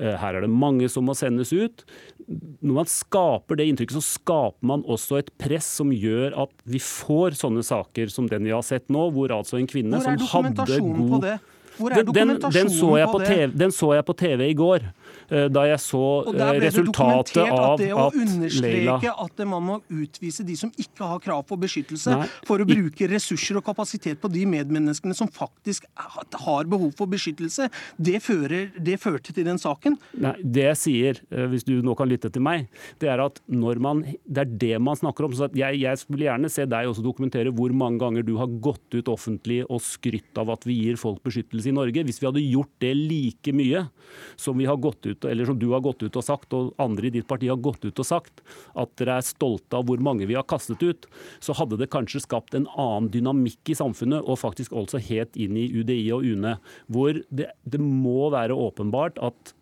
uh, 0.00 0.14
her 0.22 0.38
er 0.38 0.46
det 0.46 0.52
mange 0.52 0.88
som 0.88 1.04
må 1.08 1.16
sendes 1.18 1.52
ut. 1.52 1.84
Når 2.28 2.78
man 2.80 2.88
skaper 2.88 3.60
det 3.60 3.68
inntrykket, 3.68 3.98
så 3.98 4.18
skaper 4.20 4.70
man 4.72 4.84
også 4.88 5.20
et 5.20 5.30
press 5.40 5.68
som 5.80 5.92
gjør 5.92 6.36
at 6.44 6.52
vi 6.68 6.80
får 6.82 7.38
sånne 7.40 7.64
saker 7.64 8.12
som 8.12 8.28
den 8.28 8.48
vi 8.48 8.56
har 8.56 8.64
sett 8.66 8.88
nå, 8.92 9.08
hvor 9.14 9.32
altså 9.36 9.60
en 9.60 9.70
kvinne 9.70 10.00
som 10.04 10.18
hadde 10.32 10.66
god 10.80 11.38
hvor 11.78 11.94
er 11.94 12.02
dokumentasjonen 12.02 13.06
på, 13.06 13.12
på 13.12 13.20
det? 13.22 13.28
TV, 13.30 13.52
den 13.60 13.74
så 13.74 13.92
jeg 13.94 14.06
på 14.08 14.16
TV 14.18 14.48
i 14.48 14.56
går. 14.58 14.86
Eh, 15.28 15.46
da 15.52 15.64
jeg 15.68 15.80
så 15.82 16.02
eh, 16.32 16.58
resultatet 16.62 17.42
av 17.44 17.74
at, 17.74 17.82
det 17.82 17.90
å 17.92 18.06
understreke 18.08 19.12
at 19.12 19.42
man 19.48 19.64
må 19.66 19.76
utvise 19.92 20.44
de 20.46 20.54
som 20.56 20.70
ikke 20.80 21.04
har 21.04 21.20
krav 21.20 21.42
på 21.48 21.58
beskyttelse, 21.60 22.14
Nei, 22.16 22.28
for 22.48 22.64
å 22.64 22.66
bruke 22.68 23.08
ressurser 23.10 23.58
og 23.60 23.66
kapasitet 23.66 24.22
på 24.22 24.30
de 24.32 24.46
medmenneskene 24.48 25.16
som 25.16 25.28
faktisk 25.28 25.84
har 25.98 26.70
behov 26.70 26.94
for 26.96 27.10
beskyttelse, 27.12 27.68
det, 28.00 28.22
fører, 28.24 28.70
det 28.80 28.96
førte 29.02 29.34
til 29.36 29.44
den 29.48 29.60
saken? 29.60 29.98
Nei, 30.16 30.32
Det 30.40 30.64
jeg 30.70 30.80
sier, 30.80 31.20
eh, 31.28 31.44
hvis 31.52 31.66
du 31.68 31.76
nå 31.84 31.96
kan 31.98 32.08
lytte 32.08 32.32
til 32.32 32.44
meg, 32.44 32.70
det 33.02 33.12
er 33.12 33.20
at 33.26 33.42
når 33.52 33.82
man, 33.84 34.02
det 34.24 34.46
er 34.46 34.56
det 34.64 34.80
man 34.80 34.96
snakker 34.96 35.28
om. 35.28 35.36
så 35.36 35.50
jeg, 35.52 35.82
jeg 35.82 36.08
vil 36.08 36.24
gjerne 36.24 36.52
se 36.52 36.64
deg 36.68 36.88
også 36.88 37.04
dokumentere 37.04 37.52
hvor 37.52 37.74
mange 37.76 38.00
ganger 38.00 38.24
du 38.24 38.38
har 38.40 38.48
gått 38.48 38.96
ut 38.96 39.12
offentlig 39.12 39.60
og 39.68 39.84
skrytt 39.84 40.40
av 40.40 40.54
at 40.56 40.64
vi 40.64 40.80
gir 40.86 40.96
folk 41.00 41.20
beskyttelse 41.26 41.68
i 41.68 41.76
Norge. 41.76 42.06
Hvis 42.08 42.22
vi 42.22 42.30
hadde 42.30 42.48
gjort 42.48 42.72
det 42.80 42.94
like 42.96 43.52
mye 43.52 43.84
som 44.40 44.56
vi 44.56 44.68
har 44.68 44.80
gått 44.80 44.97
ut 45.06 45.18
ut, 45.18 45.30
eller 45.30 45.44
som 45.44 45.58
du 45.58 45.68
har 45.72 45.80
gått 45.80 46.02
ut 46.02 46.16
og 46.16 46.24
sagt, 46.24 46.52
og 46.52 46.74
andre 46.78 47.08
i 47.08 47.10
ditt 47.10 47.28
parti 47.28 47.48
har 47.48 47.60
gått 47.60 47.84
ut 47.84 47.98
og 47.98 48.06
sagt, 48.06 48.42
at 48.74 48.94
dere 48.98 49.18
er 49.18 49.26
stolte 49.26 49.78
av 49.78 49.86
hvor 49.88 50.00
mange 50.02 50.26
vi 50.26 50.36
har 50.38 50.46
kastet 50.48 50.82
ut, 50.82 51.06
så 51.40 51.56
hadde 51.58 51.78
det 51.80 51.90
kanskje 51.92 52.22
skapt 52.24 52.54
en 52.54 52.68
annen 52.76 53.10
dynamikk 53.12 53.72
i 53.72 53.78
samfunnet, 53.78 54.24
og 54.24 54.40
faktisk 54.40 54.72
også 54.72 55.02
helt 55.10 55.36
inn 55.36 55.56
i 55.56 55.68
UDI 55.72 56.10
og 56.14 56.26
UNE, 56.26 56.56
hvor 56.86 57.22
det, 57.28 57.50
det 57.64 57.80
må 57.82 58.30
være 58.34 58.56
åpenbart 58.56 59.20
at 59.22 59.54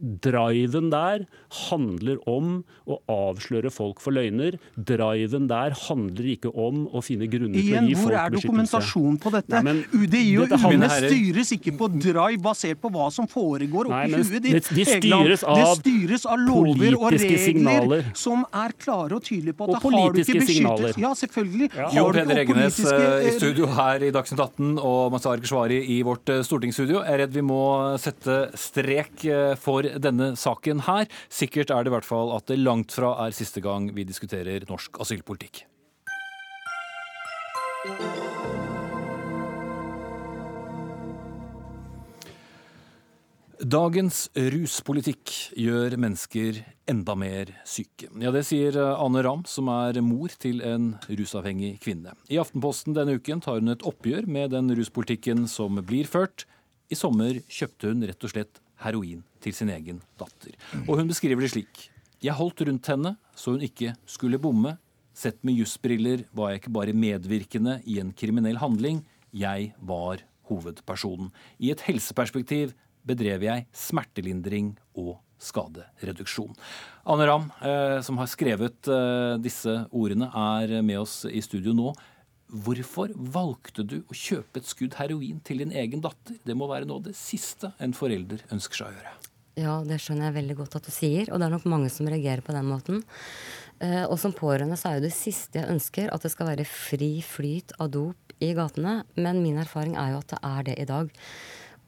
driven 0.00 0.90
der 0.92 1.26
handler 1.68 2.18
om 2.30 2.60
å 2.90 2.98
avsløre 3.10 3.70
folk 3.72 4.00
for 4.02 4.14
løgner. 4.16 4.56
Driven 4.76 5.48
der 5.50 5.74
handler 5.86 6.30
ikke 6.34 6.52
om 6.54 6.86
å 6.88 7.02
finne 7.04 7.28
grunner 7.30 7.58
til 7.58 7.60
å 7.60 7.66
gi 7.66 7.74
Igjen, 7.74 7.88
gi 7.90 7.98
hvor 8.00 8.16
er 8.16 8.34
dokumentasjonen 8.34 8.80
dokumentasjon 8.80 9.18
på 9.20 9.32
dette? 9.34 9.52
Nei, 9.54 9.62
men 9.66 9.82
UDI 9.92 10.24
og 10.40 10.54
UNE 10.70 10.90
styres 10.94 11.52
ikke 11.56 11.74
på 11.78 11.88
drive 12.00 12.40
basert 12.44 12.80
på 12.82 12.90
hva 12.94 13.10
som 13.12 13.28
foregår 13.30 13.90
oppi 13.90 14.14
huet 14.14 14.30
det- 14.30 14.42
ditt. 14.42 14.70
de 14.74 14.84
styres 14.88 15.44
av, 15.44 15.56
det 15.60 15.68
styres 15.80 16.26
av 16.26 16.38
lover 16.38 16.96
og 16.96 17.12
regler 17.12 17.38
signaler. 17.44 18.04
som 18.14 18.44
er 18.52 18.72
klare 18.78 19.12
og 19.18 19.22
tydelige 19.22 19.56
på 19.56 19.68
at 19.68 19.84
Og 19.84 19.92
har 19.92 20.12
du 20.12 20.20
ikke 20.20 20.40
beskyttelse. 20.40 20.98
Ja, 21.00 21.12
selvfølgelig. 21.14 21.70
Jo 21.94 22.04
Har 22.04 22.12
Peder 22.12 22.40
Egenes 22.44 22.78
eh, 22.80 23.24
i 23.24 23.28
eh, 23.28 23.38
studio 23.38 23.66
her 23.66 24.02
i 24.02 24.10
Dagsnytt 24.10 24.40
18 24.40 24.78
og 24.78 25.12
Mazar 25.12 25.36
Keshvari 25.40 25.80
i 25.96 26.02
vårt 26.02 26.28
eh, 26.28 26.42
stortingsstudio. 26.46 27.02
Jeg 27.04 27.12
er 27.14 27.22
redd 27.26 27.32
vi 27.34 27.44
må 27.46 27.98
sette 28.00 28.50
strek 28.58 29.24
for 29.60 29.82
denne 29.98 30.32
saken 30.38 30.84
her. 30.86 31.10
Sikkert 31.32 31.72
er 31.74 31.82
det 31.82 31.90
i 31.92 31.96
hvert 31.96 32.08
fall 32.08 32.34
at 32.36 32.46
det 32.50 32.60
langt 32.60 32.94
fra 32.94 33.16
er 33.26 33.34
siste 33.36 33.62
gang 33.64 33.90
vi 33.96 34.06
diskuterer 34.08 34.68
norsk 34.70 35.00
asylpolitikk. 35.02 35.64
Dagens 43.60 44.30
ruspolitikk 44.32 45.30
gjør 45.52 45.92
mennesker 46.00 46.62
enda 46.88 47.12
mer 47.12 47.50
syke. 47.68 48.08
Ja, 48.16 48.30
Det 48.32 48.46
sier 48.48 48.78
Anne 48.80 49.20
Ramm, 49.20 49.44
som 49.44 49.68
er 49.68 50.00
mor 50.00 50.32
til 50.32 50.62
en 50.64 50.94
rusavhengig 51.04 51.74
kvinne. 51.84 52.14
I 52.32 52.40
Aftenposten 52.40 52.96
denne 52.96 53.18
uken 53.20 53.42
tar 53.44 53.60
hun 53.60 53.68
et 53.68 53.84
oppgjør 53.84 54.24
med 54.26 54.54
den 54.56 54.72
ruspolitikken 54.72 55.44
som 55.46 55.76
blir 55.84 56.08
ført. 56.08 56.46
I 56.88 56.96
sommer 56.96 57.36
kjøpte 57.52 57.92
hun 57.92 58.00
rett 58.08 58.24
og 58.24 58.32
slett 58.32 58.62
heroin 58.84 59.22
til 59.40 59.56
sin 59.56 59.70
egen 59.72 60.00
datter. 60.20 60.54
Og 60.86 60.98
hun 61.00 61.10
beskriver 61.10 61.44
det 61.44 61.52
slik. 61.54 61.88
Jeg 62.20 62.36
holdt 62.36 62.60
rundt 62.68 62.90
henne 62.92 63.14
så 63.36 63.54
hun 63.54 63.64
ikke 63.64 63.94
skulle 64.08 64.40
bomme. 64.40 64.76
Sett 65.16 65.40
med 65.44 65.58
jussbriller 65.58 66.26
var 66.36 66.52
jeg 66.52 66.62
ikke 66.62 66.74
bare 66.76 66.96
medvirkende 66.96 67.80
i 67.88 67.98
en 68.00 68.12
kriminell 68.16 68.60
handling, 68.60 69.02
jeg 69.32 69.72
var 69.78 70.22
hovedpersonen. 70.50 71.30
I 71.58 71.72
et 71.74 71.82
helseperspektiv 71.86 72.74
bedrev 73.06 73.44
jeg 73.46 73.66
smertelindring 73.76 74.74
og 74.98 75.18
skadereduksjon. 75.40 76.52
Anne 77.08 77.26
Ramm, 77.28 77.48
eh, 77.64 77.98
som 78.04 78.18
har 78.20 78.28
skrevet 78.28 78.90
eh, 78.92 79.36
disse 79.40 79.72
ordene, 79.88 80.28
er 80.28 80.82
med 80.84 81.00
oss 81.00 81.22
i 81.24 81.40
studio 81.44 81.72
nå. 81.76 81.94
Hvorfor 82.50 83.12
valgte 83.14 83.84
du 83.86 84.00
å 84.02 84.16
kjøpe 84.16 84.58
et 84.58 84.68
skudd 84.68 84.96
heroin 84.98 85.38
til 85.46 85.62
din 85.62 85.74
egen 85.76 86.02
datter? 86.02 86.38
Det 86.42 86.56
må 86.58 86.66
være 86.70 86.88
noe 86.88 86.98
av 86.98 87.10
det 87.10 87.16
siste 87.18 87.72
en 87.78 87.94
forelder 87.94 88.42
ønsker 88.50 88.82
seg 88.82 88.90
å 88.90 88.96
gjøre. 88.96 89.12
Ja, 89.60 89.74
det 89.86 89.98
skjønner 90.02 90.28
jeg 90.28 90.38
veldig 90.38 90.56
godt 90.60 90.76
at 90.78 90.86
du 90.86 90.92
sier, 90.94 91.30
og 91.30 91.40
det 91.40 91.46
er 91.46 91.54
nok 91.54 91.68
mange 91.68 91.90
som 91.92 92.08
reagerer 92.08 92.42
på 92.46 92.54
den 92.54 92.68
måten. 92.70 93.04
Eh, 93.82 94.04
og 94.06 94.16
som 94.20 94.34
pårørende 94.36 94.78
så 94.78 94.90
er 94.90 94.98
jo 94.98 95.06
det 95.06 95.14
siste 95.16 95.60
jeg 95.60 95.72
ønsker 95.72 96.10
at 96.14 96.26
det 96.26 96.32
skal 96.32 96.50
være 96.52 96.66
fri 96.68 97.12
flyt 97.24 97.74
av 97.78 97.90
dop 97.94 98.34
i 98.40 98.52
gatene, 98.56 99.00
men 99.20 99.42
min 99.44 99.60
erfaring 99.60 99.96
er 100.00 100.14
jo 100.14 100.20
at 100.22 100.34
det 100.34 100.40
er 100.50 100.68
det 100.70 100.76
i 100.80 100.88
dag. 100.88 101.10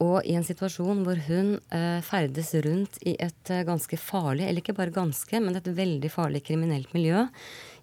Og 0.02 0.26
i 0.26 0.34
en 0.34 0.46
situasjon 0.46 1.02
hvor 1.06 1.18
hun 1.28 1.54
eh, 1.74 2.00
ferdes 2.04 2.50
rundt 2.64 2.98
i 3.06 3.14
et 3.22 3.52
eh, 3.52 3.64
ganske 3.68 3.98
farlig, 4.00 4.48
eller 4.48 4.62
ikke 4.62 4.76
bare 4.76 4.94
ganske, 4.94 5.40
men 5.40 5.58
et 5.58 5.68
veldig 5.76 6.10
farlig 6.12 6.42
kriminelt 6.48 6.92
miljø, 6.96 7.26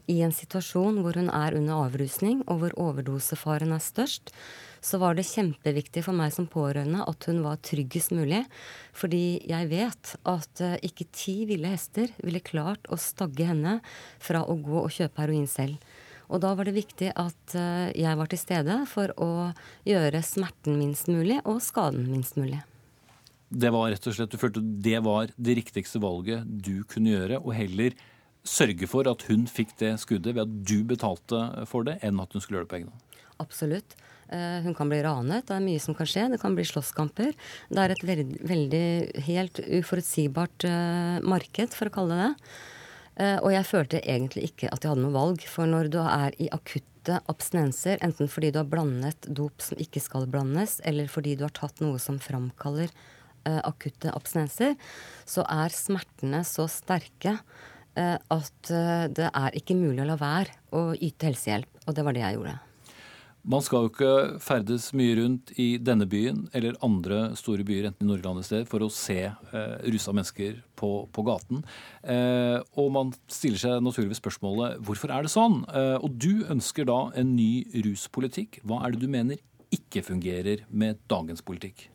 i 0.09 0.19
en 0.25 0.33
situasjon 0.33 0.99
hvor 1.03 1.19
hun 1.19 1.29
er 1.29 1.55
under 1.57 1.85
avrusning, 1.85 2.41
og 2.49 2.63
hvor 2.63 2.75
overdosefaren 2.89 3.75
er 3.75 3.83
størst, 3.83 4.33
så 4.81 4.99
var 5.01 5.17
det 5.17 5.27
kjempeviktig 5.27 6.03
for 6.05 6.15
meg 6.15 6.31
som 6.33 6.47
pårørende 6.49 7.03
at 7.07 7.27
hun 7.29 7.41
var 7.43 7.59
tryggest 7.65 8.13
mulig. 8.15 8.41
Fordi 8.95 9.41
jeg 9.49 9.69
vet 9.71 10.13
at 10.29 10.63
eh, 10.63 10.77
ikke 10.87 11.09
ti 11.15 11.35
ville 11.49 11.71
hester 11.71 12.11
ville 12.23 12.43
klart 12.43 12.87
å 12.89 12.99
stagge 12.99 13.47
henne 13.49 13.79
fra 14.23 14.45
å 14.47 14.55
gå 14.55 14.79
og 14.81 14.93
kjøpe 14.95 15.25
heroin 15.25 15.49
selv. 15.51 15.77
Og 16.29 16.43
da 16.43 16.53
var 16.55 16.69
det 16.69 16.77
viktig 16.77 17.11
at 17.17 17.55
eh, 17.57 17.89
jeg 17.97 18.17
var 18.19 18.31
til 18.31 18.41
stede 18.41 18.81
for 18.89 19.13
å 19.19 19.31
gjøre 19.87 20.23
smerten 20.25 20.79
minst 20.79 21.09
mulig 21.11 21.41
og 21.43 21.59
skaden 21.65 22.07
minst 22.09 22.39
mulig. 22.39 22.61
Det 23.49 23.71
var 23.73 23.89
rett 23.89 24.05
og 24.05 24.13
slett, 24.13 24.29
Du 24.29 24.37
følte 24.37 24.61
det 24.61 24.99
var 25.01 25.31
det 25.35 25.57
riktigste 25.57 25.99
valget 26.01 26.45
du 26.45 26.85
kunne 26.85 27.15
gjøre, 27.15 27.41
og 27.41 27.55
heller 27.57 27.97
sørge 28.49 28.87
for 28.89 29.07
at 29.11 29.23
hun 29.29 29.45
fikk 29.49 29.75
det 29.81 29.93
skuddet 30.01 30.33
ved 30.35 30.45
at 30.47 30.57
du 30.65 30.79
betalte 30.89 31.43
for 31.69 31.85
det, 31.87 31.99
enn 32.05 32.19
at 32.23 32.33
hun 32.33 32.41
skulle 32.43 32.59
gjøre 32.59 32.67
det 32.67 32.73
på 32.73 32.79
egen 32.81 32.91
hånd? 32.93 33.05
Absolutt. 33.39 33.95
Eh, 34.29 34.61
Hun 34.61 34.75
kan 34.75 34.89
bli 34.91 35.01
ranet, 35.03 35.47
det 35.47 35.55
er 35.55 35.63
mye 35.63 35.81
som 35.81 35.95
kan 35.97 36.09
skje. 36.09 36.27
Det 36.29 36.41
kan 36.41 36.55
bli 36.57 36.65
slåsskamper. 36.67 37.31
Det 37.69 37.83
er 37.85 37.93
et 37.95 38.03
veldig, 38.51 38.89
helt 39.25 39.61
uforutsigbart 39.79 40.67
eh, 40.69 41.21
marked, 41.25 41.73
for 41.73 41.89
å 41.89 41.93
kalle 41.95 42.17
det 42.17 42.27
det. 42.27 42.51
Eh, 43.23 43.37
Og 43.39 43.53
jeg 43.55 43.69
følte 43.69 44.03
egentlig 44.03 44.51
ikke 44.51 44.69
at 44.73 44.83
jeg 44.83 44.91
hadde 44.91 45.05
noe 45.05 45.15
valg. 45.15 45.45
For 45.49 45.69
når 45.69 45.89
du 45.93 46.01
er 46.03 46.35
i 46.37 46.49
akutte 46.53 47.21
abstinenser, 47.31 47.97
enten 48.05 48.29
fordi 48.29 48.51
du 48.53 48.59
har 48.61 48.69
blandet 48.69 49.25
dop 49.33 49.63
som 49.65 49.79
ikke 49.81 50.03
skal 50.03 50.27
blandes, 50.29 50.77
eller 50.85 51.09
fordi 51.09 51.37
du 51.39 51.47
har 51.47 51.55
tatt 51.55 51.81
noe 51.81 51.97
som 52.01 52.19
framkaller 52.21 52.91
akutte 53.49 54.11
abstinenser, 54.13 54.75
så 55.25 55.41
er 55.49 55.73
smertene 55.73 56.43
så 56.45 56.67
sterke 56.69 57.37
at 58.31 58.71
eh, 58.73 59.05
det 59.15 59.29
er 59.29 59.59
ikke 59.59 59.77
mulig 59.77 60.03
å 60.05 60.09
la 60.09 60.17
være 60.19 60.57
å 60.75 60.89
yte 60.95 61.29
helsehjelp. 61.29 61.85
Og 61.87 61.95
det 61.97 62.05
var 62.07 62.17
det 62.17 62.25
jeg 62.25 62.39
gjorde. 62.39 62.57
Man 63.49 63.63
skal 63.63 63.85
jo 63.85 63.89
ikke 63.93 64.39
ferdes 64.43 64.89
mye 64.99 65.13
rundt 65.15 65.53
i 65.57 65.67
denne 65.81 66.03
byen 66.11 66.41
eller 66.53 66.75
andre 66.85 67.21
store 67.39 67.63
byer, 67.65 67.87
enten 67.87 68.03
i 68.03 68.09
Norge 68.09 68.19
eller 68.19 68.33
andre 68.33 68.43
steder, 68.45 68.65
for 68.67 68.83
å 68.83 68.89
se 68.91 69.15
eh, 69.29 69.75
rusa 69.87 70.11
mennesker 70.13 70.57
på, 70.77 70.89
på 71.15 71.23
gaten. 71.25 71.61
Eh, 72.03 72.57
og 72.75 72.89
man 72.97 73.13
stiller 73.31 73.61
seg 73.61 73.85
naturligvis 73.85 74.19
spørsmålet 74.19 74.81
hvorfor 74.83 75.13
er 75.15 75.25
det 75.25 75.31
sånn? 75.33 75.61
Eh, 75.71 75.95
og 76.03 76.19
du 76.19 76.43
ønsker 76.51 76.89
da 76.91 76.99
en 77.17 77.31
ny 77.37 77.63
ruspolitikk. 77.87 78.59
Hva 78.67 78.83
er 78.83 78.93
det 78.93 79.05
du 79.05 79.07
mener 79.11 79.39
ikke 79.73 80.03
fungerer 80.03 80.65
med 80.69 80.99
dagens 81.09 81.41
politikk? 81.45 81.87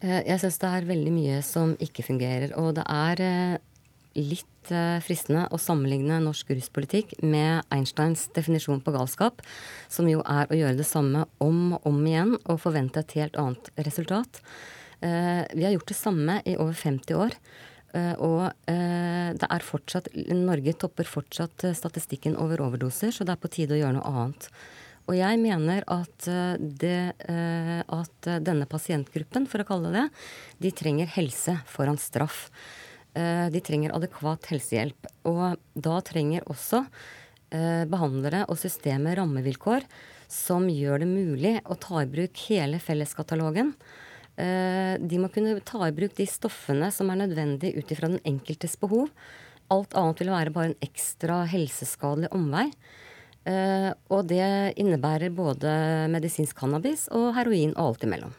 Eh, 0.00 0.22
Jeg 0.22 0.38
syns 0.40 0.60
det 0.62 0.70
er 0.70 0.88
veldig 0.88 1.12
mye 1.18 1.42
som 1.44 1.74
ikke 1.82 2.06
fungerer. 2.06 2.54
Og 2.62 2.76
det 2.78 2.86
er 2.86 3.24
eh, 3.26 3.58
litt 4.20 4.70
eh, 4.74 4.98
fristende 5.04 5.46
å 5.52 5.58
sammenligne 5.60 6.20
norsk 6.24 6.52
ruspolitikk 6.54 7.16
med 7.24 7.64
Einsteins 7.72 8.26
definisjon 8.36 8.82
på 8.84 8.94
galskap, 8.94 9.40
som 9.88 10.08
jo 10.10 10.22
er 10.24 10.50
å 10.50 10.58
gjøre 10.58 10.78
det 10.78 10.86
samme 10.88 11.24
om 11.42 11.74
og 11.76 11.88
om 11.90 12.00
igjen 12.06 12.36
og 12.44 12.60
forvente 12.62 13.02
et 13.02 13.16
helt 13.18 13.38
annet 13.40 13.70
resultat. 13.86 14.42
Eh, 15.00 15.46
Vi 15.54 15.64
har 15.64 15.72
gjort 15.74 15.92
det 15.92 15.98
samme 15.98 16.40
i 16.44 16.56
over 16.56 16.74
50 16.74 17.14
år. 17.16 17.38
eh, 17.94 18.14
Og 18.18 18.52
det 18.66 19.46
er 19.50 19.62
fortsatt 19.62 20.08
Norge 20.14 20.72
topper 20.74 21.04
fortsatt 21.04 21.64
statistikken 21.74 22.36
over 22.36 22.60
overdoser, 22.60 23.10
så 23.10 23.24
det 23.24 23.32
er 23.34 23.42
på 23.42 23.50
tide 23.50 23.74
å 23.74 23.80
gjøre 23.80 23.98
noe 23.98 24.12
annet. 24.12 24.50
Og 25.08 25.16
jeg 25.16 25.38
mener 25.40 25.82
at, 25.88 26.28
det, 26.60 27.14
at 27.26 28.28
denne 28.44 28.66
pasientgruppen, 28.66 29.48
for 29.48 29.58
å 29.58 29.66
kalle 29.66 29.90
det 29.90 30.04
det, 30.04 30.08
de 30.60 30.70
trenger 30.70 31.10
helse 31.16 31.56
foran 31.66 31.98
straff. 31.98 32.50
Eh, 33.14 33.48
De 33.50 33.60
trenger 33.64 33.94
adekvat 33.94 34.46
helsehjelp. 34.52 35.08
Og 35.28 35.58
da 35.74 35.98
trenger 36.06 36.46
også 36.50 36.84
eh, 37.50 37.84
behandlere 37.90 38.44
og 38.48 38.58
systemet 38.60 39.18
rammevilkår 39.18 39.86
som 40.30 40.68
gjør 40.70 41.02
det 41.02 41.10
mulig 41.10 41.56
å 41.66 41.74
ta 41.80 42.04
i 42.04 42.10
bruk 42.10 42.38
hele 42.46 42.78
felleskatalogen. 42.82 43.74
Eh, 44.38 44.94
De 45.02 45.20
må 45.22 45.30
kunne 45.32 45.58
ta 45.66 45.82
i 45.88 45.94
bruk 45.96 46.14
de 46.18 46.28
stoffene 46.30 46.92
som 46.94 47.10
er 47.10 47.22
nødvendig 47.24 47.74
ut 47.78 47.90
ifra 47.90 48.12
den 48.12 48.22
enkeltes 48.24 48.78
behov. 48.80 49.10
Alt 49.70 49.94
annet 49.98 50.22
vil 50.22 50.34
være 50.34 50.54
bare 50.54 50.72
en 50.72 50.82
ekstra 50.82 51.44
helseskadelig 51.50 52.32
omvei. 52.34 52.68
Og 54.12 54.26
det 54.28 54.76
innebærer 54.82 55.32
både 55.32 55.70
medisinsk 56.12 56.58
cannabis 56.58 57.06
og 57.14 57.30
heroin 57.38 57.70
og 57.72 57.94
alt 57.94 58.04
imellom. 58.04 58.34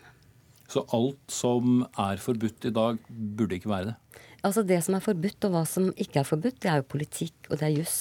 Så 0.72 0.84
alt 0.96 1.34
som 1.34 1.82
er 2.00 2.22
forbudt 2.22 2.68
i 2.70 2.74
dag, 2.76 3.00
burde 3.10 3.58
ikke 3.58 3.72
være 3.72 3.90
det. 3.90 3.96
Altså 4.42 4.64
Det 4.66 4.80
som 4.82 4.98
er 4.98 5.06
forbudt, 5.06 5.46
og 5.46 5.54
hva 5.54 5.62
som 5.70 5.92
ikke 5.94 6.24
er 6.24 6.28
forbudt, 6.28 6.60
det 6.64 6.72
er 6.72 6.82
jo 6.82 6.90
politikk, 6.96 7.36
og 7.50 7.60
det 7.60 7.68
er 7.68 7.76
juss. 7.78 8.00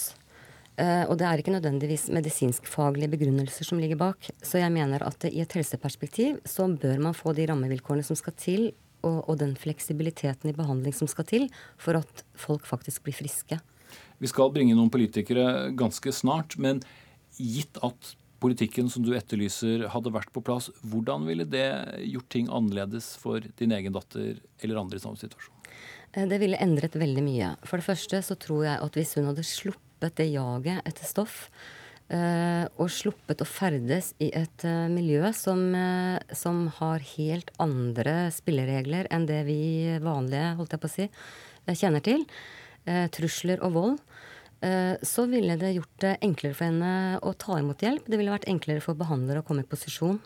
Uh, 0.80 1.05
og 1.11 1.18
det 1.20 1.26
er 1.28 1.41
ikke 1.43 1.53
nødvendigvis 1.53 2.07
medisinskfaglige 2.14 3.11
begrunnelser 3.12 3.68
som 3.68 3.80
ligger 3.82 3.99
bak. 4.01 4.30
Så 4.41 4.62
jeg 4.62 4.72
mener 4.72 5.05
at 5.05 5.26
i 5.28 5.43
et 5.43 5.57
helseperspektiv 5.59 6.38
så 6.49 6.70
bør 6.72 7.03
man 7.05 7.16
få 7.16 7.34
de 7.36 7.45
rammevilkårene 7.51 8.07
som 8.07 8.16
skal 8.16 8.36
til, 8.41 8.70
og, 9.05 9.18
og 9.28 9.36
den 9.41 9.53
fleksibiliteten 9.61 10.49
i 10.49 10.57
behandling 10.57 10.97
som 10.97 11.09
skal 11.09 11.28
til, 11.28 11.47
for 11.80 12.01
at 12.01 12.24
folk 12.36 12.64
faktisk 12.68 13.05
blir 13.05 13.16
friske. 13.16 13.61
Vi 14.20 14.28
skal 14.30 14.53
bringe 14.55 14.76
noen 14.76 14.93
politikere 14.93 15.68
ganske 15.76 16.12
snart, 16.14 16.57
men 16.61 16.80
gitt 17.36 17.80
at 17.84 18.14
politikken 18.41 18.88
som 18.88 19.05
du 19.05 19.12
etterlyser 19.16 19.86
hadde 19.93 20.12
vært 20.14 20.32
på 20.32 20.43
plass, 20.45 20.70
hvordan 20.80 21.26
ville 21.28 21.45
det 21.49 21.68
gjort 22.09 22.32
ting 22.32 22.49
annerledes 22.49 23.12
for 23.20 23.45
din 23.61 23.76
egen 23.76 23.97
datter 23.97 24.41
eller 24.64 24.80
andre 24.80 25.01
i 25.01 25.05
samme 25.05 25.20
situasjon? 25.20 25.59
Eh, 26.12 26.26
Det 26.26 26.38
ville 26.38 26.58
endret 26.58 26.96
veldig 26.96 27.22
mye. 27.24 27.56
For 27.64 27.78
det 27.78 27.86
første 27.86 28.22
så 28.22 28.38
tror 28.38 28.64
jeg 28.66 28.80
at 28.82 28.96
hvis 28.98 29.14
hun 29.18 29.30
hadde 29.30 29.46
sluppet 29.46 30.16
det 30.16 30.32
jaget 30.32 30.82
etter 30.84 31.04
stoff, 31.04 31.50
Eh, 32.11 32.64
og 32.82 32.88
sluppet 32.90 33.38
å 33.38 33.46
ferdes 33.46 34.08
i 34.18 34.32
et 34.34 34.64
eh, 34.66 34.88
miljø 34.90 35.28
som, 35.30 35.61
som, 36.34 36.64
har 36.80 37.04
helt 37.12 37.52
andre 37.62 38.32
spilleregler 38.34 39.06
enn 39.14 39.28
det 39.28 39.44
vi 39.46 39.61
vanlige, 40.02 40.56
holdt 40.58 40.74
jeg 40.74 40.82
på 40.82 40.90
å 40.90 40.94
si, 40.96 41.06
kjenner 41.70 42.02
til. 42.02 42.26
Trusler 43.14 43.62
og 43.62 43.74
vold. 43.76 43.98
Så 45.06 45.28
ville 45.30 45.54
det 45.61 45.74
gjort 45.76 46.02
det 46.02 46.16
enklere 46.24 46.56
for 46.56 46.66
henne 46.66 47.20
å 47.22 47.30
ta 47.38 47.61
imot 47.61 47.84
hjelp. 47.84 48.08
Det 48.11 48.18
ville 48.18 48.32
vært 48.32 48.48
enklere 48.50 48.82
for 48.82 48.98
behandlere 48.98 49.44
å 49.44 49.46
komme 49.46 49.62
i 49.62 49.68
posisjon. 49.70 50.18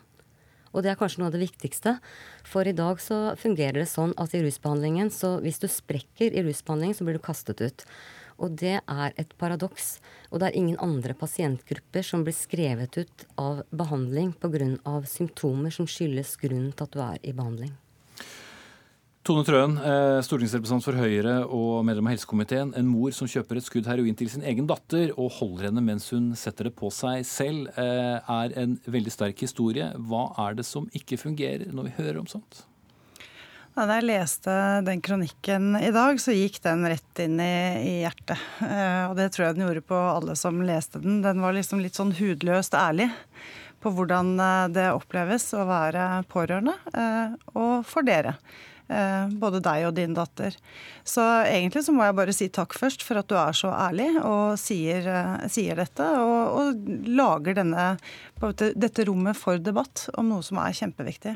Og 0.75 0.83
det 0.83 0.91
er 0.91 0.99
kanskje 0.99 1.21
noe 1.21 1.31
av 1.31 1.37
det 1.37 1.45
viktigste. 1.45 1.95
For 2.43 2.67
i 2.67 2.75
dag 2.75 2.99
så 2.99 3.31
fungerer 3.39 3.79
det 3.79 3.87
sånn 3.89 4.11
at 4.19 4.35
i 4.35 4.43
rusbehandlingen, 4.43 5.09
så 5.13 5.37
hvis 5.43 5.61
du 5.63 5.69
sprekker 5.71 6.35
i 6.35 6.43
rusbehandlingen, 6.43 6.97
så 6.97 7.07
blir 7.07 7.15
du 7.15 7.23
kastet 7.23 7.63
ut. 7.63 7.87
Og 8.35 8.57
det 8.59 8.81
er 8.83 9.15
et 9.15 9.31
paradoks. 9.39 10.01
Og 10.27 10.41
det 10.41 10.49
er 10.49 10.59
ingen 10.59 10.79
andre 10.83 11.15
pasientgrupper 11.15 12.03
som 12.03 12.27
blir 12.27 12.35
skrevet 12.35 12.99
ut 12.99 13.25
av 13.39 13.63
behandling 13.71 14.35
pga. 14.35 14.99
symptomer 15.07 15.71
som 15.71 15.87
skyldes 15.87 16.35
grunnen 16.43 16.75
til 16.75 16.83
at 16.83 16.91
du 16.91 16.99
er 16.99 17.19
i 17.23 17.31
behandling. 17.31 17.71
Tone 19.25 19.41
Trøen, 19.41 19.71
eh, 19.81 20.19
stortingsrepresentant 20.21 20.85
for 20.85 20.99
Høyre 21.01 21.39
og 21.49 21.79
medlem 21.87 22.05
av 22.05 22.13
helsekomiteen. 22.13 22.75
En 22.77 22.85
mor 22.85 23.09
som 23.09 23.25
kjøper 23.25 23.57
et 23.57 23.65
skudd 23.65 23.87
heroin 23.89 24.13
til 24.13 24.29
sin 24.29 24.43
egen 24.45 24.67
datter 24.69 25.15
og 25.15 25.31
holder 25.39 25.71
henne 25.71 25.81
mens 25.81 26.11
hun 26.13 26.27
setter 26.37 26.67
det 26.69 26.75
på 26.77 26.91
seg 26.93 27.23
selv, 27.25 27.71
eh, 27.73 28.21
er 28.21 28.53
en 28.53 28.75
veldig 28.85 29.09
sterk 29.09 29.41
historie. 29.41 29.87
Hva 29.97 30.27
er 30.37 30.53
det 30.59 30.65
som 30.69 30.85
ikke 30.93 31.17
fungerer 31.17 31.73
når 31.73 31.87
vi 31.87 32.03
hører 32.03 32.19
om 32.19 32.27
sånt? 32.29 32.67
Da 33.73 33.87
jeg 33.97 34.05
leste 34.05 34.85
den 34.85 35.01
kronikken 35.01 35.73
i 35.81 35.89
dag, 35.89 36.21
så 36.21 36.29
gikk 36.29 36.61
den 36.61 36.85
rett 36.85 37.23
inn 37.25 37.41
i, 37.41 38.05
hjertet. 38.05 38.37
Eh, 38.61 39.09
og 39.09 39.17
det 39.17 39.31
tror 39.33 39.47
jeg 39.47 39.55
den 39.57 39.65
gjorde 39.65 39.87
på 39.89 40.03
alle 40.03 40.37
som 40.37 40.61
leste 40.61 41.01
den. 41.01 41.23
Den 41.25 41.41
var 41.41 41.57
liksom 41.57 41.81
litt 41.81 41.97
sånn 41.97 42.13
hudløst 42.13 42.77
ærlig 42.77 43.09
på 43.81 43.89
hvordan 43.89 44.37
det 44.69 44.85
oppleves 44.93 45.49
å 45.57 45.65
være 45.65 46.23
pårørende, 46.29 46.77
og 47.53 47.83
for 47.85 48.05
dere. 48.05 48.37
Eh, 48.85 49.29
både 49.41 49.63
deg 49.65 49.87
og 49.87 49.95
din 49.97 50.13
datter. 50.13 50.53
Så 51.07 51.23
egentlig 51.41 51.81
så 51.87 51.93
må 51.95 52.05
jeg 52.05 52.17
bare 52.19 52.35
si 52.37 52.47
takk 52.53 52.75
først 52.77 53.01
for 53.01 53.17
at 53.17 53.29
du 53.31 53.33
er 53.39 53.55
så 53.57 53.71
ærlig 53.73 54.11
og 54.19 54.59
sier, 54.61 55.07
eh, 55.09 55.47
sier 55.49 55.79
dette. 55.81 56.05
Og, 56.21 56.59
og 56.59 57.09
lager 57.09 57.57
denne, 57.57 57.87
dette 58.77 59.07
rommet 59.09 59.39
for 59.39 59.57
debatt 59.57 60.05
om 60.19 60.29
noe 60.29 60.45
som 60.45 60.61
er 60.61 60.77
kjempeviktig. 60.77 61.33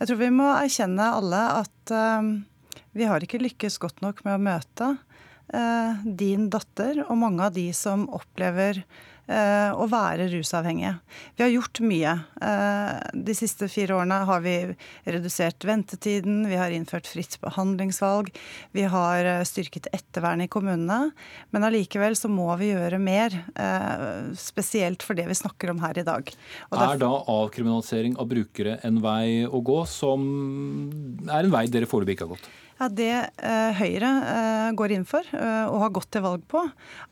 Jeg 0.00 0.10
tror 0.10 0.18
vi 0.18 0.32
må 0.34 0.50
erkjenne 0.50 1.06
alle 1.16 1.40
at 1.62 1.92
uh, 1.94 2.26
vi 2.92 3.06
har 3.08 3.22
ikke 3.24 3.40
lykkes 3.40 3.78
godt 3.80 4.02
nok 4.04 4.20
med 4.26 4.36
å 4.36 4.42
møte 4.44 4.88
uh, 5.54 6.02
din 6.04 6.50
datter 6.52 7.00
og 7.06 7.16
mange 7.22 7.46
av 7.46 7.54
de 7.56 7.70
som 7.72 8.04
opplever 8.12 8.82
å 9.24 9.86
være 9.88 10.26
rusavhengige. 10.32 10.94
Vi 11.36 11.44
har 11.44 11.52
gjort 11.52 11.80
mye. 11.80 12.12
De 13.14 13.36
siste 13.36 13.68
fire 13.72 13.96
årene 13.96 14.18
har 14.28 14.42
vi 14.44 14.54
redusert 15.08 15.64
ventetiden, 15.64 16.42
vi 16.50 16.58
har 16.60 16.74
innført 16.74 17.08
fritt 17.08 17.38
behandlingsvalg, 17.40 18.28
vi 18.76 18.84
har 18.92 19.28
styrket 19.48 19.88
ettervernet 19.96 20.50
i 20.50 20.52
kommunene. 20.52 21.14
Men 21.56 21.64
allikevel 21.64 22.18
så 22.20 22.28
må 22.28 22.50
vi 22.60 22.72
gjøre 22.74 23.00
mer, 23.00 23.38
spesielt 24.36 25.04
for 25.06 25.16
det 25.16 25.24
vi 25.30 25.38
snakker 25.38 25.72
om 25.72 25.80
her 25.84 26.02
i 26.02 26.06
dag. 26.06 26.28
er 26.90 27.00
da 27.00 27.12
avkriminalisering 27.38 28.18
av 28.20 28.28
brukere 28.28 28.76
en 28.84 29.00
vei 29.04 29.46
å 29.48 29.62
gå, 29.64 29.80
som 29.88 30.28
er 31.30 31.46
en 31.46 31.54
vei 31.54 31.64
dere 31.72 31.88
foreløpig 31.88 32.18
ikke 32.18 32.28
har 32.28 32.36
gått? 32.36 32.52
Ja, 32.78 32.88
Det 32.90 33.10
eh, 33.38 33.76
Høyre 33.78 34.10
eh, 34.26 34.70
går 34.74 34.96
inn 34.96 35.04
for 35.06 35.26
eh, 35.30 35.66
og 35.70 35.78
har 35.84 35.92
gått 35.94 36.10
til 36.14 36.24
valg 36.24 36.42
på, 36.50 36.62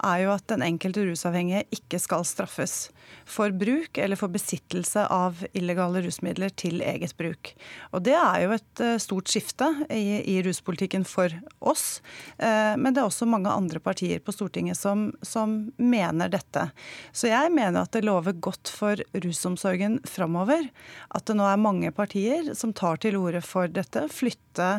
er 0.03 0.25
jo 0.25 0.33
at 0.35 0.49
den 0.51 0.65
enkelte 0.67 1.05
rusavhengige 1.07 1.63
ikke 1.77 2.01
skal 2.03 2.27
straffes 2.27 2.89
for 3.29 3.53
bruk 3.55 3.99
eller 3.99 4.19
for 4.19 4.33
besittelse 4.33 5.05
av 5.13 5.45
illegale 5.55 6.03
rusmidler 6.03 6.53
til 6.59 6.83
eget 6.83 7.15
bruk. 7.19 7.53
Og 7.93 8.03
Det 8.03 8.17
er 8.19 8.43
jo 8.45 8.57
et 8.57 8.83
eh, 8.83 8.99
stort 9.03 9.31
skifte 9.31 9.69
i, 9.87 10.19
i 10.35 10.41
ruspolitikken 10.43 11.07
for 11.09 11.31
oss. 11.61 12.01
Eh, 12.39 12.75
men 12.75 12.91
det 12.91 13.03
er 13.03 13.11
også 13.11 13.29
mange 13.31 13.53
andre 13.53 13.79
partier 13.83 14.19
på 14.19 14.35
Stortinget 14.35 14.81
som, 14.81 15.11
som 15.23 15.71
mener 15.79 16.33
dette. 16.33 16.69
Så 17.15 17.31
jeg 17.31 17.55
mener 17.55 17.85
at 17.85 17.95
det 17.95 18.05
lover 18.07 18.35
godt 18.35 18.73
for 18.73 18.99
rusomsorgen 19.15 20.01
framover. 20.09 20.67
At 21.15 21.29
det 21.31 21.39
nå 21.39 21.47
er 21.47 21.61
mange 21.61 21.95
partier 21.95 22.53
som 22.59 22.75
tar 22.75 22.99
til 23.03 23.21
orde 23.21 23.45
for 23.47 23.71
dette. 23.71 24.09
Flytte 24.11 24.73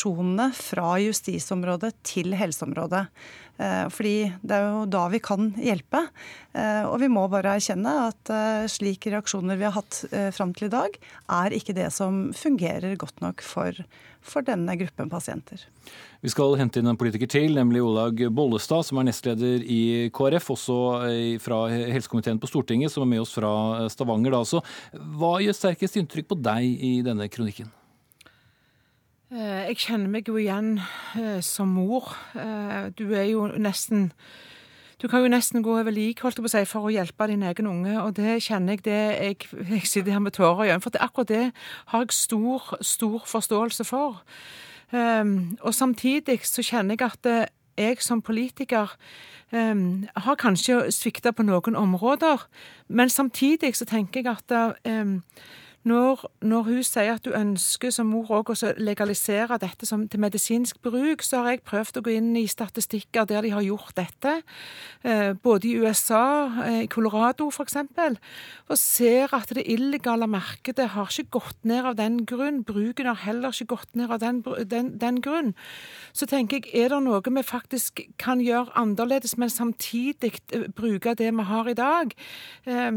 reaksjonene 0.00 0.50
fra 0.54 0.98
justisområdet 1.00 1.92
til 2.02 2.32
helseområdet. 2.34 3.06
Eh, 3.60 3.88
fordi 3.92 4.32
det 4.40 4.56
er 4.56 4.62
jo 4.64 4.86
da 4.88 5.08
vi 5.12 5.20
kan 5.20 5.52
hjelpe. 5.60 6.08
Eh, 6.54 6.84
og 6.88 7.00
vi 7.00 7.08
må 7.08 7.28
bare 7.28 7.58
erkjenne 7.58 8.08
at 8.08 8.30
eh, 8.30 8.68
slike 8.68 9.10
reaksjoner 9.12 9.58
vi 9.58 9.66
har 9.66 9.76
hatt 9.76 10.04
fram 10.32 10.54
til 10.54 10.68
i 10.68 10.72
dag, 10.72 10.96
er 11.28 11.52
ikke 11.52 11.74
det 11.76 11.90
som 11.92 12.32
fungerer 12.32 12.96
godt 12.96 13.20
nok 13.20 13.42
for, 13.42 13.76
for 14.22 14.42
denne 14.42 14.76
gruppen 14.80 15.10
pasienter. 15.10 15.66
Vi 16.20 16.30
skal 16.32 16.56
hente 16.56 16.80
inn 16.80 16.88
en 16.88 16.98
politiker 17.00 17.28
til, 17.28 17.54
nemlig 17.56 17.82
Olag 17.82 18.22
Bollestad, 18.32 18.84
som 18.84 19.00
er 19.00 19.08
nestleder 19.08 19.64
i 19.64 20.08
KrF, 20.12 20.50
også 20.52 20.78
fra 21.40 21.62
helsekomiteen 21.70 22.40
på 22.40 22.48
Stortinget, 22.48 22.92
som 22.92 23.04
er 23.04 23.12
med 23.14 23.24
oss 23.24 23.34
fra 23.36 23.88
Stavanger. 23.92 24.36
Da. 24.36 24.44
Så 24.44 24.60
hva 25.16 25.38
gjør 25.40 25.56
sterkest 25.56 26.00
inntrykk 26.00 26.32
på 26.32 26.40
deg 26.44 26.88
i 26.90 26.94
denne 27.06 27.28
kronikken? 27.32 27.72
Eh, 29.30 29.66
jeg 29.70 29.76
kjenner 29.84 30.10
meg 30.10 30.26
jo 30.26 30.40
igjen 30.40 30.80
eh, 31.14 31.38
som 31.44 31.70
mor. 31.70 32.08
Eh, 32.34 32.88
du 32.98 33.12
er 33.14 33.28
jo 33.30 33.46
nesten 33.54 34.10
Du 35.00 35.08
kan 35.08 35.22
jo 35.22 35.30
nesten 35.32 35.62
gå 35.62 35.78
over 35.78 35.94
lik 35.94 36.18
holdt 36.20 36.42
på 36.42 36.44
å 36.44 36.50
si, 36.50 36.60
for 36.68 36.84
å 36.84 36.90
hjelpe 36.92 37.28
din 37.30 37.44
egen 37.46 37.68
unge, 37.70 37.94
og 38.02 38.18
det 38.18 38.42
kjenner 38.44 38.74
jeg 38.74 38.82
det 38.84 38.98
Jeg, 38.98 39.36
jeg 39.70 39.86
sitter 39.86 40.12
her 40.12 40.20
med 40.20 40.34
tårer 40.34 40.64
i 40.64 40.68
øynene, 40.68 40.82
for 40.82 40.90
det, 40.90 41.00
akkurat 41.00 41.28
det 41.28 41.52
har 41.86 42.02
jeg 42.02 42.12
stor, 42.12 42.74
stor 42.82 43.22
forståelse 43.24 43.84
for. 43.84 44.20
Um, 44.92 45.56
og 45.62 45.72
samtidig 45.74 46.40
så 46.44 46.62
kjenner 46.66 46.98
jeg 46.98 47.06
at 47.06 47.50
jeg 47.78 48.02
som 48.02 48.20
politiker 48.20 48.92
um, 49.52 50.04
har 50.16 50.36
kanskje 50.36 50.90
svikta 50.92 51.30
på 51.32 51.46
noen 51.46 51.78
områder, 51.78 52.44
men 52.88 53.08
samtidig 53.08 53.76
så 53.78 53.86
tenker 53.88 54.20
jeg 54.20 54.36
at 54.36 54.80
um, 54.84 55.22
når, 55.88 56.26
når, 56.44 56.66
hun 56.66 56.82
sier 56.84 57.14
at 57.14 57.24
du 57.24 57.32
ønsker 57.32 57.92
som 57.94 58.10
mor 58.12 58.28
også 58.36 58.68
å 58.68 58.72
legalisere 58.84 59.56
dette 59.62 59.86
som, 59.88 60.02
til 60.12 60.20
medisinsk 60.20 60.76
bruk, 60.84 61.24
så 61.24 61.40
har 61.40 61.54
jeg 61.54 61.62
prøvd 61.64 62.00
å 62.00 62.02
gå 62.04 62.12
inn 62.18 62.34
i 62.36 62.44
statistikker 62.50 63.24
der 63.30 63.46
de 63.46 63.52
har 63.54 63.64
gjort 63.64 63.94
dette, 63.96 64.34
eh, 65.08 65.32
både 65.32 65.70
i 65.70 65.78
USA, 65.80 66.50
eh, 66.66 66.82
i 66.84 66.90
Colorado 66.92 67.48
f.eks., 67.48 67.78
og 68.68 68.76
ser 68.76 69.32
at 69.36 69.54
det 69.56 69.64
illegale 69.72 70.28
markedet 70.28 70.90
har 70.92 71.08
ikke 71.08 71.40
gått 71.40 71.64
ned 71.64 71.88
av 71.88 71.96
den 71.96 72.20
grunn. 72.28 72.60
Bruken 72.66 73.08
har 73.08 73.22
heller 73.24 73.56
ikke 73.56 73.72
gått 73.72 73.96
ned 73.96 74.12
av 74.12 74.20
den, 74.20 74.42
den, 74.68 74.92
den 75.00 75.22
grunn. 75.24 75.54
Så 76.12 76.28
tenker 76.28 76.60
jeg, 76.60 76.68
er 76.76 76.92
det 76.92 77.00
noe 77.06 77.24
vi 77.24 77.46
faktisk 77.46 78.04
kan 78.20 78.44
gjøre 78.44 78.76
annerledes, 78.76 79.38
men 79.40 79.48
samtidig 79.48 80.36
eh, 80.52 80.68
bruke 80.76 81.16
det 81.16 81.32
vi 81.32 81.48
har 81.48 81.72
i 81.72 81.78
dag? 81.80 82.16
Eh, 82.68 82.92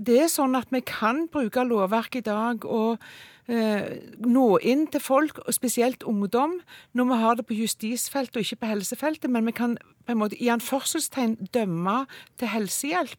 det 0.00 0.16
er 0.24 0.32
sånn 0.32 0.56
at 0.56 0.70
vi 0.72 0.80
kan 0.86 1.26
bruke 1.32 1.64
lovverket 1.66 2.24
i 2.24 2.28
dag 2.30 2.64
og 2.64 3.02
eh, 3.50 4.00
nå 4.24 4.46
inn 4.64 4.86
til 4.90 5.02
folk, 5.02 5.42
og 5.44 5.54
spesielt 5.54 6.04
ungdom, 6.08 6.58
når 6.96 7.08
vi 7.10 7.18
har 7.22 7.38
det 7.38 7.46
på 7.48 7.58
justisfeltet 7.58 8.38
og 8.38 8.46
ikke 8.46 8.62
på 8.62 8.70
helsefeltet. 8.70 9.30
Men 9.30 9.48
vi 9.48 9.56
kan 9.56 9.76
på 10.06 10.14
en 10.14 10.22
måte 10.22 10.38
i 10.40 10.48
anførselstegn 10.52 11.36
dømme 11.54 12.04
til 12.40 12.52
helsehjelp. 12.54 13.18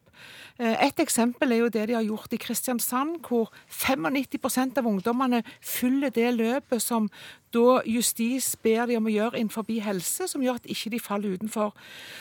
Eh, 0.58 0.88
et 0.88 1.04
eksempel 1.04 1.54
er 1.54 1.62
jo 1.62 1.70
det 1.74 1.86
de 1.92 1.98
har 2.00 2.08
gjort 2.08 2.34
i 2.34 2.42
Kristiansand, 2.42 3.22
hvor 3.28 3.54
95% 3.70 4.82
av 4.82 4.90
ungdommene 4.90 5.44
følger 5.62 6.10
det 6.18 6.34
løpet 6.40 6.82
som 6.82 7.12
da 7.54 7.82
justis 7.86 8.56
ber 8.64 8.88
de 8.88 8.98
om 8.98 9.08
å 9.10 9.14
gjøre 9.14 9.40
innenfor 9.40 9.70
helse, 9.84 10.28
som 10.28 10.42
gjør 10.42 10.62
at 10.62 10.70
ikke 10.72 10.96
de 10.96 11.00
faller 11.04 11.38
utenfor. 11.38 11.74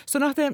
Sånn 0.07 0.27
at 0.27 0.37
det, 0.37 0.53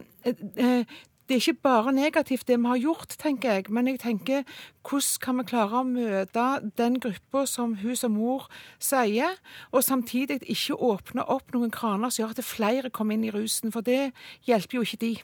eh, 0.56 0.84
det 1.26 1.34
er 1.34 1.42
ikke 1.42 1.62
bare 1.66 1.92
negativt 1.92 2.46
det 2.46 2.58
vi 2.60 2.70
har 2.70 2.78
gjort, 2.78 3.16
tenker 3.18 3.58
jeg, 3.58 3.66
men 3.74 3.90
jeg 3.90 4.00
tenker 4.02 4.44
hvordan 4.86 5.22
kan 5.24 5.40
vi 5.40 5.46
klare 5.50 5.80
å 5.80 5.86
møte 5.88 6.44
den 6.78 7.00
gruppa 7.02 7.44
som 7.50 7.74
hun 7.82 7.98
som 7.98 8.14
mor 8.14 8.46
sier, 8.78 9.34
og 9.72 9.82
samtidig 9.82 10.38
ikke 10.46 10.78
åpne 10.78 11.26
opp 11.26 11.50
noen 11.54 11.74
kraner 11.74 12.14
som 12.14 12.24
gjør 12.24 12.36
at 12.36 12.46
flere 12.46 12.92
kommer 12.94 13.18
inn 13.18 13.26
i 13.26 13.34
rusen, 13.34 13.74
for 13.74 13.82
det 13.86 14.12
hjelper 14.46 14.78
jo 14.78 14.86
ikke 14.86 15.02
de. 15.02 15.14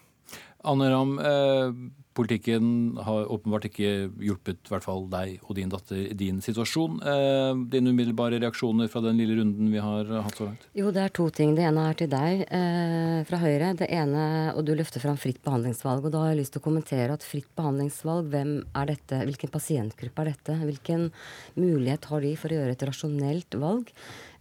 Anne 0.67 0.91
Ram, 0.91 1.19
eh, 1.19 1.71
Politikken 2.13 2.99
har 3.07 3.31
åpenbart 3.33 3.67
ikke 3.71 3.91
hjulpet 4.21 4.67
i 4.67 4.73
hvert 4.73 4.85
fall 4.85 5.07
deg 5.13 5.39
og 5.47 5.57
din 5.57 5.71
datter 5.73 6.01
i 6.03 6.17
din 6.19 6.43
situasjon. 6.45 6.99
Eh, 7.09 7.53
dine 7.73 7.93
umiddelbare 7.95 8.41
reaksjoner 8.43 8.91
fra 8.93 9.01
den 9.05 9.21
lille 9.21 9.39
runden 9.39 9.71
vi 9.73 9.81
har 9.81 10.11
hatt 10.27 10.37
så 10.37 10.49
langt? 10.51 10.67
Jo, 10.77 10.91
det 10.93 11.07
er 11.07 11.15
to 11.17 11.29
ting. 11.35 11.55
Det 11.57 11.65
ene 11.69 11.87
er 11.89 11.97
til 11.99 12.11
deg 12.13 12.45
eh, 12.49 13.21
fra 13.29 13.41
Høyre. 13.41 13.73
Det 13.81 13.89
ene, 13.93 14.27
og 14.53 14.67
du 14.69 14.75
løfter 14.77 15.03
fram 15.05 15.17
fritt 15.21 15.41
behandlingsvalg. 15.47 16.05
Og 16.05 16.13
da 16.15 16.25
har 16.25 16.35
jeg 16.35 16.43
lyst 16.43 16.57
til 16.57 16.63
å 16.63 16.67
kommentere 16.67 17.17
at 17.17 17.25
fritt 17.27 17.49
behandlingsvalg, 17.59 18.29
hvem 18.35 18.53
er 18.83 18.93
dette? 18.93 19.23
Hvilken 19.31 19.55
pasientgruppe 19.55 20.27
er 20.27 20.33
dette? 20.35 20.59
Hvilken 20.61 21.09
mulighet 21.57 22.11
har 22.13 22.27
de 22.27 22.35
for 22.37 22.53
å 22.53 22.61
gjøre 22.61 22.77
et 22.77 22.87
rasjonelt 22.91 23.59
valg? 23.63 23.89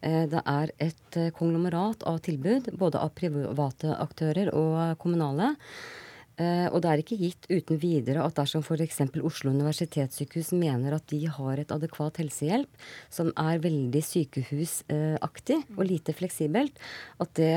Eh, 0.01 0.25
det 0.29 0.41
er 0.49 0.71
et 0.81 1.17
eh, 1.19 1.31
konglomerat 1.37 2.03
av 2.09 2.21
tilbud, 2.25 2.71
både 2.77 3.01
av 3.01 3.13
private 3.17 3.95
aktører 4.01 4.49
og 4.57 4.97
kommunale. 5.01 5.53
Eh, 6.41 6.67
og 6.71 6.81
det 6.81 6.89
er 6.91 7.01
ikke 7.03 7.19
gitt 7.19 7.47
uten 7.51 7.79
videre 7.81 8.25
at 8.25 8.37
dersom 8.39 8.63
f.eks. 8.65 9.01
Oslo 9.21 9.51
universitetssykehus 9.53 10.51
mener 10.57 10.95
at 10.97 11.05
de 11.11 11.19
har 11.29 11.61
et 11.61 11.73
adekvat 11.73 12.21
helsehjelp 12.21 12.85
som 13.13 13.31
er 13.39 13.61
veldig 13.61 14.01
sykehusaktig 14.05 15.59
og 15.77 15.83
lite 15.87 16.15
fleksibelt, 16.17 16.79
at 17.21 17.33
det 17.37 17.53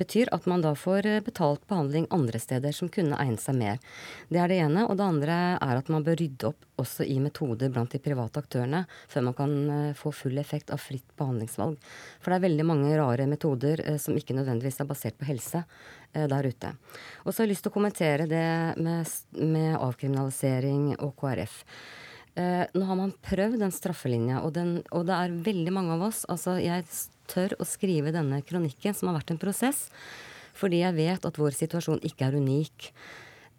betyr 0.00 0.30
at 0.34 0.46
man 0.50 0.62
da 0.64 0.74
får 0.78 1.08
betalt 1.26 1.64
behandling 1.70 2.06
andre 2.14 2.40
steder 2.42 2.74
som 2.76 2.90
kunne 2.92 3.18
egnet 3.20 3.42
seg 3.42 3.58
mer. 3.58 3.80
Det 4.30 4.40
er 4.40 4.50
det 4.50 4.60
ene. 4.64 4.86
Og 4.90 4.98
det 4.98 5.06
andre 5.06 5.38
er 5.58 5.80
at 5.80 5.90
man 5.92 6.04
bør 6.06 6.18
rydde 6.20 6.50
opp 6.50 6.66
også 6.80 7.04
i 7.04 7.18
metoder 7.20 7.72
blant 7.72 7.92
de 7.92 8.00
private 8.02 8.40
aktørene 8.40 8.84
før 9.10 9.26
man 9.26 9.36
kan 9.36 9.56
eh, 9.74 9.96
få 9.98 10.12
full 10.16 10.40
effekt 10.40 10.72
av 10.72 10.80
fritt 10.82 11.06
behandlingsvalg. 11.20 11.76
For 12.20 12.32
det 12.32 12.38
er 12.38 12.46
veldig 12.48 12.66
mange 12.68 12.92
rare 12.98 13.26
metoder 13.30 13.82
eh, 13.84 13.98
som 14.00 14.16
ikke 14.16 14.36
nødvendigvis 14.38 14.80
er 14.80 14.88
basert 14.88 15.18
på 15.20 15.28
helse 15.28 15.64
Eh, 15.64 15.99
der 16.12 16.48
ute. 16.50 16.72
Og 17.24 17.32
så 17.32 17.40
har 17.40 17.46
jeg 17.46 17.54
lyst 17.54 17.66
til 17.66 17.72
å 17.72 17.76
kommentere 17.76 18.26
det 18.30 18.46
med, 18.82 19.10
med 19.38 19.74
avkriminalisering 19.78 20.96
og 20.98 21.14
KrF. 21.20 21.60
Eh, 22.38 22.64
nå 22.74 22.86
har 22.86 22.98
man 22.98 23.14
prøvd 23.26 23.58
den 23.62 23.72
straffelinja, 23.74 24.40
og, 24.44 24.54
den, 24.54 24.76
og, 24.94 25.06
det 25.08 25.16
er 25.16 25.38
veldig 25.50 25.72
mange 25.74 25.96
av 25.96 26.04
oss 26.06 26.22
altså 26.30 26.60
Jeg 26.62 26.84
tør 27.30 27.56
å 27.58 27.66
skrive 27.66 28.12
denne 28.14 28.38
kronikken, 28.46 28.94
som 28.94 29.10
har 29.10 29.18
vært 29.18 29.34
en 29.34 29.40
prosess, 29.42 29.88
fordi 30.58 30.82
jeg 30.82 30.96
vet 30.98 31.26
at 31.26 31.38
vår 31.38 31.56
situasjon 31.56 32.02
ikke 32.06 32.28
er 32.28 32.38
unik. 32.38 32.90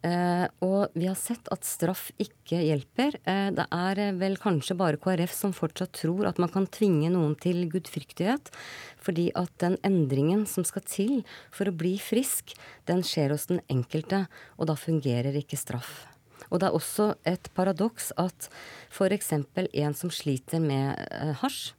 Uh, 0.01 0.47
og 0.65 0.95
vi 0.97 1.05
har 1.05 1.17
sett 1.19 1.45
at 1.53 1.65
straff 1.67 2.07
ikke 2.21 2.57
hjelper. 2.57 3.19
Eh, 3.21 3.49
det 3.53 3.67
er 3.69 3.99
uh, 4.01 4.15
vel 4.17 4.33
kanskje 4.41 4.73
bare 4.79 4.97
KrF 4.97 5.33
som 5.35 5.51
fortsatt 5.53 5.93
tror 5.93 6.25
at 6.25 6.39
man 6.41 6.49
kan 6.49 6.65
tvinge 6.73 7.11
noen 7.13 7.35
til 7.37 7.67
gudfryktighet. 7.69 8.49
Fordi 8.97 9.27
at 9.37 9.51
den 9.61 9.75
endringen 9.85 10.47
som 10.49 10.65
skal 10.65 10.85
til 10.89 11.19
for 11.53 11.69
å 11.69 11.75
bli 11.77 11.99
frisk, 12.01 12.55
den 12.89 13.05
skjer 13.05 13.35
hos 13.35 13.45
den 13.51 13.61
enkelte. 13.69 14.23
Og 14.57 14.71
da 14.71 14.77
fungerer 14.79 15.37
ikke 15.37 15.59
straff. 15.59 16.07
Og 16.49 16.63
det 16.63 16.67
er 16.71 16.77
også 16.79 17.11
et 17.29 17.51
paradoks 17.55 18.09
at 18.19 18.49
f.eks. 18.89 19.29
en 19.37 19.93
som 19.95 20.11
sliter 20.11 20.59
med 20.59 20.97
hasj, 21.39 21.69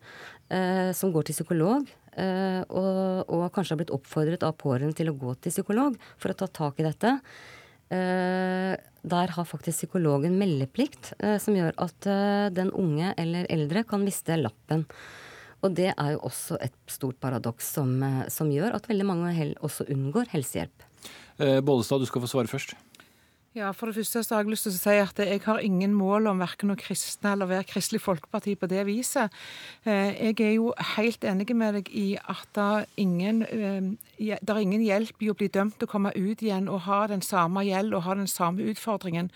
som 0.97 1.13
går 1.13 1.27
til 1.29 1.37
psykolog, 1.37 1.91
og, 2.17 3.29
og 3.29 3.43
kanskje 3.53 3.75
har 3.75 3.81
blitt 3.83 3.93
oppfordret 3.93 4.47
av 4.47 4.57
pårørende 4.63 4.97
til 4.97 5.13
å 5.13 5.17
gå 5.19 5.35
til 5.45 5.53
psykolog 5.53 5.99
for 6.17 6.33
å 6.33 6.39
ta 6.41 6.49
tak 6.49 6.81
i 6.81 6.87
dette 6.89 7.19
Eh, 7.19 7.62
der 7.93 9.33
har 9.35 9.45
faktisk 9.45 9.83
psykologen 9.83 10.39
meldeplikt, 10.39 11.13
eh, 11.19 11.39
som 11.43 11.57
gjør 11.59 11.75
at 11.83 12.07
eh, 12.07 12.47
den 12.55 12.71
unge 12.71 13.13
eller 13.19 13.49
eldre 13.51 13.83
kan 13.89 14.05
miste 14.05 14.39
lappen. 14.39 14.87
Og 15.63 15.75
det 15.79 15.93
er 15.93 16.15
jo 16.15 16.23
også 16.27 16.59
et 16.63 16.75
stort 16.91 17.19
paradoks 17.23 17.69
som, 17.77 17.95
som 18.31 18.51
gjør 18.51 18.75
at 18.75 18.89
veldig 18.91 19.07
mange 19.07 19.51
også 19.63 19.87
unngår 19.95 20.33
helsehjelp. 20.33 20.89
Bollestad, 21.39 22.03
du 22.03 22.09
skal 22.11 22.25
få 22.25 22.31
svare 22.33 22.51
først. 22.51 22.75
Ja, 23.53 23.71
For 23.77 23.87
det 23.87 23.99
første 23.99 24.23
så 24.25 24.35
har 24.35 24.47
jeg 24.47 24.55
lyst 24.55 24.65
til 24.65 24.73
å 24.73 24.79
si 24.81 24.93
at 24.97 25.19
jeg 25.21 25.43
har 25.45 25.59
ingen 25.61 25.93
mål 25.93 26.31
om 26.31 26.39
verken 26.41 26.73
å 26.73 26.77
kristne 26.81 27.35
eller 27.35 27.51
være 27.51 27.67
Kristelig 27.69 28.01
Folkeparti 28.01 28.55
på 28.57 28.69
det 28.71 28.87
viset. 28.89 29.35
Jeg 29.85 30.39
er 30.41 30.55
jo 30.55 30.71
helt 30.95 31.27
enig 31.29 31.53
med 31.53 31.77
deg 31.77 31.91
i 31.93 32.07
at 32.17 32.49
det 32.57 32.87
ingen 33.05 33.45
det 34.23 34.51
er 34.51 34.61
ingen 34.61 34.83
hjelp 34.85 35.23
i 35.25 35.31
å 35.33 35.35
bli 35.37 35.49
dømt 35.53 35.83
og 35.83 35.91
komme 35.91 36.13
ut 36.15 36.43
igjen 36.45 36.69
og 36.71 36.85
ha 36.87 37.03
den 37.11 37.23
samme 37.25 37.65
gjeld 37.67 37.95
og 37.97 38.05
ha 38.07 38.15
den 38.15 38.29
samme 38.31 38.63
utfordringen. 38.71 39.31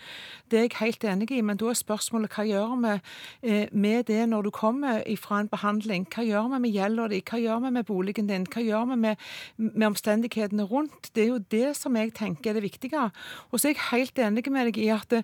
Det 0.47 0.59
er 0.59 0.65
jeg 0.67 0.77
helt 0.79 1.03
enig 1.03 1.31
i, 1.35 1.41
men 1.43 1.59
da 1.59 1.71
er 1.71 1.79
spørsmålet 1.79 2.31
hva 2.31 2.45
gjør 2.47 2.75
vi 2.83 2.93
eh, 2.93 3.73
med 3.75 4.07
det 4.07 4.21
når 4.31 4.47
du 4.47 4.51
kommer 4.55 5.03
fra 5.19 5.41
en 5.41 5.51
behandling? 5.51 6.07
Hva 6.13 6.23
gjør 6.23 6.47
vi 6.53 6.61
med 6.63 6.75
gjelda 6.75 7.09
di? 7.11 7.19
Hva 7.27 7.41
gjør 7.41 7.65
vi 7.65 7.73
med 7.75 7.87
boligen 7.89 8.29
din? 8.31 8.47
Hva 8.47 8.63
gjør 8.63 8.87
vi 8.93 8.99
med, 9.03 9.25
med, 9.57 9.87
omstendighetene 9.89 10.67
rundt? 10.71 11.11
Det 11.13 11.25
er 11.25 11.31
jo 11.33 11.41
det 11.51 11.75
som 11.79 11.99
jeg 11.99 12.13
tenker 12.15 12.53
er 12.53 12.59
det 12.59 12.67
viktige. 12.69 13.09
Og 13.51 13.59
så 13.59 13.67
er 13.67 13.75
jeg 13.75 13.83
helt 13.91 14.06
enig 14.15 14.47
med 14.51 14.69
deg 14.69 14.77
i 14.79 14.87
at 14.93 15.11
det, 15.11 15.23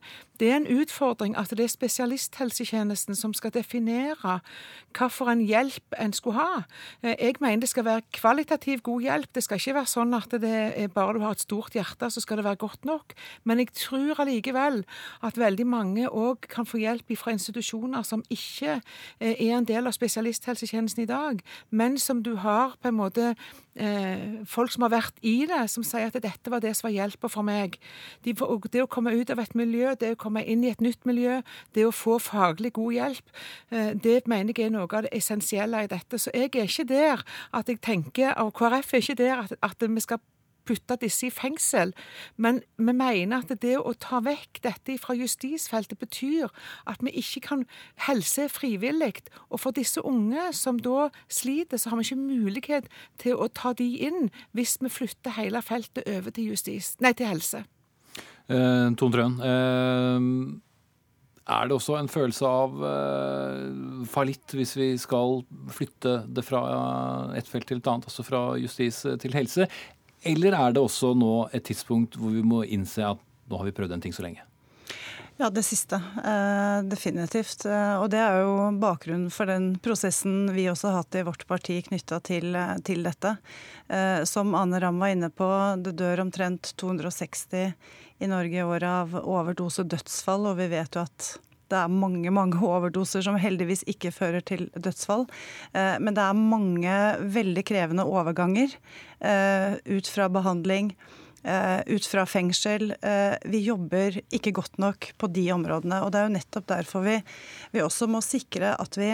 er 0.49 0.57
en 0.57 0.67
utfordring 0.67 1.38
at 1.39 1.53
det 1.55 1.63
er 1.63 1.71
spesialisthelsetjenesten 1.71 3.15
som 3.15 3.34
skal 3.34 3.53
definere 3.55 4.39
hva 4.93 5.07
for 5.09 5.31
en 5.31 5.41
hjelp 5.45 5.95
en 5.99 6.13
skulle 6.13 6.41
ha. 6.41 6.63
Eh, 7.01 7.15
jeg 7.15 7.39
mener 7.39 7.63
det 7.63 7.71
skal 7.71 7.88
være 7.88 8.05
kvalitativ 8.13 8.84
god 8.84 9.01
hjelp. 9.01 9.31
Det 9.34 9.43
skal 9.45 9.61
ikke 9.61 9.77
være 9.79 9.91
sånn 9.93 10.13
at 10.17 10.36
det 10.43 10.53
er 10.84 10.91
bare 10.93 11.17
du 11.17 11.23
har 11.23 11.38
et 11.38 11.45
stort 11.45 11.77
hjerte, 11.77 12.09
så 12.11 12.21
skal 12.21 12.41
det 12.41 12.47
være 12.47 12.61
godt 12.65 12.86
nok. 12.86 13.15
Men 13.43 13.63
jeg 13.63 13.73
tror 13.77 14.19
allikevel 14.25 14.84
at 15.23 15.39
veldig 15.39 15.67
mange 15.67 16.09
òg 16.09 16.49
kan 16.51 16.67
få 16.67 16.81
hjelp 16.84 17.13
fra 17.17 17.34
institusjoner 17.36 18.03
som 18.07 18.23
ikke 18.34 18.79
eh, 19.19 19.36
er 19.38 19.57
en 19.57 19.67
del 19.69 19.88
av 19.88 19.95
spesialisthelsetjenesten 19.95 21.05
i 21.05 21.09
dag, 21.09 21.43
men 21.69 21.97
som 21.97 22.23
du 22.23 22.36
har 22.41 22.75
på 22.81 22.89
en 22.89 22.99
måte 22.99 23.34
eh, 23.75 24.43
folk 24.49 24.71
som 24.73 24.86
har 24.86 24.93
vært 24.93 25.19
i 25.25 25.45
det, 25.49 25.61
som 25.71 25.86
sier 25.86 26.09
at 26.09 26.19
dette 26.23 26.51
var 26.51 26.63
det 26.63 26.73
som 26.77 26.88
var 26.89 26.95
hjelpa 26.95 27.29
for 27.31 27.45
meg. 27.47 27.77
De, 28.25 28.34
det 28.74 28.84
å 28.84 28.89
komme 28.89 29.13
ut 29.15 29.32
av 29.34 29.41
et 29.43 29.55
miljø, 29.57 29.93
det 29.99 30.13
å 30.15 30.19
komme 30.19 30.43
inn 30.49 30.65
i 30.65 30.71
et 30.74 30.84
nytt 30.84 31.05
miljø, 31.09 31.39
det 31.76 31.88
å 31.88 31.93
få 31.95 32.19
faglig 32.24 32.74
god 32.78 32.93
hjelp, 32.97 33.34
eh, 33.71 33.93
det 33.93 34.28
mener 34.28 34.53
jeg 34.55 34.67
er 34.67 34.76
noe 34.76 34.89
av 34.89 35.07
det 35.07 35.13
essensielle 35.13 35.86
i 35.86 35.91
dette. 35.91 36.19
Så 36.19 36.34
jeg 36.34 36.51
er 36.55 36.69
ikke 36.69 36.89
der 36.89 37.24
at 37.53 37.69
jeg 37.69 37.82
tenker, 37.82 38.34
og 38.41 38.53
KrF 38.57 38.93
er 38.93 39.03
ikke 39.05 39.21
der 39.21 39.43
at, 39.45 39.53
at 39.61 39.89
vi 39.89 39.99
skal 39.99 40.19
putte 40.65 40.95
disse 41.01 41.28
i 41.28 41.34
fengsel. 41.34 41.93
Men 42.38 42.61
vi 42.78 42.93
mener 42.95 43.41
at 43.41 43.51
det 43.61 43.76
å 43.80 43.93
ta 43.99 44.21
vekk 44.24 44.61
dette 44.63 44.97
fra 45.01 45.15
justisfeltet 45.17 45.99
betyr 45.99 46.51
at 46.89 47.03
vi 47.03 47.13
ikke 47.19 47.43
kan 47.49 47.65
helse 48.07 48.47
frivillig. 48.51 49.26
Og 49.49 49.59
for 49.63 49.76
disse 49.76 50.03
unge 50.05 50.49
som 50.55 50.80
da 50.80 51.09
sliter, 51.28 51.78
så 51.78 51.91
har 51.91 51.99
vi 51.99 52.09
ikke 52.09 52.21
mulighet 52.24 52.89
til 53.21 53.38
å 53.38 53.49
ta 53.51 53.74
de 53.78 53.89
inn 54.07 54.30
hvis 54.55 54.80
vi 54.82 54.91
flytter 54.91 55.38
hele 55.38 55.61
feltet 55.65 56.07
over 56.07 56.34
til, 56.34 56.53
justis, 56.53 56.95
nei, 57.03 57.13
til 57.17 57.30
helse. 57.30 57.65
Eh, 58.53 58.91
Tone 58.99 59.15
Trøen, 59.15 59.39
eh, 59.41 60.27
er 61.53 61.67
det 61.67 61.75
også 61.75 61.97
en 61.99 62.11
følelse 62.11 62.47
av 62.47 62.85
eh, 62.87 64.05
fallitt 64.07 64.53
hvis 64.55 64.75
vi 64.79 64.89
skal 65.01 65.41
flytte 65.73 66.21
det 66.31 66.45
fra 66.47 66.61
et 67.35 67.49
felt 67.49 67.67
til 67.67 67.81
et 67.81 67.89
annet, 67.91 68.07
altså 68.07 68.25
fra 68.27 68.45
justis 68.61 69.03
til 69.19 69.35
helse? 69.35 69.67
Eller 70.23 70.55
er 70.55 70.75
det 70.75 70.83
også 70.83 71.11
nå 71.19 71.49
et 71.51 71.65
tidspunkt 71.67 72.15
hvor 72.19 72.31
vi 72.31 72.45
må 72.47 72.63
innse 72.63 73.03
at 73.03 73.19
nå 73.49 73.59
har 73.59 73.67
vi 73.67 73.75
prøvd 73.75 73.97
en 73.97 74.05
ting 74.05 74.15
så 74.15 74.23
lenge? 74.23 74.45
Ja, 75.38 75.49
det 75.49 75.63
siste. 75.63 75.95
Eh, 76.25 76.84
definitivt. 76.84 77.65
Eh, 77.65 77.95
og 77.97 78.09
det 78.13 78.19
er 78.21 78.43
jo 78.43 78.67
bakgrunnen 78.77 79.31
for 79.34 79.49
den 79.49 79.71
prosessen 79.81 80.51
vi 80.53 80.67
også 80.69 80.91
har 80.91 81.01
hatt 81.01 81.17
i 81.17 81.23
vårt 81.25 81.47
parti 81.49 81.79
knytta 81.88 82.19
til, 82.21 82.53
eh, 82.55 82.75
til, 82.86 83.01
dette. 83.03 83.38
Som 84.25 84.55
Ane 84.55 84.79
Ramm 84.79 84.99
var 85.01 85.11
inne 85.11 85.29
på, 85.29 85.47
det 85.84 85.95
dør 85.99 86.21
omtrent 86.23 86.71
260 86.77 87.73
i 88.23 88.29
Norge 88.29 88.57
i 88.57 88.63
året 88.63 88.88
av 88.88 89.17
overdose 89.19 89.84
dødsfall, 89.84 90.47
og 90.49 90.57
vi 90.57 90.69
vet 90.71 90.95
jo 90.95 91.03
at 91.03 91.27
det 91.69 91.77
er 91.77 91.91
mange 91.91 92.31
mange 92.31 92.57
overdoser 92.63 93.21
som 93.25 93.36
heldigvis 93.38 93.84
ikke 93.89 94.13
fører 94.13 94.41
til 94.41 94.69
dødsfall. 94.73 95.27
Men 95.73 96.13
det 96.15 96.23
er 96.23 96.38
mange 96.38 96.95
veldig 97.36 97.65
krevende 97.65 98.05
overganger 98.07 98.73
ut 99.86 100.07
fra 100.07 100.29
behandling. 100.29 100.93
Eh, 101.43 101.81
ut 101.91 102.05
fra 102.07 102.23
fengsel. 102.25 102.93
Vi 103.51 103.59
jobber 103.65 104.15
ikke 104.31 104.53
godt 104.55 104.77
nok 104.79 105.09
på 105.19 105.27
de 105.27 105.49
områdene. 105.51 105.99
Og 106.05 106.13
det 106.13 106.21
er 106.21 106.29
jo 106.29 106.37
nettopp 106.37 106.69
derfor 106.71 107.03
vi, 107.03 107.19
vi 107.75 107.83
også 107.83 108.07
må 108.07 108.23
sikre 108.23 108.77
at 108.79 108.97
vi, 108.99 109.11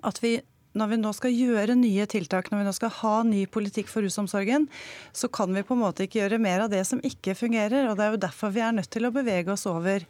at 0.00 0.20
vi 0.24 0.38
når 0.74 0.90
vi 0.90 0.96
nå 0.98 1.10
skal 1.14 1.34
gjøre 1.34 1.76
nye 1.78 2.04
tiltak, 2.10 2.48
når 2.50 2.60
vi 2.60 2.66
nå 2.66 2.72
skal 2.74 2.90
ha 2.96 3.14
ny 3.28 3.44
politikk 3.46 3.90
for 3.90 4.02
rusomsorgen, 4.02 4.66
så 5.14 5.30
kan 5.30 5.54
vi 5.54 5.62
på 5.66 5.76
en 5.76 5.84
måte 5.84 6.06
ikke 6.06 6.18
gjøre 6.24 6.40
mer 6.42 6.64
av 6.64 6.72
det 6.72 6.82
som 6.88 7.02
ikke 7.06 7.36
fungerer. 7.38 7.86
og 7.86 7.98
Det 7.98 8.06
er 8.06 8.16
jo 8.16 8.22
derfor 8.24 8.54
vi 8.54 8.64
er 8.64 8.74
nødt 8.74 8.90
til 8.90 9.06
å 9.06 9.12
bevege 9.14 9.54
oss 9.54 9.68
over 9.70 10.02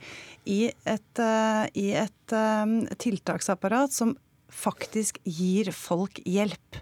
i 0.49 0.61
et, 0.72 1.20
uh, 1.20 1.66
i 1.76 1.91
et 2.01 2.37
tiltaksapparat 3.05 3.93
som 3.93 4.16
faktisk 4.55 5.19
gir 5.27 5.71
folk 5.75 6.21
hjelp. 6.25 6.79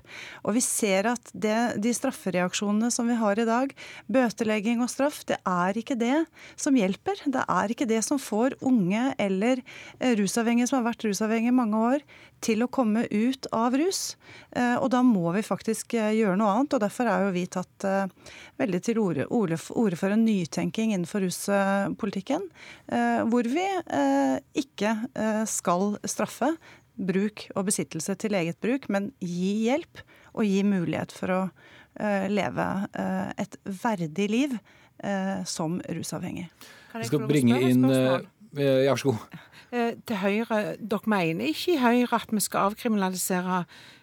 Og 0.47 0.57
vi 0.57 0.62
ser 0.64 1.09
at 1.12 1.33
det, 1.33 1.81
de 1.83 1.93
straffereaksjonene 1.97 2.91
som 2.93 3.09
vi 3.09 3.16
har 3.18 3.41
i 3.41 3.47
dag, 3.49 3.73
bøtelegging 4.12 4.83
og 4.85 4.91
straff, 4.93 5.23
det 5.29 5.39
er 5.49 5.79
ikke 5.79 5.97
det 5.99 6.25
som 6.61 6.77
hjelper. 6.77 7.25
Det 7.25 7.45
er 7.47 7.73
ikke 7.73 7.89
det 7.89 8.03
som 8.07 8.20
får 8.23 8.59
unge 8.61 9.12
eller 9.23 9.62
eh, 9.99 10.14
rusavhengige 10.18 10.68
som 10.70 10.81
har 10.81 10.91
vært 10.91 11.07
rusavhengige 11.09 11.55
i 11.55 11.61
mange 11.62 11.81
år, 11.95 12.05
til 12.43 12.64
å 12.64 12.70
komme 12.75 13.05
ut 13.07 13.47
av 13.55 13.77
rus. 13.79 14.16
Eh, 14.51 14.77
og 14.77 14.91
da 14.95 15.03
må 15.07 15.31
vi 15.37 15.45
faktisk 15.47 15.97
eh, 15.99 16.12
gjøre 16.18 16.37
noe 16.41 16.53
annet. 16.57 16.77
Og 16.77 16.83
derfor 16.83 17.11
er 17.11 17.27
jo 17.27 17.35
vi 17.37 17.47
tatt 17.51 17.87
veldig 18.61 18.81
til 18.85 19.01
orde, 19.03 19.27
orde 19.31 19.99
for 19.99 20.12
en 20.12 20.25
nytenking 20.27 20.93
innenfor 20.93 21.25
ruspolitikken, 21.25 22.45
hvor 23.31 23.49
vi 23.51 23.64
ikke 24.59 24.93
skal 25.51 25.97
straffe 26.09 26.53
bruk 26.97 27.47
og 27.57 27.66
besittelse 27.68 28.16
til 28.20 28.36
eget 28.38 28.59
bruk, 28.62 28.88
men 28.93 29.11
gi 29.20 29.55
hjelp 29.66 30.03
og 30.32 30.45
gi 30.49 30.62
mulighet 30.66 31.14
for 31.14 31.34
å 31.34 31.40
uh, 31.49 32.26
leve 32.32 32.68
uh, 32.99 33.30
et 33.40 33.57
verdig 33.82 34.28
liv 34.32 34.55
uh, 34.57 35.40
som 35.49 35.80
rusavhengig. 35.88 36.49
Vi 36.93 37.09
skal 37.09 37.26
bringe 37.28 37.59
inn 37.70 37.88
Ja, 38.53 38.93
vær 38.93 38.99
så 39.01 39.14
god. 39.14 39.36
Til 40.05 40.18
Høyre, 40.20 40.57
dere 40.76 41.09
mener 41.09 41.49
ikke 41.49 41.72
i 41.72 41.80
Høyre 41.80 42.18
at 42.18 42.34
vi 42.36 42.43
skal 42.45 42.68
avkriminalisere 42.68 43.62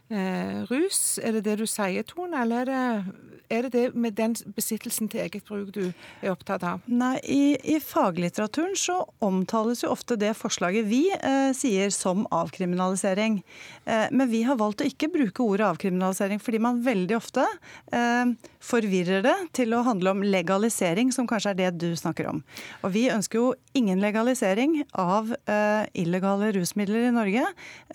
eh, 0.09 0.63
rus. 0.69 1.19
Er 1.23 1.37
det 1.37 1.45
det 1.47 1.59
du 1.61 1.65
sier, 1.69 2.05
Tone, 2.07 2.43
eller 2.43 2.61
er 2.61 2.69
det, 2.69 3.29
er 3.49 3.65
det 3.65 3.71
det 3.73 3.83
med 3.97 4.15
den 4.17 4.35
besittelsen 4.55 5.09
til 5.09 5.23
eget 5.23 5.45
bruk 5.47 5.71
du 5.73 5.81
er 5.89 6.31
opptatt 6.31 6.65
av? 6.65 6.83
Nei, 6.85 7.15
i, 7.23 7.55
i 7.75 7.79
faglitteraturen 7.81 8.75
så 8.77 8.99
omtales 9.25 9.83
jo 9.83 9.93
ofte 9.93 10.19
det 10.19 10.35
forslaget 10.37 10.87
vi 10.89 11.05
eh, 11.15 11.49
sier 11.57 11.89
som 11.93 12.25
avkriminalisering. 12.35 13.41
Eh, 13.85 14.07
men 14.11 14.29
vi 14.29 14.43
har 14.47 14.59
valgt 14.59 14.83
å 14.83 14.89
ikke 14.89 15.11
bruke 15.13 15.45
ordet 15.45 15.67
avkriminalisering 15.69 16.41
fordi 16.43 16.61
man 16.61 16.83
veldig 16.85 17.17
ofte 17.17 17.45
eh, 17.93 18.35
forvirrer 18.59 19.23
det 19.25 19.35
til 19.57 19.73
å 19.73 19.83
handle 19.87 20.13
om 20.13 20.23
legalisering, 20.25 21.13
som 21.15 21.27
kanskje 21.29 21.53
er 21.53 21.59
det 21.59 21.71
du 21.81 21.89
snakker 21.97 22.29
om. 22.29 22.43
Og 22.83 22.93
vi 22.93 23.07
ønsker 23.11 23.39
jo 23.39 23.53
ingen 23.77 24.01
legalisering 24.03 24.81
av 24.93 25.31
eh, 25.49 25.85
illegale 25.97 26.51
rusmidler 26.55 27.07
i 27.07 27.13
Norge. 27.15 27.45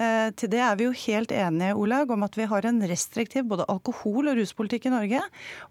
Eh, 0.01 0.29
til 0.39 0.51
det 0.53 0.63
er 0.65 0.79
vi 0.81 0.89
jo 0.89 0.95
helt 1.05 1.35
enige, 1.35 1.77
Olaug, 1.79 2.04
om 2.13 2.25
at 2.27 2.37
vi 2.39 2.47
har 2.51 2.67
en 2.67 2.83
restriktiv 2.89 3.47
både 3.49 3.67
alkohol- 3.73 4.31
og 4.33 4.39
ruspolitikk 4.39 4.89
i 4.89 4.95
Norge. 4.95 5.21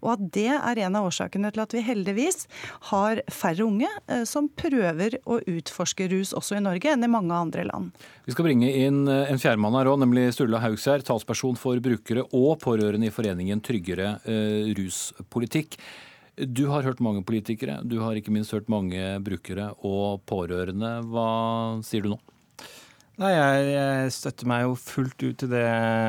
Og 0.02 0.14
at 0.14 0.24
det 0.34 0.50
er 0.54 0.80
en 0.86 0.98
av 0.98 1.08
årsakene 1.08 1.52
til 1.54 1.64
at 1.64 1.76
vi 1.76 1.84
heldigvis 1.86 2.46
har 2.90 3.22
færre 3.32 3.66
unge 3.66 3.90
eh, 4.08 4.24
som 4.28 4.48
prøver 4.48 5.18
å 5.24 5.40
utforske 5.40 6.08
rus 6.12 6.34
også 6.36 6.58
i 6.58 6.64
Norge, 6.64 6.90
enn 6.90 7.06
i 7.06 7.10
mange 7.10 7.34
andre 7.36 7.66
land. 7.68 7.92
Vi 8.24 8.34
skal 8.34 8.48
bringe 8.48 8.70
inn 8.70 9.04
eh, 9.10 9.30
en 9.30 9.40
fjerdemann 9.40 9.76
her 9.78 9.92
òg, 9.92 10.00
nemlig 10.02 10.30
Sturla 10.34 10.62
Haugsgjerd, 10.64 11.06
talsperson 11.06 11.58
for 11.60 11.78
brukere 11.84 12.26
og 12.32 12.58
pårørende 12.64 13.10
i 13.10 13.14
foreningen 13.14 13.62
Tryggere 13.64 14.16
eh, 14.24 14.74
ruspolitikk. 14.78 15.78
Du 16.34 16.66
har 16.66 16.82
hørt 16.82 17.02
mange 17.04 17.22
politikere, 17.22 17.78
du 17.86 18.00
har 18.02 18.18
ikke 18.18 18.32
minst 18.34 18.50
hørt 18.56 18.70
mange 18.72 18.98
brukere 19.22 19.70
og 19.86 20.24
pårørende. 20.26 20.96
Hva 21.06 21.28
sier 21.86 22.02
du 22.02 22.16
nå? 22.16 22.22
Nei, 23.14 23.30
jeg, 23.30 23.66
jeg, 23.70 24.10
støtter 24.10 24.48
meg 24.50 24.64
jo 24.64 24.72
fullt 24.74 25.22
ut 25.22 25.36
til 25.38 25.50
det 25.52 25.62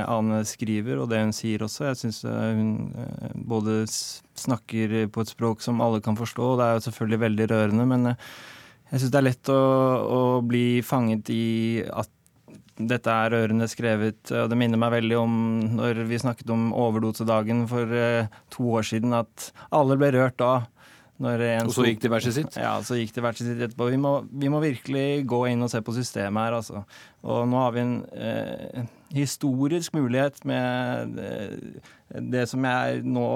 Ane 0.09 0.39
skriver, 0.49 1.03
og 1.03 1.11
det 1.11 1.19
hun 1.21 1.35
sier 1.37 1.61
også. 1.61 1.83
Jeg 1.91 1.99
syns 1.99 2.23
eh, 2.25 2.57
hun 2.57 2.71
eh, 2.97 3.35
både 3.45 3.83
snakker 3.85 4.95
på 5.13 5.21
et 5.21 5.29
språk 5.29 5.61
som 5.61 5.83
alle 5.85 6.01
kan 6.01 6.17
forstå, 6.17 6.47
og 6.55 6.57
det 6.57 6.65
er 6.65 6.79
jo 6.79 6.85
selvfølgelig 6.87 7.21
veldig 7.27 7.47
rørende, 7.53 7.85
men 7.91 8.09
eh, 8.09 8.25
jeg 8.89 9.03
syns 9.03 9.13
det 9.13 9.21
er 9.21 9.27
lett 9.27 9.53
å, 9.53 9.61
å, 10.01 10.19
bli 10.49 10.65
fanget 10.85 11.29
i 11.33 11.45
at 11.85 12.09
dette 12.75 13.13
er 13.13 13.31
rørende 13.35 13.69
skrevet, 13.69 14.33
og 14.33 14.49
det 14.49 14.57
minner 14.59 14.81
meg 14.81 14.97
veldig 14.97 15.19
om 15.21 15.35
når 15.77 16.01
vi 16.09 16.19
snakket 16.19 16.49
om 16.51 16.71
overdosedagen 16.75 17.67
for 17.69 17.93
to 18.51 18.65
år 18.81 18.89
siden, 18.89 19.13
at 19.15 19.51
alle 19.69 19.95
ble 20.01 20.09
rørt 20.17 20.35
da 20.41 20.65
og 21.15 21.71
så 21.71 21.85
gikk 21.87 22.01
det 22.03 22.09
hvert 22.11 22.25
sitt? 22.27 22.57
Ja, 22.59 22.73
så 22.83 22.97
gikk 22.99 23.13
det 23.15 23.21
hvert 23.23 23.39
sitt 23.39 23.55
etterpå. 23.55 23.87
Vi 23.93 23.99
må, 24.01 24.17
vi 24.27 24.49
må, 24.51 24.59
virkelig 24.59 25.23
gå 25.23 25.45
inn 25.47 25.63
og 25.63 25.71
se 25.71 25.79
på 25.79 25.95
systemet 25.95 26.43
her, 26.43 26.57
altså. 26.57 26.81
Og 27.23 27.45
nå 27.47 27.61
har 27.61 27.71
vi 27.71 27.83
en 27.85 27.93
eh, 28.19 28.89
historisk 29.15 29.95
mulighet 29.95 30.41
med 30.49 31.21
eh, 31.23 31.93
det 32.19 32.43
som 32.51 32.67
jeg 32.67 33.05
nå 33.07 33.29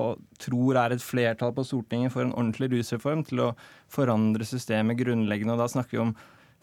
tror 0.44 0.82
er 0.82 0.98
et 0.98 1.06
flertall 1.06 1.56
på 1.56 1.64
Stortinget 1.70 2.12
for 2.12 2.26
en 2.26 2.36
ordentlig 2.36 2.74
rusreform, 2.76 3.24
til 3.30 3.46
å 3.48 3.54
forandre 3.88 4.48
systemet 4.48 5.00
grunnleggende. 5.00 5.56
Og 5.56 5.64
da 5.64 5.72
snakker 5.72 5.96
vi 5.96 6.04
om 6.10 6.14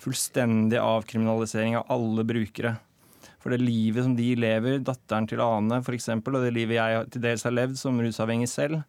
fullstendig 0.03 0.83
avkriminalisering 0.83 1.79
av 1.81 1.89
alle 1.97 2.27
brukere. 2.29 2.77
For 3.41 3.55
det 3.55 3.65
livet 3.65 4.05
som 4.05 4.17
de 4.19 4.33
lever, 4.37 4.81
datteren 4.85 5.29
til 5.31 5.41
Ane 5.41 5.81
f.eks., 5.81 6.11
og 6.13 6.41
det 6.43 6.53
livet 6.53 6.77
jeg 6.77 7.11
til 7.15 7.25
dels 7.25 7.47
har 7.47 7.57
levd 7.57 7.81
som 7.81 8.05
rusavhengig 8.05 8.51
selv, 8.53 8.83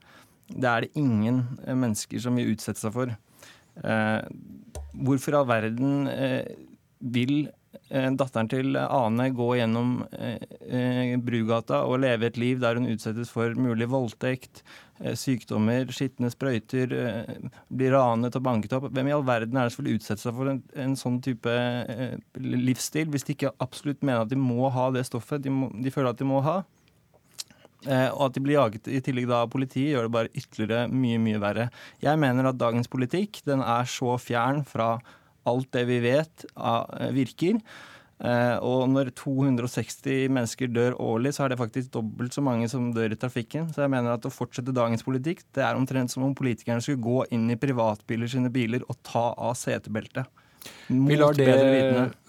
det 0.49 0.69
er 0.69 0.85
det 0.85 0.95
ingen 0.99 1.43
eh, 1.65 1.75
mennesker 1.75 2.21
som 2.23 2.37
vil 2.39 2.53
utsette 2.53 2.81
seg 2.81 2.95
for. 2.95 3.13
Eh, 3.83 4.19
hvorfor 4.97 5.35
i 5.35 5.39
all 5.41 5.49
verden 5.49 6.11
eh, 6.11 6.57
vil 6.99 7.49
datteren 7.87 8.47
til 8.49 8.75
Ane 8.79 9.27
gå 9.37 9.45
gjennom 9.59 9.99
Brugata 11.23 11.83
og 11.85 12.01
leve 12.01 12.25
et 12.27 12.39
liv 12.41 12.57
der 12.59 12.79
hun 12.79 12.87
utsettes 12.89 13.29
for 13.31 13.53
mulig 13.59 13.85
voldtekt, 13.91 14.63
sykdommer, 15.19 15.85
skitne 15.93 16.31
sprøyter, 16.33 16.95
blir 17.69 17.93
ranet 17.93 18.35
og 18.39 18.43
banket 18.43 18.73
opp? 18.75 18.89
Hvem 18.91 19.11
i 19.11 19.13
all 19.15 19.23
verden 19.27 19.59
er 19.61 19.69
det 19.69 19.75
som 19.75 19.85
vil 19.85 19.99
utsette 19.99 20.23
seg 20.23 20.35
for 20.35 20.51
en, 20.51 20.63
en 20.73 20.97
sånn 20.99 21.21
type 21.23 21.53
livsstil, 22.41 23.11
hvis 23.13 23.27
de 23.27 23.37
ikke 23.37 23.53
absolutt 23.63 24.01
mener 24.01 24.25
at 24.25 24.33
de 24.33 24.41
må 24.41 24.71
ha 24.73 24.89
det 24.95 25.05
stoffet 25.07 25.45
de, 25.45 25.53
må, 25.53 25.69
de 25.71 25.93
føler 25.93 26.15
at 26.15 26.23
de 26.23 26.27
må 26.27 26.41
ha? 26.47 26.63
Eh, 27.85 28.09
og 28.09 28.29
at 28.29 28.37
de 28.37 28.41
blir 28.41 28.57
jaget 28.57 28.89
i 28.89 29.01
tillegg 29.05 29.27
da 29.29 29.43
av 29.45 29.51
politiet, 29.53 29.91
gjør 29.93 30.07
det 30.07 30.15
bare 30.15 30.33
ytterligere 30.33 30.87
mye, 30.89 31.19
mye 31.21 31.41
verre. 31.43 31.67
Jeg 32.01 32.19
mener 32.21 32.49
at 32.49 32.57
dagens 32.57 32.89
politikk 32.89 33.43
den 33.45 33.61
er 33.61 33.85
så 33.89 34.15
fjern 34.21 34.63
fra 34.65 34.95
alt 35.47 35.69
det 35.75 35.85
vi 35.89 36.01
vet 36.03 36.47
eh, 36.57 37.11
virker. 37.15 37.61
Eh, 38.17 38.55
og 38.65 38.87
når 38.89 39.11
260 39.19 40.25
mennesker 40.33 40.71
dør 40.73 40.97
årlig, 41.03 41.35
så 41.37 41.45
er 41.45 41.53
det 41.53 41.59
faktisk 41.61 41.93
dobbelt 41.93 42.33
så 42.33 42.41
mange 42.41 42.69
som 42.71 42.89
dør 42.95 43.13
i 43.13 43.19
trafikken. 43.19 43.69
Så 43.73 43.85
jeg 43.85 43.93
mener 43.93 44.15
at 44.15 44.25
å 44.25 44.33
fortsette 44.33 44.73
dagens 44.75 45.05
politikk, 45.05 45.45
det 45.53 45.63
er 45.67 45.77
omtrent 45.77 46.13
som 46.13 46.25
om 46.25 46.35
politikerne 46.37 46.81
skulle 46.81 47.03
gå 47.03 47.21
inn 47.37 47.45
i 47.53 47.59
privatbiler 47.61 48.31
sine 48.31 48.49
biler 48.53 48.85
og 48.89 48.97
ta 49.05 49.29
av 49.37 49.53
setebeltet. 49.59 50.25
Vi 50.87 51.17
lar, 51.19 51.35
det, 51.35 51.47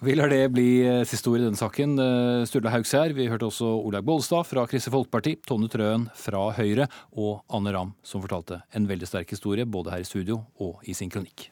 vi 0.03 0.15
lar, 0.19 0.33
det, 0.33 0.41
bli 0.55 0.69
eh, 0.83 1.03
siste 1.07 1.31
ord 1.31 1.41
i 1.41 1.45
denne 1.47 1.59
saken. 1.59 1.95
Eh, 2.03 2.47
Sturla 2.51 2.73
Haugsær, 2.75 3.15
vi 3.15 3.29
hørte 3.31 3.47
også 3.51 3.69
Olaug 3.87 4.07
Bollestad 4.09 4.49
fra 4.49 4.67
Kristelig 4.71 4.97
Folkeparti, 4.97 5.37
Tone 5.47 5.71
Trøen 5.71 6.09
fra 6.19 6.49
Høyre 6.59 6.89
og 7.15 7.45
Anne 7.55 7.75
Ramm, 7.77 7.95
som 8.03 8.25
fortalte 8.25 8.63
en 8.75 8.89
veldig 8.91 9.11
sterk 9.11 9.31
historie 9.37 9.69
både 9.69 9.95
her 9.95 10.03
i 10.03 10.09
studio 10.09 10.43
og 10.59 10.83
i 10.89 10.97
sin 10.99 11.13
kronikk. 11.13 11.51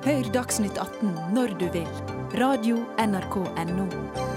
Hør 0.00 0.32
Dagsnytt 0.32 0.80
18 0.80 1.12
når 1.36 1.54
du 1.60 1.68
vil. 1.76 1.88
Radio 2.40 2.80
NRK 2.96 3.40
Radio.nrk.no. 3.44 4.29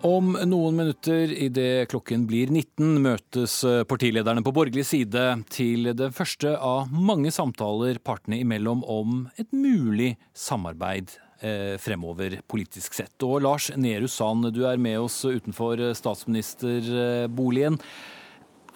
Om 0.00 0.32
noen 0.48 0.76
minutter, 0.78 1.28
idet 1.28 1.90
klokken 1.92 2.22
blir 2.24 2.48
19, 2.48 3.02
møtes 3.04 3.58
eh, 3.68 3.82
partilederne 3.84 4.40
på 4.40 4.52
borgerlig 4.56 4.86
side 4.88 5.24
til 5.52 5.90
det 5.92 6.08
første 6.16 6.54
av 6.56 6.88
mange 6.88 7.28
samtaler 7.36 8.00
partene 8.00 8.38
imellom 8.40 8.80
om 8.88 9.26
et 9.36 9.50
mulig 9.52 10.14
samarbeid 10.32 11.12
eh, 11.44 11.76
fremover 11.76 12.38
politisk 12.48 12.96
sett. 12.96 13.12
Og 13.28 13.42
Lars 13.44 13.68
Nehru 13.76 14.08
Sand, 14.08 14.48
du 14.56 14.62
er 14.70 14.80
med 14.80 15.02
oss 15.02 15.18
utenfor 15.20 15.84
eh, 15.90 15.92
statsministerboligen. 15.98 17.76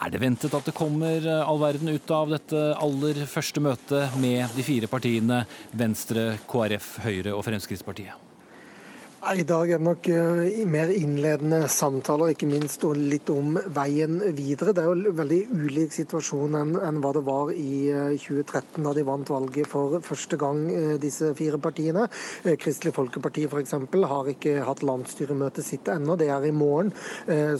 Er 0.04 0.12
det 0.12 0.20
ventet 0.20 0.52
at 0.52 0.68
det 0.68 0.76
kommer 0.76 1.24
all 1.38 1.62
verden 1.62 1.88
ut 1.88 2.12
av 2.12 2.36
dette 2.36 2.66
aller 2.76 3.24
første 3.30 3.64
møtet 3.64 4.20
med 4.20 4.52
de 4.58 4.66
fire 4.66 4.92
partiene 4.92 5.46
Venstre, 5.72 6.34
KrF, 6.50 6.98
Høyre 7.06 7.32
og 7.32 7.46
Fremskrittspartiet? 7.48 8.23
I 9.24 9.44
dag 9.48 9.70
er 9.72 9.78
det 9.80 9.86
nok 9.86 10.08
uh, 10.12 10.40
mer 10.68 10.90
innledende 10.92 11.62
samtaler, 11.72 12.34
ikke 12.34 12.48
minst 12.48 12.82
og 12.84 12.98
litt 12.98 13.30
om 13.32 13.54
veien 13.72 14.18
videre. 14.36 14.74
Det 14.76 14.82
er 14.82 14.90
jo 14.90 14.96
en 14.98 15.16
veldig 15.16 15.38
ulik 15.54 15.94
situasjon 15.96 16.58
enn, 16.58 16.74
enn 16.84 16.98
hva 17.00 17.12
det 17.16 17.22
var 17.24 17.52
i 17.54 17.88
uh, 17.88 18.10
eh, 18.12 18.18
2013, 18.20 18.82
da 18.84 18.92
de 18.92 19.04
vant 19.08 19.32
valget 19.32 19.70
for 19.70 19.96
første 20.04 20.36
gang, 20.40 20.60
uh, 20.68 20.96
disse 21.00 21.30
fire 21.38 21.60
partiene. 21.62 22.04
Kristelig 22.60 22.92
Folkeparti 22.98 23.46
f.eks. 23.48 23.72
har 24.12 24.28
ikke 24.34 24.58
hatt 24.66 24.84
landsstyremøtet 24.84 25.64
sitt 25.64 25.88
ennå, 25.88 26.18
det 26.20 26.28
er 26.28 26.44
i 26.44 26.52
morgen. 26.52 26.92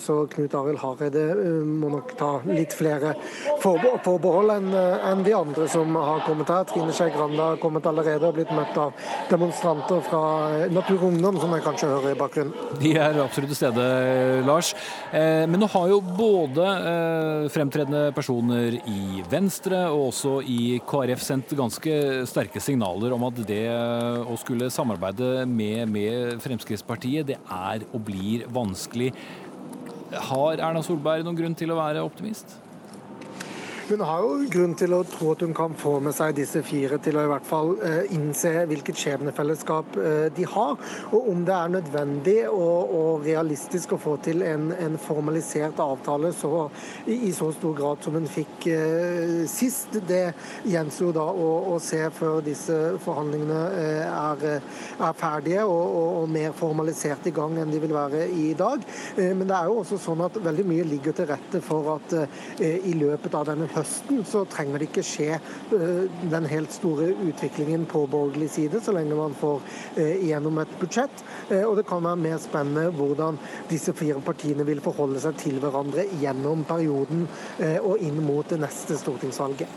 Så 0.00 0.16
Knut 0.32 0.54
Arild 0.58 0.80
Hareide 0.82 1.22
må 1.64 1.88
nok 1.92 2.12
ta 2.18 2.30
litt 2.46 2.74
flere 2.76 3.14
forbehold 3.62 4.52
enn 4.52 4.68
en 4.74 5.24
de 5.24 5.34
andre 5.36 5.68
som 5.70 5.96
har 5.96 6.22
kommet 6.26 6.50
her. 6.52 6.66
Trine 6.68 6.92
Skei 6.94 7.10
Grande 7.14 7.40
har 7.40 7.60
kommet 7.62 7.86
allerede 7.88 8.28
og 8.28 8.36
blitt 8.36 8.52
møtt 8.54 8.76
av 8.80 8.92
demonstranter 9.30 10.04
fra 10.04 10.22
Natur 10.72 11.08
Ungdom. 11.08 11.40
som 11.40 11.53
jeg 11.59 11.64
kanskje 11.64 11.90
hører 11.90 12.14
i 12.14 12.18
bakgrunnen. 12.18 12.70
De 12.80 12.92
er 12.98 13.20
absolutt 13.22 13.52
til 13.52 13.59
stede, 13.59 13.84
Lars. 14.46 14.72
Eh, 15.14 15.44
men 15.50 15.61
nå 15.62 15.68
har 15.72 15.88
jo 15.92 16.00
både 16.05 16.66
eh, 16.90 17.46
fremtredende 17.55 18.09
personer 18.16 18.78
i 18.80 19.22
Venstre 19.30 19.84
og 19.90 20.09
også 20.11 20.36
i 20.48 20.78
KrF 20.86 21.22
sendt 21.24 21.55
ganske 21.59 21.96
sterke 22.30 22.62
signaler 22.62 23.14
om 23.14 23.28
at 23.28 23.40
det 23.46 23.64
å 23.70 24.36
skulle 24.40 24.72
samarbeide 24.72 25.44
med, 25.50 25.86
med 25.92 26.42
Fremskrittspartiet, 26.44 27.32
det 27.32 27.38
er 27.42 27.86
og 27.92 28.05
blir 28.09 28.48
vanskelig. 28.52 29.12
Har 30.30 30.61
Erna 30.61 30.82
Solberg 30.84 31.24
noen 31.26 31.38
grunn 31.38 31.59
til 31.59 31.72
å 31.74 31.80
være 31.80 32.05
optimist? 32.05 32.59
Hun 33.85 34.01
har 34.01 34.22
jo 34.24 34.47
grunn 34.49 34.72
til 34.80 34.95
å 34.97 35.03
tro 35.05 35.35
at 35.35 35.43
hun 35.45 35.51
kan 35.53 35.74
få 35.76 35.99
med 36.01 36.14
seg 36.16 36.32
disse 36.39 36.62
fire 36.64 36.97
til 37.05 37.18
å 37.20 37.24
i 37.26 37.28
hvert 37.28 37.45
fall 37.45 37.74
eh, 37.85 38.14
innse 38.16 38.62
hvilket 38.70 38.97
skjebnefellesskap 38.97 39.99
eh, 40.01 40.28
de 40.32 40.47
har, 40.49 40.78
og 41.11 41.26
om 41.28 41.43
det 41.45 41.53
er 41.53 41.74
nødvendig 41.74 42.37
og, 42.49 42.95
og 42.97 43.26
realistisk 43.26 43.93
å 43.93 43.99
få 44.01 44.14
til 44.24 44.41
en, 44.47 44.70
en 44.72 44.97
formalisert 44.97 45.82
avtale 45.85 46.30
så, 46.32 46.62
i, 47.05 47.18
i, 47.28 47.32
så 47.37 47.51
stor 47.53 47.74
grad 47.76 48.01
som 48.07 48.16
hun 48.16 48.28
fikk 48.30 48.70
eh, 48.72 49.43
sist. 49.53 49.99
Det 50.09 50.22
gjenstår 50.64 51.12
da 51.18 51.26
å, 51.28 51.51
å, 51.74 51.76
se 51.85 52.01
før 52.16 52.41
disse 52.47 52.78
forhandlingene 53.05 53.61
er, 54.07 54.49
er, 54.49 55.12
ferdige 55.20 55.68
og, 55.68 55.85
og, 55.85 56.09
og, 56.22 56.32
mer 56.39 56.57
formalisert 56.57 57.28
i 57.28 57.35
gang 57.37 57.61
enn 57.61 57.74
de 57.74 57.82
vil 57.85 57.93
være 57.93 58.24
i 58.32 58.49
dag. 58.57 58.80
Men 59.20 59.45
det 59.45 59.59
er 59.59 59.68
jo 59.68 59.82
også 59.82 60.01
sånn 60.01 60.24
at 60.24 60.41
veldig 60.41 60.64
mye 60.72 60.89
ligger 60.89 61.20
til 61.20 61.28
rette 61.28 61.61
for 61.64 61.99
at 61.99 62.16
i 62.64 62.97
løpet 62.97 63.37
av 63.37 63.51
denne 63.51 63.68
høsten 63.75 64.22
så 64.29 64.45
trenger 64.51 64.81
det 64.81 64.89
ikke 64.91 65.05
skje 65.07 65.39
den 66.33 66.49
helt 66.51 66.72
store 66.75 67.11
utviklingen 67.27 67.87
på 67.91 68.05
borgerlig 68.11 68.51
side, 68.55 68.81
så 68.83 68.95
lenge 68.95 69.18
man 69.18 69.37
får 69.39 69.61
igjennom 70.01 70.62
et 70.62 70.77
budsjett. 70.81 71.25
Og 71.64 71.75
det 71.79 71.87
kan 71.89 72.05
være 72.05 72.22
mer 72.22 72.41
spennende 72.43 72.93
hvordan 72.95 73.39
disse 73.70 73.95
fire 73.97 74.22
partiene 74.25 74.66
vil 74.66 74.83
forholde 74.85 75.22
seg 75.22 75.39
til 75.43 75.61
hverandre 75.62 76.07
gjennom 76.22 76.64
perioden 76.68 77.27
og 77.83 78.03
inn 78.05 78.22
mot 78.25 78.49
det 78.51 78.61
neste 78.62 78.99
stortingsvalget. 79.01 79.68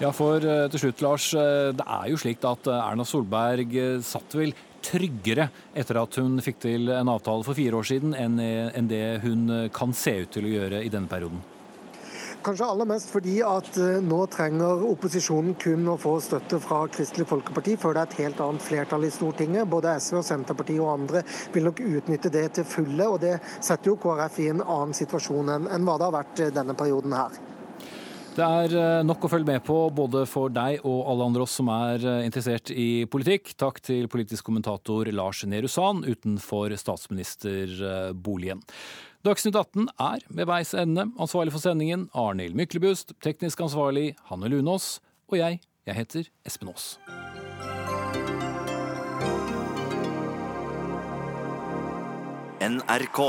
Ja, 0.00 0.14
for 0.16 0.40
til 0.40 0.80
slutt, 0.80 1.02
Lars. 1.04 1.28
Det 1.36 1.84
er 1.84 2.08
jo 2.08 2.18
slik 2.20 2.44
at 2.48 2.70
Erna 2.72 3.04
Solberg 3.04 3.74
satt 4.06 4.36
vel 4.38 4.54
tryggere 4.80 5.50
etter 5.76 5.98
at 6.00 6.16
hun 6.16 6.40
fikk 6.40 6.62
til 6.62 6.88
en 6.94 7.12
avtale 7.12 7.44
for 7.44 7.58
fire 7.58 7.76
år 7.76 7.88
siden, 7.90 8.16
enn 8.16 8.88
det 8.88 9.20
hun 9.26 9.68
kan 9.76 9.92
se 9.92 10.22
ut 10.22 10.32
til 10.32 10.48
å 10.48 10.54
gjøre 10.54 10.84
i 10.86 10.92
denne 10.92 11.10
perioden? 11.10 11.42
Kanskje 12.40 12.64
aller 12.64 12.88
mest 12.88 13.10
fordi 13.12 13.34
at 13.44 13.74
eh, 13.76 13.98
nå 14.00 14.22
trenger 14.32 14.80
opposisjonen 14.88 15.52
kun 15.60 15.90
å 15.92 15.98
få 16.00 16.14
støtte 16.24 16.56
fra 16.64 16.78
Kristelig 16.88 17.26
Folkeparti 17.28 17.74
før 17.80 17.98
det 17.98 18.00
er 18.00 18.08
et 18.08 18.20
helt 18.22 18.40
annet 18.40 18.64
flertall 18.64 19.04
i 19.04 19.10
Stortinget. 19.12 19.68
Både 19.68 19.92
SV 20.00 20.22
og 20.22 20.24
Senterpartiet 20.24 20.80
og 20.80 20.94
andre 20.94 21.20
vil 21.52 21.68
nok 21.68 21.82
utnytte 21.84 22.32
det 22.32 22.46
til 22.56 22.64
fulle. 22.64 23.08
og 23.10 23.20
Det 23.20 23.34
setter 23.58 23.92
jo 23.92 23.98
KrF 24.00 24.38
i 24.40 24.48
en 24.54 24.64
annen 24.64 24.96
situasjon 24.96 25.52
enn 25.58 25.84
hva 25.84 25.98
det 26.00 26.08
har 26.08 26.16
vært 26.16 26.40
eh, 26.46 26.54
denne 26.56 26.76
perioden 26.80 27.16
her. 27.18 27.36
Det 28.38 28.46
er 28.46 28.78
eh, 28.86 29.02
nok 29.04 29.28
å 29.28 29.32
følge 29.34 29.50
med 29.50 29.66
på, 29.68 29.76
både 30.00 30.24
for 30.30 30.48
deg 30.56 30.80
og 30.88 31.12
alle 31.12 31.28
andre 31.28 31.44
oss 31.44 31.58
som 31.60 31.68
er 31.76 32.08
interessert 32.24 32.72
i 32.72 33.04
politikk. 33.04 33.52
Takk 33.60 33.84
til 33.84 34.08
politisk 34.08 34.48
kommentator 34.48 35.12
Lars 35.12 35.44
Nehru 35.44 35.68
Sand 35.68 36.08
utenfor 36.08 36.72
statsministerboligen. 36.72 38.64
Dagsnytt 39.20 39.56
18 39.56 39.90
er 40.00 40.22
ved 40.32 40.46
veis 40.48 40.70
ende. 40.72 41.10
Ansvarlig 41.20 41.52
for 41.52 41.60
sendingen 41.60 42.06
Arnhild 42.16 42.54
Myklebust. 42.56 43.12
Teknisk 43.20 43.60
ansvarlig 43.60 44.14
Hanne 44.30 44.48
Lunås. 44.48 45.00
Og 45.28 45.36
jeg, 45.36 45.60
jeg 45.84 45.94
heter 45.94 46.30
Espen 46.48 46.72
Aas. 46.72 46.96
NRK. 52.64 53.20